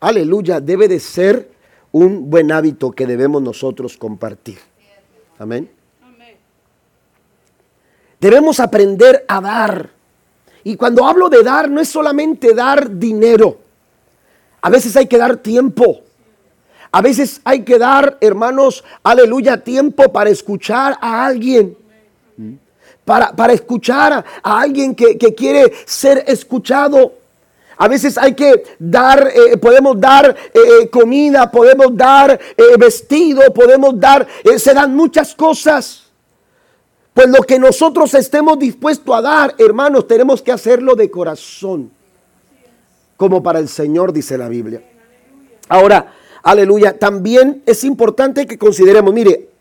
aleluya, 0.00 0.60
debe 0.60 0.88
de 0.88 0.98
ser 0.98 1.52
un 1.92 2.28
buen 2.28 2.50
hábito 2.50 2.90
que 2.90 3.06
debemos 3.06 3.40
nosotros 3.40 3.96
compartir. 3.96 4.58
Amén. 5.38 5.70
Debemos 8.20 8.58
aprender 8.58 9.24
a 9.28 9.40
dar. 9.40 9.90
Y 10.64 10.76
cuando 10.76 11.06
hablo 11.06 11.28
de 11.28 11.44
dar, 11.44 11.70
no 11.70 11.80
es 11.80 11.88
solamente 11.88 12.54
dar 12.54 12.98
dinero. 12.98 13.58
A 14.62 14.70
veces 14.70 14.96
hay 14.96 15.06
que 15.06 15.18
dar 15.18 15.36
tiempo. 15.36 16.00
A 16.90 17.02
veces 17.02 17.40
hay 17.44 17.62
que 17.62 17.78
dar, 17.78 18.18
hermanos, 18.20 18.84
aleluya, 19.04 19.62
tiempo 19.62 20.12
para 20.12 20.30
escuchar 20.30 20.96
a 21.00 21.24
alguien 21.24 21.76
para, 23.04 23.52
escuchar 23.52 24.24
a, 24.42 24.60
alguien 24.60 24.94
que, 24.94 25.16
quiere 25.34 25.72
ser 25.86 26.24
escuchado. 26.26 27.14
A 27.76 27.88
veces 27.88 28.16
hay 28.16 28.34
que 28.34 28.62
dar, 28.78 29.28
eh, 29.34 29.56
podemos 29.56 29.98
dar 29.98 30.36
eh, 30.54 30.58
eh, 30.82 30.90
comida, 30.90 31.50
podemos 31.50 31.96
dar 31.96 32.38
vestido, 32.78 33.42
podemos 33.52 33.98
dar, 33.98 34.26
se 34.56 34.72
dan 34.72 34.94
muchas 34.94 35.34
cosas. 35.34 36.04
Pues 37.12 37.28
lo 37.28 37.42
que 37.42 37.58
nosotros 37.58 38.14
estemos 38.14 38.58
dispuestos 38.58 39.14
a 39.14 39.20
dar, 39.20 39.54
hermanos, 39.58 40.06
tenemos 40.06 40.40
que 40.40 40.52
hacerlo 40.52 40.94
de 40.94 41.10
corazón. 41.10 41.90
Como 43.16 43.42
para 43.42 43.58
el 43.58 43.68
Señor, 43.68 44.12
dice 44.12 44.38
la 44.38 44.48
Biblia. 44.48 44.82
Ahora, 45.68 46.14
aleluya, 46.42 46.98
también 46.98 47.62
es 47.66 47.84
importante 47.84 48.46
que 48.46 48.58
consideremos, 48.58 49.12
mire, 49.12 49.51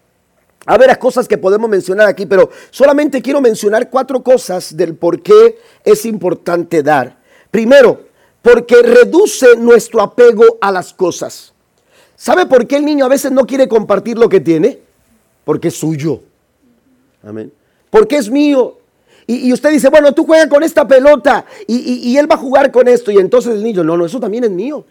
a 0.66 0.78
ver, 0.78 0.88
las 0.88 0.99
cosas 0.99 1.28
que 1.28 1.38
podemos 1.38 1.70
mencionar 1.70 2.07
aquí, 2.07 2.26
pero 2.26 2.49
solamente 2.70 3.22
quiero 3.22 3.41
mencionar 3.41 3.89
cuatro 3.89 4.22
cosas 4.22 4.78
del 4.78 4.95
por 4.95 5.22
qué 5.22 5.57
es 5.84 6.05
importante 6.05 6.84
dar. 6.84 7.18
Primero, 7.49 8.05
porque 8.41 8.76
reduce 8.84 9.55
nuestro 9.57 10.01
apego 10.01 10.57
a 10.62 10.72
las 10.72 10.93
cosas. 10.93 11.53
¿Sabe 12.16 12.45
por 12.45 12.68
qué 12.68 12.78
el 12.78 12.86
niño 12.86 13.05
a 13.05 13.09
veces 13.09 13.32
no 13.32 13.47
quiere 13.47 13.68
compartir 13.68 14.18
lo 14.18 14.30
que 14.30 14.39
tiene? 14.39 14.80
Porque 15.43 15.70
es 15.70 15.76
suyo. 15.76 16.22
Amén. 17.24 17.51
Porque 17.89 18.18
es 18.18 18.30
mío. 18.30 18.78
Y, 19.26 19.51
usted 19.53 19.72
dice, 19.72 19.89
bueno, 19.89 20.12
tú 20.14 20.26
juegas 20.26 20.47
con 20.47 20.62
esta 20.62 20.88
pelota 20.88 21.45
y, 21.68 22.16
él 22.18 22.30
va 22.30 22.36
a 22.36 22.39
jugar 22.39 22.72
con 22.72 22.88
esto. 22.88 23.12
Y 23.12 23.18
entonces 23.18 23.55
el 23.55 23.64
niño, 23.64 23.84
no, 23.84 23.97
no, 23.97 24.05
eso 24.05 24.20
también 24.20 24.43
es 24.43 24.51
mío. 24.51 24.86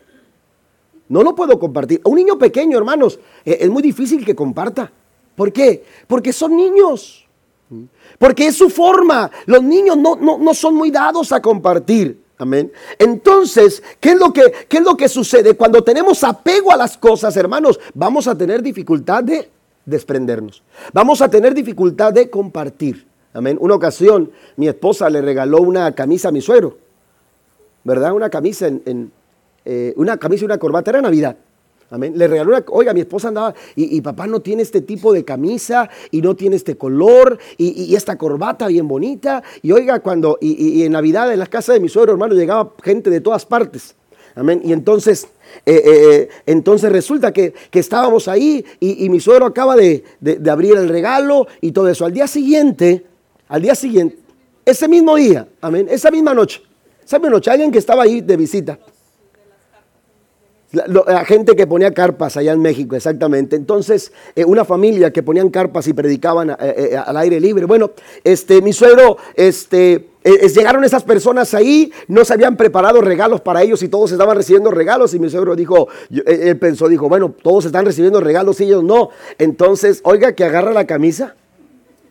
No 1.09 1.23
lo 1.23 1.35
puedo 1.35 1.59
compartir. 1.59 2.01
Un 2.05 2.17
niño 2.17 2.39
pequeño, 2.39 2.79
hermanos, 2.79 3.21
eh, 3.45 3.59
es 3.61 3.69
muy 3.69 3.83
difícil 3.83 4.25
que 4.25 4.35
comparta. 4.35 4.91
¿Por 5.41 5.55
qué? 5.55 5.83
Porque 6.07 6.35
son 6.35 6.55
niños. 6.55 7.27
Porque 8.19 8.49
es 8.49 8.57
su 8.57 8.69
forma. 8.69 9.31
Los 9.47 9.63
niños 9.63 9.97
no, 9.97 10.15
no, 10.15 10.53
son 10.53 10.75
muy 10.75 10.91
dados 10.91 11.33
a 11.33 11.41
compartir. 11.41 12.23
Amén. 12.37 12.71
Entonces, 12.99 13.83
¿qué 14.01 14.11
es, 14.11 14.19
lo 14.19 14.35
que, 14.35 14.53
¿qué 14.69 14.77
es 14.77 14.85
lo 14.85 14.99
que 14.99 15.09
sucede? 15.09 15.55
Cuando 15.55 15.83
tenemos 15.83 16.23
apego 16.25 16.71
a 16.71 16.77
las 16.77 16.99
cosas, 16.99 17.35
hermanos, 17.39 17.81
vamos 17.95 18.29
a 18.29 18.37
tener 18.37 18.63
dificultad 18.63 19.25
de 19.25 19.51
desprendernos. 19.87 20.63
Vamos 20.93 21.23
a 21.23 21.31
tener 21.31 21.55
dificultad 21.55 22.13
de 22.13 22.29
compartir. 22.29 23.07
Amén. 23.33 23.57
Una 23.63 23.77
ocasión, 23.77 24.31
mi 24.57 24.69
esposa 24.69 25.09
le 25.09 25.23
regaló 25.23 25.63
una 25.63 25.95
camisa 25.95 26.29
a 26.29 26.33
mi 26.33 26.43
suegro. 26.43 26.77
¿Verdad? 27.83 28.13
Una 28.13 28.29
camisa 28.29 28.67
en, 28.67 29.11
eh, 29.65 29.95
una 29.97 30.19
camisa 30.19 30.43
y 30.43 30.45
una 30.45 30.59
corbata. 30.59 30.91
Era 30.91 31.01
Navidad. 31.01 31.35
Amén. 31.91 32.13
Le 32.17 32.29
regaló 32.29 32.51
una, 32.51 32.65
oiga, 32.69 32.95
mi 32.95 33.01
esposa 33.01 33.29
andaba, 33.29 33.53
y, 33.75 34.01
papá 34.01 34.29
no 34.29 34.41
tiene 34.41 34.63
este 34.63 34.81
tipo 34.81 35.13
de 35.13 35.25
camisa, 35.25 35.91
y 36.13 36.23
no 36.23 36.37
tiene 36.37 36.55
este 36.55 36.77
color, 36.77 37.39
y, 37.59 37.95
esta 37.97 38.17
corbata 38.17 38.69
bien 38.69 38.87
bonita. 38.87 39.43
Y 39.61 39.73
oiga, 39.73 39.99
cuando, 39.99 40.39
y, 40.41 40.85
en 40.85 40.93
Navidad 40.93 41.33
en 41.33 41.41
las 41.41 41.49
casas 41.49 41.75
de 41.75 41.81
mi 41.81 41.89
suegro, 41.89 42.13
hermano, 42.13 42.35
llegaba 42.35 42.73
gente 42.83 43.11
de 43.11 43.21
todas 43.21 43.45
partes. 43.45 43.97
Amén. 44.37 44.63
Y 44.65 44.73
entonces, 44.73 45.27
eh, 45.67 45.75
eh, 45.75 45.83
eh, 45.85 46.29
entonces 46.47 46.93
resulta 46.93 47.33
que, 47.33 47.55
estábamos 47.73 48.29
ahí, 48.29 48.65
y, 48.79 49.09
mi 49.09 49.19
suegro 49.19 49.47
acaba 49.47 49.75
de, 49.75 50.05
de 50.21 50.51
abrir 50.51 50.77
el 50.77 50.89
regalo 50.89 51.49
y 51.61 51.73
todo 51.73 51.89
eso. 51.89 52.05
Al 52.05 52.13
día 52.13 52.29
siguiente, 52.29 53.05
al 53.49 53.63
día 53.63 53.75
siguiente, 53.75 54.17
ese 54.65 54.87
mismo 54.87 55.17
día, 55.17 55.49
amén, 55.61 55.89
esa 55.91 56.13
misma 56.13 56.35
noche, 56.35 56.63
esa 57.05 57.19
misma 57.19 57.31
noche, 57.31 57.51
alguien 57.51 57.73
que 57.73 57.79
estaba 57.79 58.05
ahí 58.05 58.21
de 58.21 58.37
visita 58.37 58.79
la, 60.73 61.25
gente 61.25 61.57
que 61.57 61.67
ponía 61.67 61.93
carpas 61.93 62.37
allá 62.37 62.53
en 62.53 62.61
México, 62.61 62.95
exactamente. 62.95 63.57
Entonces, 63.57 64.13
eh, 64.37 64.45
una 64.45 64.65
familia 64.65 65.13
que 65.13 65.23
ponían 65.23 65.51
carpas 65.51 65.89
y 65.89 65.93
predicaban 65.93 66.51
eh, 66.51 66.57
eh, 66.61 66.97
al 66.97 67.17
aire 67.17 67.41
libre. 67.41 67.65
Bueno, 67.65 67.91
este, 68.23 68.63
mi 68.63 68.73
suegro, 68.73 69.17
este, 69.35 70.11
llegaron 70.23 70.85
esas 70.85 71.03
personas 71.03 71.55
ahí, 71.55 71.93
no 72.07 72.25
se 72.25 72.35
habían 72.35 72.57
preparado 72.57 73.01
regalos 73.01 73.41
para 73.41 73.63
ellos 73.63 73.83
y 73.83 73.89
todos 73.89 74.13
estaban 74.13 74.37
recibiendo 74.37 74.71
regalos. 74.71 75.13
Y 75.15 75.19
mi 75.19 75.29
suegro 75.29 75.57
dijo, 75.57 75.89
él 76.11 76.57
pensó, 76.59 76.89
dijo, 76.89 77.09
bueno, 77.09 77.35
todos 77.43 77.65
están 77.65 77.85
recibiendo 77.85 78.21
regalos 78.21 78.61
y 78.61 78.65
ellos 78.65 78.85
no. 78.85 79.11
Entonces, 79.39 80.01
oiga, 80.05 80.35
que 80.35 80.45
agarra 80.45 80.73
la 80.73 80.87
camisa 80.87 81.35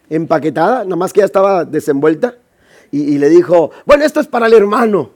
empaquetada, 0.10 0.84
nada 0.84 0.95
más 0.97 1.14
que 1.14 1.20
ya 1.20 1.26
estaba 1.26 1.64
desenvuelta. 1.64 2.36
Y, 2.91 3.03
y 3.03 3.18
le 3.20 3.30
dijo, 3.30 3.72
bueno, 3.86 4.03
esto 4.03 4.20
es 4.20 4.28
para 4.28 4.47
el 4.47 4.53
hermano. 4.53 5.12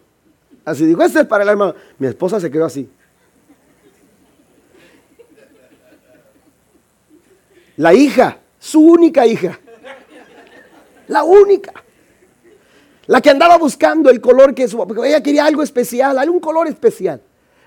Así 0.64 0.86
dijo, 0.86 1.02
esto 1.02 1.20
es 1.20 1.26
para 1.26 1.44
el 1.44 1.50
hermano. 1.50 1.76
Mi 2.00 2.08
esposa 2.08 2.40
se 2.40 2.50
quedó 2.50 2.66
así. 2.66 2.90
La 7.78 7.94
hija, 7.94 8.40
su 8.60 8.80
única 8.82 9.26
hija. 9.26 9.60
La 11.08 11.24
única. 11.24 11.74
La 13.08 13.20
que 13.22 13.30
andaba 13.30 13.58
buscando 13.58 14.10
el 14.10 14.22
color 14.22 14.54
que 14.54 14.68
su 14.68 14.78
porque 14.78 15.08
ella 15.08 15.22
quería 15.22 15.46
algo 15.46 15.62
especial, 15.62 16.18
algún 16.18 16.40
color 16.40 16.68
especial. 16.68 17.22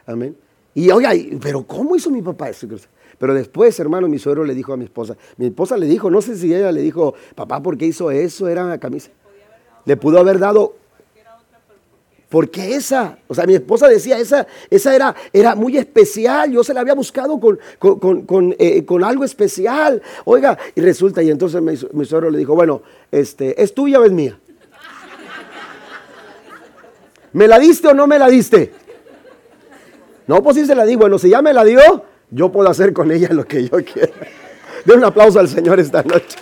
Amén. 0.06 0.36
Y 0.74 0.90
oiga, 0.90 1.12
pero 1.40 1.66
¿cómo 1.66 1.96
hizo 1.96 2.10
mi 2.10 2.22
papá 2.22 2.48
eso? 2.48 2.66
Pero 3.18 3.34
después, 3.34 3.78
hermano, 3.80 4.08
mi 4.08 4.18
suegro 4.18 4.44
le 4.44 4.54
dijo 4.54 4.72
a 4.72 4.76
mi 4.76 4.84
esposa, 4.84 5.16
mi 5.36 5.46
esposa 5.46 5.76
le 5.76 5.86
dijo, 5.86 6.10
no 6.10 6.20
sé 6.20 6.36
si 6.36 6.54
ella 6.54 6.70
le 6.70 6.82
dijo, 6.82 7.14
papá, 7.34 7.62
¿por 7.62 7.76
qué 7.76 7.86
hizo 7.86 8.10
eso? 8.10 8.48
Era 8.48 8.64
una 8.64 8.78
camisa. 8.78 9.10
Le 9.84 9.96
pudo 9.96 10.18
haber 10.18 10.38
dado 10.38 10.76
porque 12.28 12.74
esa, 12.74 13.18
o 13.28 13.34
sea, 13.34 13.46
mi 13.46 13.54
esposa 13.54 13.88
decía, 13.88 14.18
esa, 14.18 14.46
esa 14.68 14.94
era, 14.94 15.14
era 15.32 15.54
muy 15.54 15.78
especial, 15.78 16.50
yo 16.50 16.64
se 16.64 16.74
la 16.74 16.80
había 16.80 16.94
buscado 16.94 17.38
con, 17.38 17.58
con, 18.26 18.56
eh, 18.58 18.84
algo 19.04 19.24
especial. 19.24 20.02
Oiga, 20.24 20.58
y 20.74 20.80
resulta, 20.80 21.22
y 21.22 21.30
entonces 21.30 21.62
mi, 21.62 21.74
mi 21.92 22.04
suegro 22.04 22.30
le 22.30 22.38
dijo, 22.38 22.54
bueno, 22.54 22.82
este, 23.12 23.62
¿es 23.62 23.72
tuya 23.72 24.00
o 24.00 24.04
es 24.04 24.12
mía? 24.12 24.36
¿Me 27.32 27.46
la 27.46 27.60
diste 27.60 27.88
o 27.88 27.94
no 27.94 28.08
me 28.08 28.18
la 28.18 28.28
diste? 28.28 28.72
No, 30.26 30.42
pues 30.42 30.56
sí 30.56 30.66
se 30.66 30.74
la 30.74 30.84
di. 30.84 30.96
Bueno, 30.96 31.18
si 31.18 31.28
ya 31.28 31.42
me 31.42 31.52
la 31.52 31.64
dio, 31.64 32.04
Yo 32.30 32.50
puedo 32.50 32.68
hacer 32.68 32.92
con 32.92 33.12
ella 33.12 33.28
lo 33.30 33.44
que 33.44 33.68
yo 33.68 33.84
quiera. 33.84 34.12
De 34.84 34.94
un 34.94 35.04
aplauso 35.04 35.38
al 35.38 35.48
Señor 35.48 35.78
esta 35.78 36.02
noche. 36.02 36.36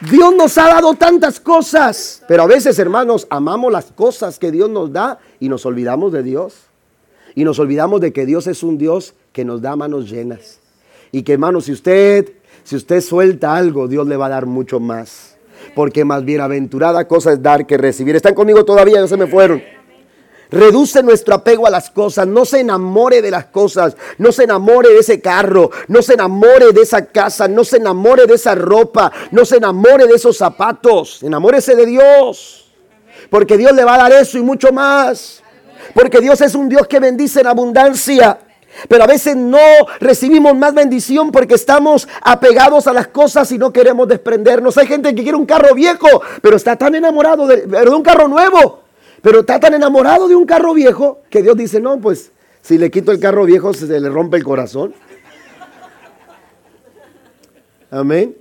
Dios 0.00 0.32
nos 0.36 0.56
ha 0.58 0.68
dado 0.68 0.94
tantas 0.94 1.40
cosas, 1.40 2.22
pero 2.28 2.44
a 2.44 2.46
veces, 2.46 2.78
hermanos, 2.78 3.26
amamos 3.30 3.72
las 3.72 3.86
cosas 3.86 4.38
que 4.38 4.52
Dios 4.52 4.70
nos 4.70 4.92
da 4.92 5.18
y 5.40 5.48
nos 5.48 5.66
olvidamos 5.66 6.12
de 6.12 6.22
Dios. 6.22 6.54
Y 7.34 7.44
nos 7.44 7.58
olvidamos 7.58 8.00
de 8.00 8.12
que 8.12 8.24
Dios 8.24 8.46
es 8.46 8.62
un 8.62 8.78
Dios 8.78 9.14
que 9.32 9.44
nos 9.44 9.60
da 9.60 9.76
manos 9.76 10.08
llenas. 10.08 10.60
Y 11.10 11.22
que, 11.22 11.32
hermanos, 11.34 11.64
si 11.64 11.72
usted, 11.72 12.32
si 12.64 12.76
usted 12.76 13.00
suelta 13.00 13.56
algo, 13.56 13.88
Dios 13.88 14.06
le 14.06 14.16
va 14.16 14.26
a 14.26 14.30
dar 14.30 14.46
mucho 14.46 14.78
más. 14.78 15.36
Porque 15.74 16.04
más 16.04 16.24
bienaventurada 16.24 17.06
cosa 17.08 17.32
es 17.32 17.42
dar 17.42 17.66
que 17.66 17.76
recibir. 17.76 18.14
¿Están 18.14 18.34
conmigo 18.34 18.64
todavía? 18.64 19.00
Ya 19.00 19.08
se 19.08 19.16
me 19.16 19.26
fueron. 19.26 19.62
Reduce 20.50 21.02
nuestro 21.02 21.34
apego 21.34 21.66
a 21.66 21.70
las 21.70 21.90
cosas. 21.90 22.26
No 22.26 22.44
se 22.44 22.60
enamore 22.60 23.20
de 23.20 23.30
las 23.30 23.46
cosas. 23.46 23.96
No 24.18 24.32
se 24.32 24.44
enamore 24.44 24.90
de 24.90 24.98
ese 25.00 25.20
carro. 25.20 25.70
No 25.88 26.02
se 26.02 26.14
enamore 26.14 26.72
de 26.72 26.82
esa 26.82 27.06
casa. 27.06 27.48
No 27.48 27.64
se 27.64 27.76
enamore 27.76 28.26
de 28.26 28.34
esa 28.34 28.54
ropa. 28.54 29.12
No 29.30 29.44
se 29.44 29.56
enamore 29.56 30.06
de 30.06 30.14
esos 30.14 30.36
zapatos. 30.36 31.22
Enamórese 31.22 31.76
de 31.76 31.86
Dios. 31.86 32.72
Porque 33.30 33.56
Dios 33.56 33.72
le 33.72 33.84
va 33.84 33.94
a 33.94 33.98
dar 33.98 34.12
eso 34.12 34.38
y 34.38 34.42
mucho 34.42 34.72
más. 34.72 35.42
Porque 35.94 36.20
Dios 36.20 36.40
es 36.40 36.54
un 36.54 36.68
Dios 36.68 36.86
que 36.86 37.00
bendice 37.00 37.40
en 37.40 37.46
abundancia. 37.46 38.38
Pero 38.88 39.04
a 39.04 39.06
veces 39.06 39.34
no 39.34 39.58
recibimos 39.98 40.56
más 40.56 40.74
bendición 40.74 41.32
porque 41.32 41.54
estamos 41.54 42.06
apegados 42.22 42.86
a 42.86 42.92
las 42.92 43.08
cosas 43.08 43.50
y 43.50 43.58
no 43.58 43.72
queremos 43.72 44.06
desprendernos. 44.06 44.78
Hay 44.78 44.86
gente 44.86 45.14
que 45.14 45.22
quiere 45.22 45.36
un 45.36 45.46
carro 45.46 45.74
viejo, 45.74 46.22
pero 46.42 46.56
está 46.56 46.76
tan 46.76 46.94
enamorado 46.94 47.46
de, 47.46 47.64
un 47.88 48.02
carro 48.02 48.28
nuevo. 48.28 48.87
Pero 49.22 49.40
está 49.40 49.58
tan 49.58 49.74
enamorado 49.74 50.28
de 50.28 50.36
un 50.36 50.46
carro 50.46 50.74
viejo 50.74 51.22
que 51.30 51.42
Dios 51.42 51.56
dice, 51.56 51.80
no, 51.80 52.00
pues 52.00 52.30
si 52.62 52.78
le 52.78 52.90
quito 52.90 53.12
el 53.12 53.20
carro 53.20 53.44
viejo 53.44 53.72
se 53.72 53.86
le 53.86 54.08
rompe 54.08 54.36
el 54.36 54.44
corazón. 54.44 54.94
Amén. 57.90 58.36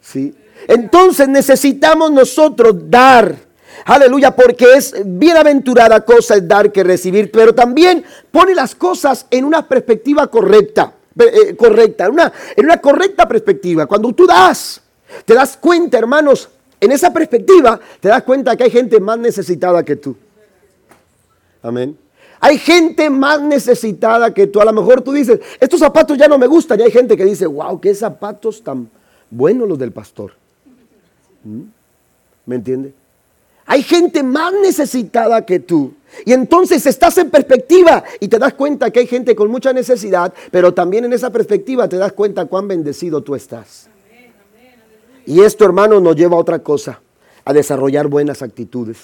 Sí. 0.00 0.34
Entonces 0.66 1.28
necesitamos 1.28 2.10
nosotros 2.10 2.74
dar. 2.90 3.36
Aleluya, 3.84 4.34
porque 4.34 4.74
es 4.74 4.94
bienaventurada 5.04 6.00
cosa 6.00 6.34
es 6.34 6.48
dar 6.48 6.72
que 6.72 6.82
recibir, 6.82 7.30
pero 7.30 7.54
también 7.54 8.04
pone 8.30 8.54
las 8.54 8.74
cosas 8.74 9.26
en 9.30 9.44
una 9.44 9.68
perspectiva 9.68 10.26
correcta, 10.26 10.94
eh, 11.18 11.54
correcta, 11.56 12.06
en 12.06 12.12
una, 12.12 12.32
en 12.56 12.64
una 12.64 12.80
correcta 12.80 13.28
perspectiva. 13.28 13.86
Cuando 13.86 14.12
tú 14.12 14.26
das, 14.26 14.82
te 15.24 15.34
das 15.34 15.56
cuenta, 15.56 15.96
hermanos, 15.96 16.48
en 16.80 16.92
esa 16.92 17.12
perspectiva 17.12 17.80
te 18.00 18.08
das 18.08 18.22
cuenta 18.22 18.56
que 18.56 18.64
hay 18.64 18.70
gente 18.70 19.00
más 19.00 19.18
necesitada 19.18 19.82
que 19.82 19.96
tú. 19.96 20.16
Amén. 21.62 21.96
Hay 22.40 22.58
gente 22.58 23.10
más 23.10 23.40
necesitada 23.40 24.32
que 24.32 24.46
tú. 24.46 24.60
A 24.60 24.64
lo 24.64 24.72
mejor 24.72 25.02
tú 25.02 25.12
dices, 25.12 25.40
estos 25.58 25.80
zapatos 25.80 26.16
ya 26.16 26.28
no 26.28 26.38
me 26.38 26.46
gustan. 26.46 26.78
Y 26.78 26.84
hay 26.84 26.90
gente 26.90 27.16
que 27.16 27.24
dice, 27.24 27.46
wow, 27.46 27.80
qué 27.80 27.94
zapatos 27.94 28.62
tan 28.62 28.88
buenos 29.30 29.68
los 29.68 29.78
del 29.78 29.92
pastor. 29.92 30.32
¿Mm? 31.44 31.62
¿Me 32.46 32.56
entiende? 32.56 32.94
Hay 33.66 33.82
gente 33.82 34.22
más 34.22 34.52
necesitada 34.62 35.44
que 35.44 35.58
tú. 35.60 35.92
Y 36.24 36.32
entonces 36.32 36.86
estás 36.86 37.18
en 37.18 37.28
perspectiva 37.28 38.02
y 38.18 38.28
te 38.28 38.38
das 38.38 38.54
cuenta 38.54 38.90
que 38.90 39.00
hay 39.00 39.06
gente 39.06 39.36
con 39.36 39.50
mucha 39.50 39.72
necesidad, 39.74 40.32
pero 40.50 40.72
también 40.72 41.04
en 41.04 41.12
esa 41.12 41.30
perspectiva 41.30 41.86
te 41.88 41.98
das 41.98 42.12
cuenta 42.12 42.46
cuán 42.46 42.66
bendecido 42.66 43.20
tú 43.20 43.34
estás. 43.34 43.87
Y 45.28 45.42
esto, 45.42 45.66
hermano, 45.66 46.00
nos 46.00 46.16
lleva 46.16 46.38
a 46.38 46.40
otra 46.40 46.60
cosa, 46.60 47.02
a 47.44 47.52
desarrollar 47.52 48.06
buenas 48.06 48.40
actitudes. 48.40 48.96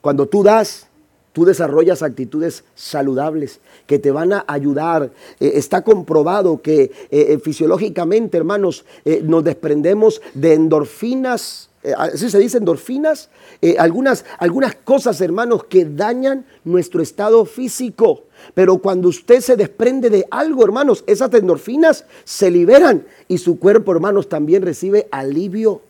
Cuando 0.00 0.26
tú 0.26 0.42
das, 0.42 0.88
tú 1.32 1.44
desarrollas 1.44 2.02
actitudes 2.02 2.64
saludables 2.74 3.60
que 3.86 4.00
te 4.00 4.10
van 4.10 4.32
a 4.32 4.44
ayudar. 4.48 5.12
Eh, 5.38 5.52
está 5.54 5.82
comprobado 5.82 6.60
que 6.60 6.82
eh, 6.82 6.90
eh, 7.12 7.38
fisiológicamente, 7.38 8.38
hermanos, 8.38 8.84
nos 9.22 9.44
desprendemos 9.44 10.20
de 10.34 10.54
endorfinas 10.54 11.69
así 11.96 12.28
se 12.30 12.38
dice 12.38 12.58
endorfinas, 12.58 13.30
algunas, 13.78 14.24
algunas 14.38 14.74
cosas, 14.74 15.20
hermanos, 15.20 15.64
que 15.64 15.84
dañan 15.84 16.44
nuestro 16.64 17.02
estado 17.02 17.44
físico. 17.44 18.24
Pero 18.54 18.78
cuando 18.78 19.08
usted 19.08 19.40
se 19.40 19.56
desprende 19.56 20.10
de 20.10 20.26
algo, 20.30 20.64
hermanos, 20.64 21.04
esas 21.06 21.32
endorfinas 21.34 22.04
se 22.24 22.50
liberan 22.50 23.06
y 23.28 23.38
su 23.38 23.58
cuerpo, 23.58 23.92
hermanos, 23.92 24.28
también 24.28 24.62
recibe 24.62 25.08
alivio. 25.10 25.82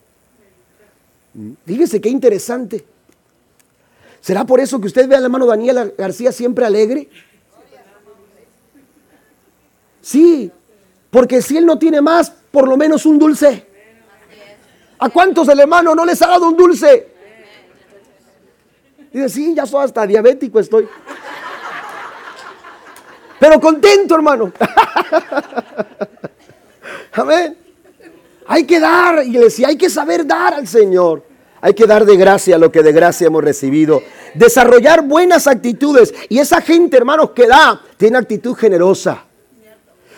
Fíjese 1.64 2.00
qué 2.00 2.08
interesante. 2.08 2.84
¿Será 4.20 4.44
por 4.44 4.60
eso 4.60 4.80
que 4.80 4.88
usted 4.88 5.08
ve 5.08 5.16
al 5.16 5.24
hermano 5.24 5.46
Daniel 5.46 5.94
García 5.96 6.32
siempre 6.32 6.64
alegre? 6.64 7.08
Sí, 10.02 10.50
porque 11.10 11.40
si 11.40 11.56
él 11.56 11.66
no 11.66 11.78
tiene 11.78 12.00
más, 12.00 12.32
por 12.50 12.68
lo 12.68 12.76
menos 12.76 13.06
un 13.06 13.18
dulce. 13.18 13.69
¿A 15.00 15.08
cuántos 15.08 15.48
el 15.48 15.60
hermano 15.60 15.94
no 15.94 16.04
les 16.04 16.20
ha 16.20 16.28
dado 16.28 16.48
un 16.48 16.56
dulce? 16.56 17.08
Dice, 19.10 19.28
sí, 19.30 19.54
ya 19.54 19.66
soy 19.66 19.84
hasta 19.84 20.06
diabético 20.06 20.60
estoy. 20.60 20.86
Pero 23.38 23.58
contento, 23.58 24.14
hermano. 24.14 24.52
Amén. 27.12 27.56
Hay 28.46 28.64
que 28.64 28.78
dar, 28.78 29.24
iglesia, 29.24 29.68
hay 29.68 29.78
que 29.78 29.88
saber 29.88 30.26
dar 30.26 30.54
al 30.54 30.68
Señor. 30.68 31.24
Hay 31.62 31.72
que 31.72 31.86
dar 31.86 32.04
de 32.04 32.16
gracia 32.16 32.58
lo 32.58 32.70
que 32.70 32.82
de 32.82 32.92
gracia 32.92 33.26
hemos 33.26 33.42
recibido. 33.42 34.02
Desarrollar 34.34 35.02
buenas 35.02 35.46
actitudes. 35.46 36.12
Y 36.28 36.38
esa 36.38 36.60
gente, 36.60 36.98
hermanos, 36.98 37.30
que 37.30 37.46
da, 37.46 37.80
tiene 37.96 38.18
actitud 38.18 38.54
generosa. 38.54 39.24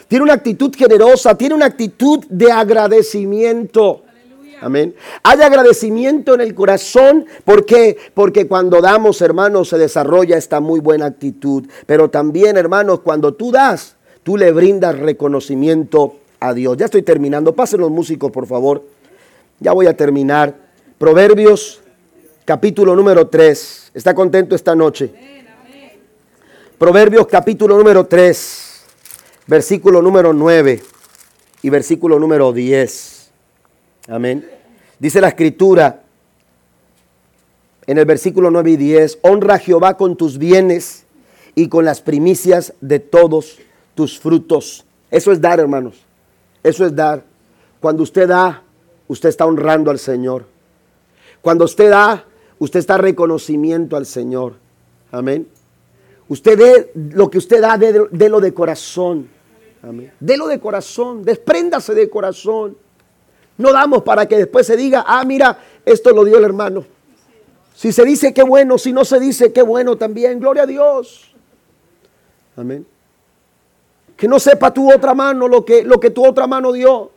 Tiene 0.09 0.25
una 0.25 0.35
actitud 0.35 0.75
generosa, 0.77 1.37
tiene 1.37 1.55
una 1.55 1.67
actitud 1.67 2.25
de 2.29 2.51
agradecimiento. 2.51 4.03
Amén. 4.63 4.95
Hay 5.25 5.43
agradecimiento 5.43 6.35
en 6.35 6.41
el 6.41 6.55
corazón. 6.55 7.27
¿Por 7.45 7.67
qué? 7.67 7.97
Porque 8.15 8.47
cuando 8.47 8.81
damos, 8.81 9.21
hermanos, 9.21 9.71
se 9.71 9.77
desarrolla 9.77 10.37
esta 10.37 10.61
muy 10.61 10.79
buena 10.79 11.07
actitud. 11.07 11.67
Pero 11.85 12.11
también, 12.11 12.57
hermanos, 12.57 13.01
cuando 13.01 13.35
tú 13.35 13.51
das, 13.51 13.97
tú 14.23 14.37
le 14.37 14.53
brindas 14.53 14.97
reconocimiento 14.97 16.15
a 16.39 16.55
Dios. 16.55 16.77
Ya 16.77 16.85
estoy 16.85 17.03
terminando. 17.03 17.57
Pasen 17.57 17.81
los 17.81 17.91
músicos, 17.91 18.31
por 18.31 18.47
favor. 18.47 18.85
Ya 19.59 19.73
voy 19.73 19.89
a 19.89 19.97
terminar. 19.97 20.55
Proverbios, 20.97 21.83
capítulo 22.45 22.95
número 22.95 23.27
3. 23.27 23.91
¿Está 23.95 24.15
contento 24.15 24.55
esta 24.55 24.77
noche? 24.77 25.13
Proverbios, 26.79 27.27
capítulo 27.27 27.77
número 27.77 28.07
3, 28.07 28.83
versículo 29.47 30.03
número 30.03 30.33
9 30.33 30.83
y 31.63 31.71
versículo 31.71 32.19
número 32.19 32.53
10. 32.53 33.12
Amén. 34.09 34.49
Dice 34.99 35.21
la 35.21 35.29
escritura 35.29 36.03
en 37.87 37.99
el 37.99 38.05
versículo 38.05 38.51
9 38.51 38.71
y 38.73 38.77
10, 38.77 39.19
honra 39.23 39.55
a 39.55 39.59
Jehová 39.59 39.97
con 39.97 40.17
tus 40.17 40.39
bienes 40.39 41.05
y 41.55 41.69
con 41.69 41.85
las 41.85 42.01
primicias 42.01 42.75
de 42.81 43.01
todos 43.01 43.59
tus 43.95 44.19
frutos. 44.19 44.85
Eso 45.11 45.33
es 45.33 45.41
dar, 45.41 45.61
hermanos. 45.61 46.03
Eso 46.63 46.87
es 46.87 46.95
dar. 46.95 47.25
Cuando 47.81 48.03
usted 48.03 48.29
da, 48.29 48.63
usted 49.09 49.29
está 49.29 49.47
honrando 49.47 49.91
al 49.91 49.99
Señor. 49.99 50.47
Cuando 51.41 51.65
usted 51.65 51.91
da, 51.91 52.25
usted 52.59 52.79
está 52.79 52.97
reconocimiento 52.99 53.97
al 53.97 54.07
Señor. 54.07 54.55
Amén. 55.11 55.49
Usted 56.29 56.57
dé 56.57 56.93
lo 57.15 57.29
que 57.29 57.39
usted 57.39 57.61
da, 57.61 57.77
de 57.77 58.29
lo 58.29 58.41
de 58.41 58.55
corazón. 58.55 59.29
Amén. 59.83 60.13
lo 60.21 60.47
de 60.47 60.61
corazón. 60.61 61.25
Despréndase 61.25 61.95
de 61.95 62.09
corazón. 62.09 62.77
No 63.63 63.73
damos 63.73 64.03
para 64.03 64.27
que 64.27 64.37
después 64.37 64.67
se 64.67 64.77
diga, 64.77 65.05
ah, 65.07 65.25
mira, 65.25 65.57
esto 65.87 66.11
lo 66.11 66.25
dio 66.25 66.37
el 66.37 66.45
hermano. 66.45 66.85
Si 67.77 67.93
se 67.93 68.05
dice 68.05 68.35
qué 68.35 68.43
bueno, 68.43 68.77
si 68.77 68.93
no 68.93 69.05
se 69.05 69.21
dice 69.21 69.53
qué 69.53 69.63
bueno 69.63 69.97
también, 69.97 70.41
gloria 70.41 70.65
a 70.65 70.67
Dios. 70.67 71.33
Amén. 72.57 72.85
Que 74.17 74.27
no 74.27 74.41
sepa 74.41 74.75
tu 74.75 74.93
otra 74.93 75.15
mano 75.15 75.47
lo 75.47 75.65
que, 75.65 75.85
lo 75.85 76.01
que 76.01 76.11
tu 76.11 76.27
otra 76.27 76.49
mano 76.49 76.73
dio. 76.73 77.13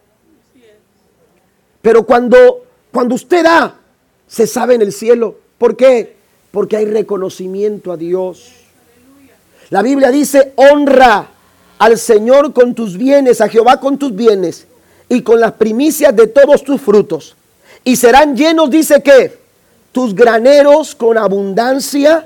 Pero 1.82 2.06
cuando, 2.06 2.66
cuando 2.92 3.16
usted 3.16 3.44
da, 3.44 3.80
se 4.28 4.46
sabe 4.46 4.76
en 4.76 4.84
el 4.84 4.94
cielo. 4.94 5.36
¿Por 5.58 5.76
qué? 5.76 6.16
Porque 6.52 6.78
hay 6.78 6.86
reconocimiento 6.86 7.92
a 7.92 7.98
Dios. 7.98 8.52
La 9.72 9.82
Biblia 9.82 10.12
dice, 10.12 10.54
honra 10.58 11.28
al 11.80 11.98
Señor 11.98 12.54
con 12.54 12.76
tus 12.76 12.98
bienes, 12.98 13.42
a 13.42 13.50
Jehová 13.50 13.80
con 13.80 13.98
tus 13.98 14.16
bienes 14.16 14.68
y 15.10 15.22
con 15.22 15.40
las 15.40 15.54
primicias 15.54 16.16
de 16.16 16.28
todos 16.28 16.64
tus 16.64 16.82
frutos. 16.82 17.36
Y 17.84 17.96
serán 17.96 18.36
llenos, 18.36 18.70
dice 18.70 19.02
que, 19.02 19.46
tus 19.92 20.14
graneros 20.14 20.94
con 20.94 21.18
abundancia 21.18 22.26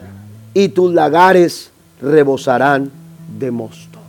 y 0.55 0.69
tus 0.69 0.91
lagares 0.91 1.69
rebosarán 2.01 2.91
de 3.37 3.51
mosto. 3.51 3.99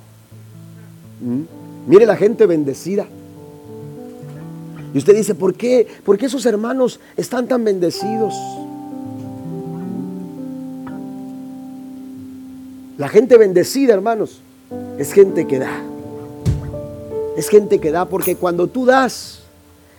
¿Mm? 1.21 1.43
Mire 1.87 2.07
la 2.07 2.17
gente 2.17 2.47
bendecida. 2.47 3.07
Y 4.95 4.99
usted 4.99 5.15
dice, 5.15 5.35
¿por 5.35 5.55
qué? 5.55 5.87
¿Por 6.05 6.17
qué 6.17 6.27
esos 6.27 6.47
hermanos 6.47 7.01
están 7.17 7.47
tan 7.47 7.65
bendecidos? 7.65 8.35
La 12.97 13.09
gente 13.09 13.37
bendecida, 13.37 13.95
hermanos, 13.95 14.41
es 14.99 15.13
gente 15.13 15.47
que 15.47 15.59
da. 15.59 15.90
Es 17.37 17.49
gente 17.49 17.79
que 17.79 17.91
da 17.91 18.07
porque 18.07 18.37
cuando 18.37 18.67
tú 18.67 18.87
das, 18.87 19.41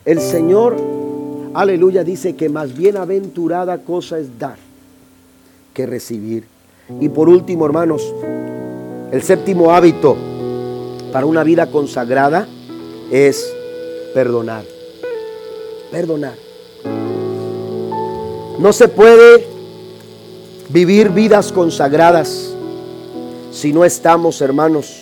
el 0.06 0.20
Señor, 0.20 0.78
aleluya, 1.54 2.04
dice 2.04 2.36
que 2.36 2.50
más 2.50 2.76
bienaventurada 2.76 3.80
cosa 3.80 4.20
es 4.20 4.38
dar 4.38 4.58
que 5.74 5.86
recibir. 5.86 6.46
Y 7.00 7.10
por 7.10 7.30
último, 7.30 7.66
hermanos, 7.66 8.14
el 9.12 9.22
séptimo 9.22 9.72
hábito 9.72 10.16
para 11.12 11.26
una 11.26 11.44
vida 11.44 11.70
consagrada 11.72 12.48
es 13.12 13.54
perdonar. 14.14 14.64
Perdonar. 15.92 16.36
No 18.60 18.74
se 18.74 18.88
puede 18.88 19.46
vivir 20.70 21.10
vidas 21.10 21.52
consagradas 21.52 22.54
si 23.52 23.74
no 23.74 23.84
estamos, 23.84 24.42
hermanos, 24.42 25.02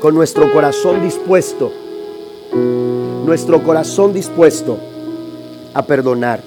con 0.00 0.14
nuestro 0.14 0.52
corazón 0.52 1.02
dispuesto, 1.02 1.72
nuestro 3.26 3.62
corazón 3.62 4.12
dispuesto 4.12 4.78
a 5.74 5.82
perdonar. 5.82 6.42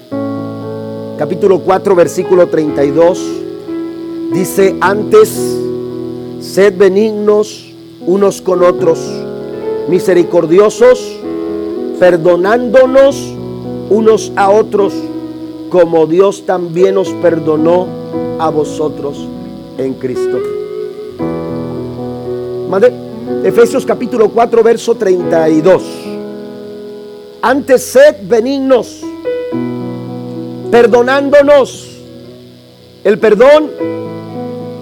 Capítulo 1.18 1.60
4, 1.60 1.94
versículo 1.94 2.48
32 2.48 3.20
dice, 4.32 4.76
antes, 4.80 5.28
sed 6.40 6.76
benignos 6.76 7.72
unos 8.00 8.40
con 8.40 8.62
otros, 8.62 8.98
misericordiosos, 9.88 11.18
perdonándonos 12.00 13.34
unos 13.90 14.32
a 14.34 14.50
otros, 14.50 14.94
como 15.68 16.06
Dios 16.06 16.46
también 16.46 16.96
os 16.96 17.10
perdonó 17.10 17.86
a 18.38 18.48
vosotros 18.50 19.28
en 19.78 19.94
Cristo. 19.94 20.38
Efesios 23.44 23.84
capítulo 23.84 24.28
4, 24.28 24.62
verso 24.62 24.94
32. 24.94 25.82
Antes 27.42 27.82
sed 27.82 28.16
benignos, 28.22 29.00
perdonándonos. 30.70 31.88
El 33.04 33.18
perdón, 33.18 33.70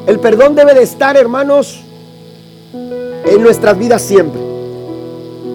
el 0.07 0.21
perdón 0.21 0.55
debe 0.55 0.75
de 0.75 0.83
estar, 0.83 1.17
hermanos, 1.17 1.81
en 3.25 3.43
nuestras 3.43 3.79
vidas 3.79 4.03
siempre. 4.03 4.41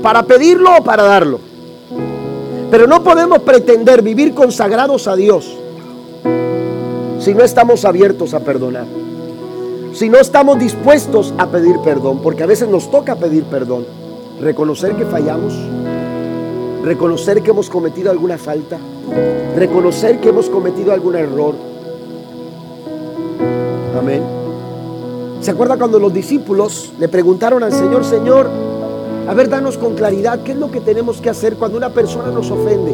Para 0.01 0.23
pedirlo 0.23 0.77
o 0.79 0.83
para 0.83 1.03
darlo. 1.03 1.39
Pero 2.71 2.87
no 2.87 3.03
podemos 3.03 3.39
pretender 3.39 4.01
vivir 4.01 4.33
consagrados 4.33 5.07
a 5.07 5.15
Dios 5.15 5.55
si 7.19 7.33
no 7.33 7.43
estamos 7.43 7.85
abiertos 7.85 8.33
a 8.33 8.39
perdonar. 8.39 8.85
Si 9.95 10.09
no 10.09 10.19
estamos 10.19 10.59
dispuestos 10.59 11.33
a 11.37 11.47
pedir 11.47 11.79
perdón, 11.79 12.19
porque 12.21 12.43
a 12.43 12.45
veces 12.45 12.67
nos 12.67 12.91
toca 12.91 13.15
pedir 13.15 13.45
perdón. 13.45 13.85
Reconocer 14.41 14.93
que 14.97 15.05
fallamos, 15.05 15.53
reconocer 16.83 17.41
que 17.41 17.51
hemos 17.51 17.69
cometido 17.69 18.11
alguna 18.11 18.37
falta, 18.37 18.77
reconocer 19.55 20.19
que 20.19 20.27
hemos 20.27 20.49
cometido 20.49 20.91
algún 20.91 21.15
error. 21.15 21.55
Amén. 23.97 24.21
¿Se 25.39 25.51
acuerda 25.51 25.77
cuando 25.77 25.97
los 25.97 26.13
discípulos 26.13 26.91
le 26.99 27.07
preguntaron 27.07 27.63
al 27.63 27.71
Señor, 27.71 28.03
Señor, 28.03 28.49
a 29.29 29.33
ver, 29.33 29.47
danos 29.47 29.77
con 29.77 29.95
claridad 29.95 30.41
qué 30.43 30.51
es 30.51 30.57
lo 30.57 30.69
que 30.69 30.81
tenemos 30.81 31.21
que 31.21 31.29
hacer 31.29 31.55
cuando 31.55 31.77
una 31.77 31.91
persona 31.91 32.31
nos 32.31 32.51
ofende? 32.51 32.93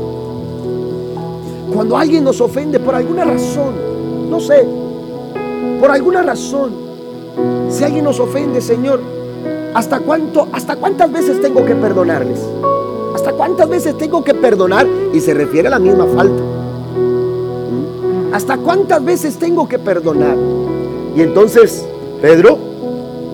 Cuando 1.74 1.98
alguien 1.98 2.24
nos 2.24 2.40
ofende 2.42 2.80
por 2.80 2.94
alguna 2.94 3.26
razón, 3.26 4.30
no 4.30 4.40
sé, 4.40 4.68
por 5.80 5.90
alguna 5.90 6.22
razón. 6.22 6.91
Si 7.82 7.86
alguien 7.86 8.06
nos 8.06 8.20
ofende, 8.20 8.62
Señor, 8.62 9.00
¿hasta 9.74 10.02
cuánto, 10.02 10.48
hasta 10.52 10.76
cuántas 10.76 11.12
veces 11.12 11.42
tengo 11.42 11.66
que 11.66 11.74
perdonarles? 11.74 12.40
¿Hasta 13.16 13.32
cuántas 13.34 13.68
veces 13.68 13.98
tengo 13.98 14.24
que 14.24 14.36
perdonar? 14.36 14.86
Y 15.16 15.20
se 15.20 15.34
refiere 15.34 15.68
a 15.68 15.72
la 15.72 15.80
misma 15.80 16.06
falta. 16.06 16.44
¿Mm? 17.72 18.36
¿Hasta 18.36 18.58
cuántas 18.58 19.04
veces 19.04 19.40
tengo 19.40 19.68
que 19.68 19.80
perdonar? 19.80 20.38
Y 21.16 21.22
entonces, 21.22 21.84
Pedro, 22.22 22.60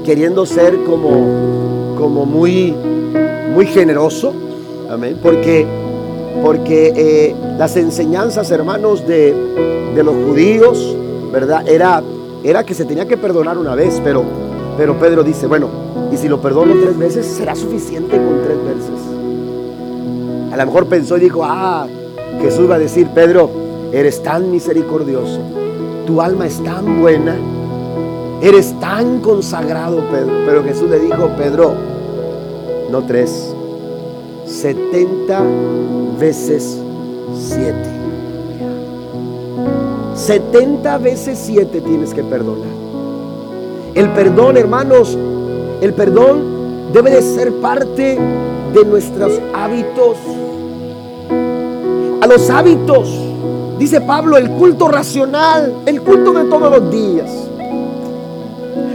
queriendo 0.06 0.46
ser 0.46 0.82
como, 0.86 1.98
como 1.98 2.26
muy, 2.26 2.74
muy 3.54 3.66
generoso, 3.66 4.32
amén, 4.90 5.20
porque, 5.22 5.66
porque 6.42 6.94
eh, 6.96 7.36
las 7.58 7.76
enseñanzas, 7.76 8.50
hermanos, 8.52 9.06
de, 9.06 9.36
de, 9.94 10.04
los 10.06 10.16
judíos, 10.16 10.96
¿verdad? 11.34 11.68
Era, 11.68 12.02
era 12.44 12.64
que 12.66 12.74
se 12.74 12.86
tenía 12.86 13.08
que 13.08 13.18
perdonar 13.18 13.58
una 13.58 13.76
vez, 13.76 14.02
pero, 14.04 14.24
pero 14.78 14.98
Pedro 14.98 15.24
dice, 15.24 15.48
bueno, 15.48 15.70
y 16.12 16.18
si 16.18 16.28
lo 16.28 16.40
perdono 16.42 16.74
tres 16.82 16.98
veces, 16.98 17.26
será 17.26 17.56
suficiente 17.56 18.18
con 18.18 18.42
tres 18.44 18.58
veces. 18.64 20.54
A 20.54 20.58
lo 20.58 20.66
mejor 20.66 20.88
pensó 20.88 21.18
y 21.18 21.22
dijo, 21.22 21.42
ah, 21.44 21.88
Jesús 22.42 22.70
va 22.70 22.76
a 22.76 22.80
decir, 22.80 23.08
Pedro, 23.14 23.50
eres 23.92 24.22
tan 24.24 24.52
misericordioso, 24.52 25.40
tu 26.06 26.22
alma 26.22 26.48
es 26.48 26.64
tan 26.64 27.02
buena, 27.02 27.36
eres 28.42 28.80
tan 28.80 29.20
consagrado, 29.20 30.02
Pedro. 30.12 30.34
Pero 30.46 30.64
Jesús 30.64 30.90
le 30.90 31.00
dijo, 31.00 31.30
Pedro, 31.38 31.74
no 32.90 33.04
tres, 33.04 33.54
setenta 34.46 35.42
veces 36.20 36.80
siete. 37.34 37.97
Setenta 40.28 40.98
veces 40.98 41.40
siete 41.42 41.80
tienes 41.80 42.14
que 42.14 42.22
perdonar. 42.22 42.68
El 43.96 44.10
perdón, 44.10 44.58
hermanos, 44.58 45.18
el 45.80 45.94
perdón 45.94 46.92
debe 46.92 47.12
de 47.12 47.22
ser 47.22 47.54
parte 47.62 48.20
de 48.74 48.86
nuestros 48.86 49.40
hábitos 49.56 50.18
a 52.20 52.28
los 52.28 52.50
hábitos. 52.50 53.10
Dice 53.80 54.02
Pablo, 54.02 54.36
el 54.36 54.50
culto 54.50 54.90
racional, 54.90 55.74
el 55.86 56.02
culto 56.02 56.34
de 56.34 56.44
todos 56.44 56.78
los 56.78 56.92
días. 56.92 57.32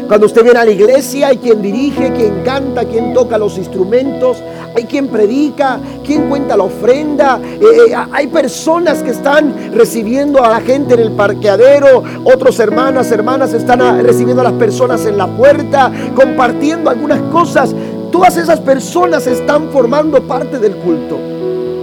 Cuando 0.09 0.27
usted 0.27 0.45
viene 0.45 0.59
a 0.59 0.67
la 0.67 0.71
iglesia 0.71 1.29
hay 1.29 1.39
quien 1.39 1.63
dirige, 1.63 2.13
quien 2.13 2.43
canta, 2.45 2.85
quien 2.85 3.15
toca 3.15 3.39
los 3.39 3.57
instrumentos, 3.57 4.37
hay 4.75 4.85
quien 4.85 5.09
predica, 5.09 5.79
quien 6.05 6.29
cuenta 6.29 6.57
la 6.57 6.65
ofrenda. 6.65 7.41
Eh, 7.43 7.91
eh, 7.91 7.95
hay 8.13 8.27
personas 8.29 9.03
que 9.03 9.11
están 9.11 9.73
recibiendo 9.75 10.43
a 10.43 10.49
la 10.49 10.61
gente 10.61 10.95
en 10.95 11.01
el 11.01 11.13
parqueadero, 11.13 12.03
otros 12.25 12.59
hermanas, 12.61 13.11
hermanas 13.13 13.53
están 13.53 14.05
recibiendo 14.05 14.41
a 14.43 14.45
las 14.45 14.55
personas 14.55 15.05
en 15.07 15.19
la 15.19 15.27
puerta, 15.27 15.91
compartiendo 16.15 16.91
algunas 16.91 17.21
cosas. 17.33 17.75
Todas 18.11 18.37
esas 18.37 18.61
personas 18.61 19.27
están 19.27 19.71
formando 19.71 20.23
parte 20.23 20.59
del 20.59 20.77
culto. 20.77 21.19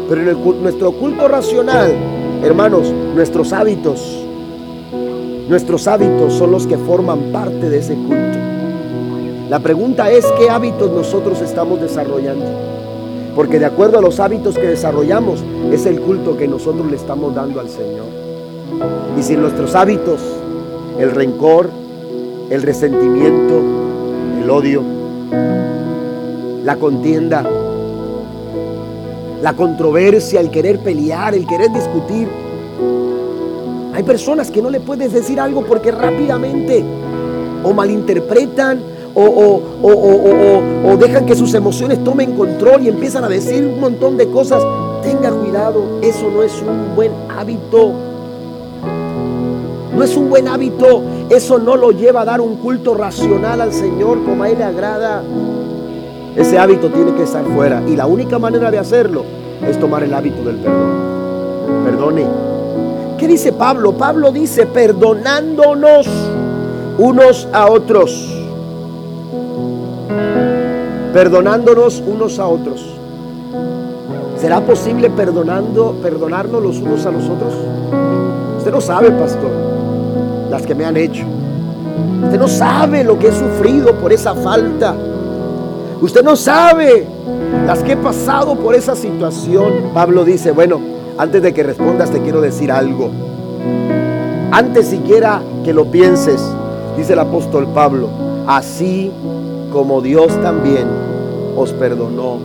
Pero 0.08 0.22
en 0.22 0.64
nuestro 0.64 0.92
culto 0.92 1.28
racional, 1.28 1.92
hermanos, 2.44 2.92
nuestros 3.14 3.54
hábitos, 3.54 4.26
nuestros 5.48 5.88
hábitos 5.88 6.34
son 6.34 6.52
los 6.52 6.66
que 6.66 6.78
forman 6.78 7.32
parte 7.32 7.70
de 7.70 7.78
ese 7.78 7.94
culto. 7.94 8.38
La 9.50 9.60
pregunta 9.60 10.12
es 10.12 10.26
qué 10.38 10.50
hábitos 10.50 10.92
nosotros 10.92 11.42
estamos 11.42 11.82
desarrollando. 11.82 12.46
Porque 13.40 13.58
de 13.58 13.68
acuerdo 13.68 14.00
a 14.00 14.02
los 14.02 14.20
hábitos 14.20 14.56
que 14.56 14.68
desarrollamos, 14.68 15.42
es 15.72 15.86
el 15.86 16.02
culto 16.02 16.36
que 16.36 16.46
nosotros 16.46 16.92
le 16.92 16.98
estamos 16.98 17.34
dando 17.34 17.62
al 17.62 17.70
Señor. 17.70 18.08
Y 19.18 19.24
si 19.24 19.38
nuestros 19.38 19.76
hábitos, 19.76 20.20
el 21.00 21.12
rencor, 21.12 21.70
el 22.50 22.62
resentimiento, 22.62 23.62
el 24.44 24.50
odio, 24.50 24.84
la 26.66 26.76
contienda, 26.76 27.46
la 29.42 29.54
controversia, 29.54 30.42
el 30.42 30.52
querer 30.52 30.80
pelear, 30.80 31.34
el 31.34 31.48
querer 31.48 31.72
discutir. 31.72 32.28
Hay 33.94 34.04
personas 34.04 34.52
que 34.52 34.62
no 34.62 34.70
le 34.70 34.82
puedes 34.82 35.14
decir 35.14 35.40
algo 35.40 35.64
porque 35.64 35.92
rápidamente 35.92 36.84
o 37.64 37.72
malinterpretan 37.72 38.82
o, 39.28 40.98
dejan 40.98 41.26
que 41.26 41.36
sus 41.36 41.54
emociones 41.54 42.04
tomen 42.04 42.36
control 42.36 42.84
y 42.84 42.90
empiezan 42.90 43.24
a 43.24 43.30
decir 43.30 43.66
un 43.66 43.80
montón 43.80 44.18
de 44.18 44.30
cosas. 44.30 44.64
Tenga 45.04 45.32
cuidado, 45.32 45.84
eso 46.02 46.30
no 46.34 46.44
es 46.44 46.54
un 46.62 46.96
buen 46.96 47.12
hábito. 47.30 47.92
No 49.96 50.04
es 50.04 50.16
un 50.16 50.30
buen 50.30 50.48
hábito. 50.48 51.04
Eso 51.30 51.60
no 51.60 51.76
lo 51.76 51.92
lleva 51.92 52.22
a 52.22 52.26
dar 52.26 52.42
un 52.42 52.56
culto 52.58 52.94
racional 52.94 53.62
al 53.62 53.74
Señor 53.74 54.24
como 54.24 54.44
a 54.44 54.50
Él 54.50 54.58
le 54.58 54.64
agrada. 54.64 55.24
Ese 56.36 56.58
hábito 56.58 56.90
tiene 56.90 57.14
que 57.14 57.24
estar 57.24 57.44
fuera. 57.44 57.84
Y 57.88 57.96
la 57.96 58.08
única 58.08 58.40
manera 58.40 58.72
de 58.72 58.78
hacerlo 58.78 59.24
es 59.68 59.78
tomar 59.80 60.04
el 60.04 60.14
hábito 60.14 60.44
del 60.44 60.58
perdón. 60.58 61.84
Perdone. 61.84 62.26
¿Qué 63.18 63.28
dice 63.28 63.52
Pablo? 63.52 63.94
Pablo 63.94 64.32
dice, 64.32 64.66
perdonándonos 64.66 66.08
unos 66.98 67.48
a 67.52 67.70
otros. 67.70 68.39
Perdonándonos 71.14 72.04
unos 72.06 72.38
a 72.40 72.48
otros. 72.48 72.86
¿Será 74.38 74.62
posible 74.62 75.10
perdonando, 75.10 75.96
perdonarnos 76.02 76.64
los 76.64 76.78
unos 76.78 77.06
a 77.06 77.12
los 77.12 77.24
otros? 77.24 77.54
Usted 78.58 78.72
no 78.72 78.80
sabe, 78.80 79.12
pastor, 79.12 79.50
las 80.50 80.66
que 80.66 80.76
me 80.76 80.86
han 80.86 80.96
hecho. 80.98 81.26
Usted 82.24 82.40
no 82.40 82.48
sabe 82.48 83.04
lo 83.04 83.18
que 83.18 83.30
he 83.30 83.32
sufrido 83.32 83.96
por 83.96 84.14
esa 84.14 84.36
falta. 84.36 84.96
Usted 86.02 86.24
no 86.24 86.36
sabe 86.36 87.08
las 87.66 87.84
que 87.84 87.94
he 87.94 87.98
pasado 87.98 88.56
por 88.56 88.76
esa 88.76 88.96
situación. 88.96 89.92
Pablo 89.94 90.24
dice, 90.24 90.52
bueno, 90.52 90.80
antes 91.18 91.42
de 91.42 91.54
que 91.54 91.64
respondas 91.64 92.12
te 92.12 92.22
quiero 92.22 92.40
decir 92.40 92.72
algo. 92.72 93.10
Antes 94.52 94.88
siquiera 94.88 95.42
que 95.66 95.74
lo 95.74 95.86
pienses, 95.92 96.42
dice 96.96 97.14
el 97.14 97.20
apóstol 97.20 97.68
Pablo, 97.74 98.10
así 98.48 99.12
como 99.72 100.02
Dios 100.02 100.28
también 100.42 100.88
os 101.56 101.72
perdonó 101.74 102.38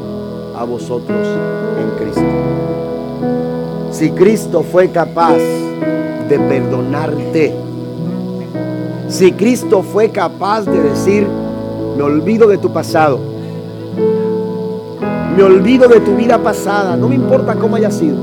a 0.57 0.65
vosotros 0.65 1.27
en 1.81 1.91
Cristo. 1.99 2.23
Si 3.91 4.11
Cristo 4.11 4.63
fue 4.63 4.91
capaz 4.91 5.39
de 6.29 6.39
perdonarte, 6.39 7.55
si 9.09 9.33
Cristo 9.33 9.83
fue 9.83 10.11
capaz 10.11 10.63
de 10.63 10.81
decir, 10.81 11.27
me 11.97 12.03
olvido 12.03 12.49
de 12.49 12.59
tu 12.59 12.73
pasado, 12.73 13.19
me 15.37 15.43
olvido 15.43 15.89
de 15.89 16.01
tu 16.01 16.17
vida 16.17 16.39
pasada, 16.39 16.97
no 16.97 17.09
me 17.09 17.15
importa 17.15 17.55
cómo 17.55 17.77
haya 17.77 17.91
sido. 17.91 18.17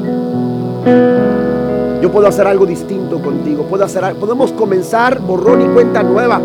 Yo 2.01 2.11
puedo 2.11 2.27
hacer 2.27 2.47
algo 2.47 2.65
distinto 2.65 3.21
contigo, 3.21 3.63
puedo 3.63 3.85
hacer, 3.85 4.15
podemos 4.15 4.51
comenzar 4.51 5.19
borrón 5.21 5.61
y 5.61 5.65
cuenta 5.73 6.03
nueva. 6.03 6.41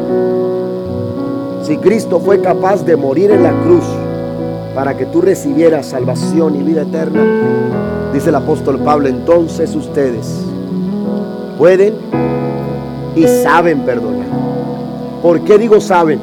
Si 1.67 1.79
Cristo 1.79 2.21
fue 2.21 2.41
capaz 2.41 2.85
de 2.85 2.95
morir 2.95 3.33
en 3.33 3.43
la 3.43 3.51
cruz 3.51 3.83
para 4.73 4.97
que 4.97 5.05
tú 5.05 5.21
recibieras 5.21 5.87
salvación 5.87 6.55
y 6.55 6.63
vida 6.63 6.83
eterna, 6.83 7.25
dice 8.13 8.29
el 8.29 8.37
apóstol 8.37 8.79
Pablo, 8.79 9.09
entonces 9.09 9.75
ustedes 9.75 10.45
pueden 11.59 11.95
y 13.17 13.27
saben 13.43 13.81
perdonar. 13.81 14.29
¿Por 15.21 15.41
qué 15.41 15.59
digo 15.59 15.81
saben? 15.81 16.21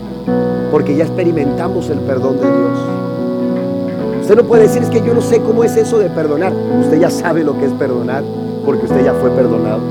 Porque 0.72 0.96
ya 0.96 1.04
experimentamos 1.04 1.90
el 1.90 2.00
perdón 2.00 2.38
de 2.38 2.46
Dios. 2.46 2.80
Usted 4.22 4.36
no 4.38 4.44
puede 4.46 4.64
decir 4.64 4.82
es 4.82 4.90
que 4.90 5.02
yo 5.06 5.14
no 5.14 5.22
sé 5.22 5.42
cómo 5.42 5.66
es 5.66 5.76
eso 5.76 6.00
de 6.00 6.10
perdonar. 6.10 6.54
Usted 6.80 7.02
ya 7.02 7.10
sabe 7.10 7.44
lo 7.44 7.60
que 7.60 7.66
es 7.66 7.74
perdonar 7.74 8.24
porque 8.66 8.86
usted 8.86 9.04
ya 9.04 9.14
fue 9.16 9.30
perdonado. 9.32 9.82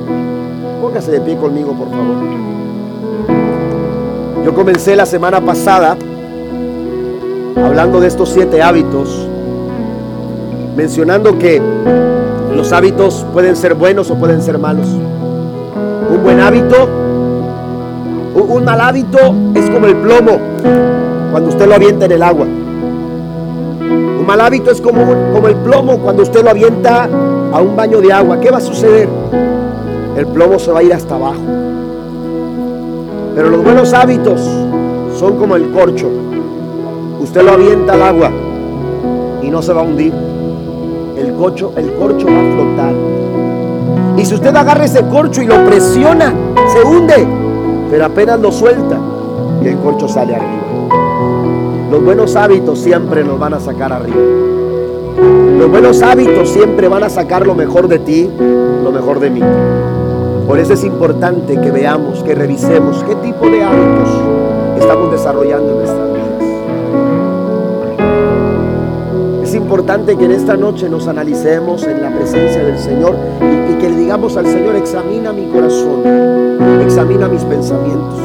Póngase 0.80 1.10
de 1.10 1.20
pie 1.20 1.36
conmigo, 1.36 1.74
por 1.74 1.90
favor. 1.90 2.61
Yo 4.44 4.52
comencé 4.54 4.96
la 4.96 5.06
semana 5.06 5.40
pasada 5.40 5.96
hablando 7.64 8.00
de 8.00 8.08
estos 8.08 8.28
siete 8.30 8.60
hábitos, 8.60 9.28
mencionando 10.76 11.38
que 11.38 11.62
los 12.52 12.72
hábitos 12.72 13.24
pueden 13.32 13.54
ser 13.54 13.74
buenos 13.74 14.10
o 14.10 14.16
pueden 14.16 14.42
ser 14.42 14.58
malos. 14.58 14.86
Un 14.88 16.22
buen 16.24 16.40
hábito, 16.40 16.88
un 18.34 18.64
mal 18.64 18.80
hábito 18.80 19.18
es 19.54 19.70
como 19.70 19.86
el 19.86 19.96
plomo 19.96 20.38
cuando 21.30 21.48
usted 21.48 21.68
lo 21.68 21.76
avienta 21.76 22.06
en 22.06 22.12
el 22.12 22.22
agua. 22.24 22.46
Un 22.46 24.24
mal 24.26 24.40
hábito 24.40 24.72
es 24.72 24.80
como, 24.80 25.04
como 25.32 25.46
el 25.46 25.54
plomo 25.54 25.98
cuando 25.98 26.24
usted 26.24 26.42
lo 26.42 26.50
avienta 26.50 27.04
a 27.52 27.60
un 27.62 27.76
baño 27.76 28.00
de 28.00 28.12
agua. 28.12 28.40
¿Qué 28.40 28.50
va 28.50 28.58
a 28.58 28.60
suceder? 28.60 29.08
El 30.16 30.26
plomo 30.26 30.58
se 30.58 30.72
va 30.72 30.80
a 30.80 30.82
ir 30.82 30.92
hasta 30.92 31.14
abajo. 31.14 31.61
Pero 33.34 33.48
los 33.48 33.62
buenos 33.62 33.92
hábitos 33.94 34.40
son 35.18 35.36
como 35.38 35.56
el 35.56 35.70
corcho. 35.70 36.08
Usted 37.20 37.42
lo 37.42 37.52
avienta 37.52 37.94
al 37.94 38.02
agua 38.02 38.30
y 39.42 39.48
no 39.48 39.62
se 39.62 39.72
va 39.72 39.80
a 39.80 39.84
hundir. 39.84 40.12
El 41.16 41.32
corcho, 41.34 41.72
el 41.76 41.92
corcho 41.94 42.26
va 42.26 42.40
a 42.40 42.54
flotar. 42.54 42.92
Y 44.18 44.24
si 44.24 44.34
usted 44.34 44.54
agarra 44.54 44.84
ese 44.84 45.02
corcho 45.06 45.40
y 45.42 45.46
lo 45.46 45.64
presiona, 45.64 46.32
se 46.68 46.82
hunde. 46.82 47.26
Pero 47.90 48.04
apenas 48.04 48.40
lo 48.40 48.52
suelta 48.52 48.98
y 49.62 49.68
el 49.68 49.78
corcho 49.78 50.08
sale 50.08 50.34
arriba. 50.34 50.62
Los 51.90 52.02
buenos 52.02 52.36
hábitos 52.36 52.78
siempre 52.78 53.22
nos 53.24 53.38
van 53.38 53.54
a 53.54 53.60
sacar 53.60 53.92
arriba. 53.92 54.16
Los 55.58 55.70
buenos 55.70 56.02
hábitos 56.02 56.48
siempre 56.48 56.88
van 56.88 57.04
a 57.04 57.08
sacar 57.08 57.46
lo 57.46 57.54
mejor 57.54 57.86
de 57.86 57.98
ti, 57.98 58.28
lo 58.82 58.90
mejor 58.90 59.20
de 59.20 59.30
mí. 59.30 59.42
Por 60.46 60.58
eso 60.58 60.74
es 60.74 60.84
importante 60.84 61.60
que 61.60 61.70
veamos, 61.70 62.22
que 62.22 62.34
revisemos 62.34 63.02
qué 63.04 63.14
tipo 63.16 63.48
de 63.48 63.62
hábitos 63.62 64.08
estamos 64.78 65.10
desarrollando 65.12 65.70
en 65.70 65.78
nuestras 65.78 66.12
vidas. 66.12 66.22
Es 69.42 69.54
importante 69.54 70.16
que 70.16 70.24
en 70.24 70.32
esta 70.32 70.56
noche 70.56 70.88
nos 70.88 71.06
analicemos 71.08 71.84
en 71.84 72.02
la 72.02 72.10
presencia 72.10 72.64
del 72.64 72.78
Señor 72.78 73.14
y, 73.70 73.74
que 73.74 73.88
le 73.88 73.96
digamos 73.96 74.36
al 74.36 74.46
Señor, 74.46 74.76
examina 74.76 75.32
mi 75.32 75.46
corazón, 75.46 76.02
examina 76.82 77.28
mis 77.28 77.42
pensamientos, 77.44 78.20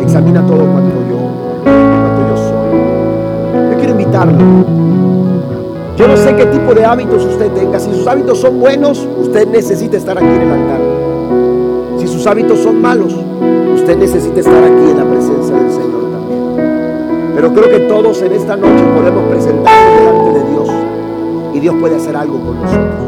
examina 0.00 0.44
todo 0.46 0.58
cuanto 0.58 0.96
yo, 1.08 1.18
cuanto 1.62 2.28
yo 2.28 2.36
soy. 2.36 3.70
Yo 3.70 3.78
quiero 3.78 3.92
invitarlo 3.92 4.88
yo 5.98 6.06
no 6.06 6.16
sé 6.16 6.36
qué 6.36 6.46
tipo 6.46 6.74
de 6.74 6.84
hábitos 6.84 7.24
usted 7.24 7.50
tenga. 7.54 7.80
Si 7.80 7.92
sus 7.92 8.06
hábitos 8.06 8.38
son 8.38 8.60
buenos, 8.60 9.04
usted 9.20 9.48
necesita 9.48 9.96
estar 9.96 10.16
aquí 10.16 10.28
en 10.28 10.42
el 10.42 10.52
altar. 10.52 10.87
Hábitos 12.28 12.58
son 12.58 12.82
malos, 12.82 13.14
usted 13.74 13.96
necesita 13.96 14.40
estar 14.40 14.62
aquí 14.62 14.90
en 14.90 14.98
la 14.98 15.04
presencia 15.06 15.56
del 15.56 15.72
Señor 15.72 16.10
también. 16.12 17.32
Pero 17.34 17.54
creo 17.54 17.70
que 17.70 17.78
todos 17.88 18.20
en 18.20 18.32
esta 18.32 18.54
noche 18.54 18.84
podemos 18.94 19.30
presentarnos 19.30 19.98
delante 19.98 20.38
de 20.38 20.50
Dios 20.50 20.68
y 21.54 21.60
Dios 21.60 21.74
puede 21.80 21.96
hacer 21.96 22.14
algo 22.14 22.38
con 22.38 22.60
nosotros. 22.60 23.07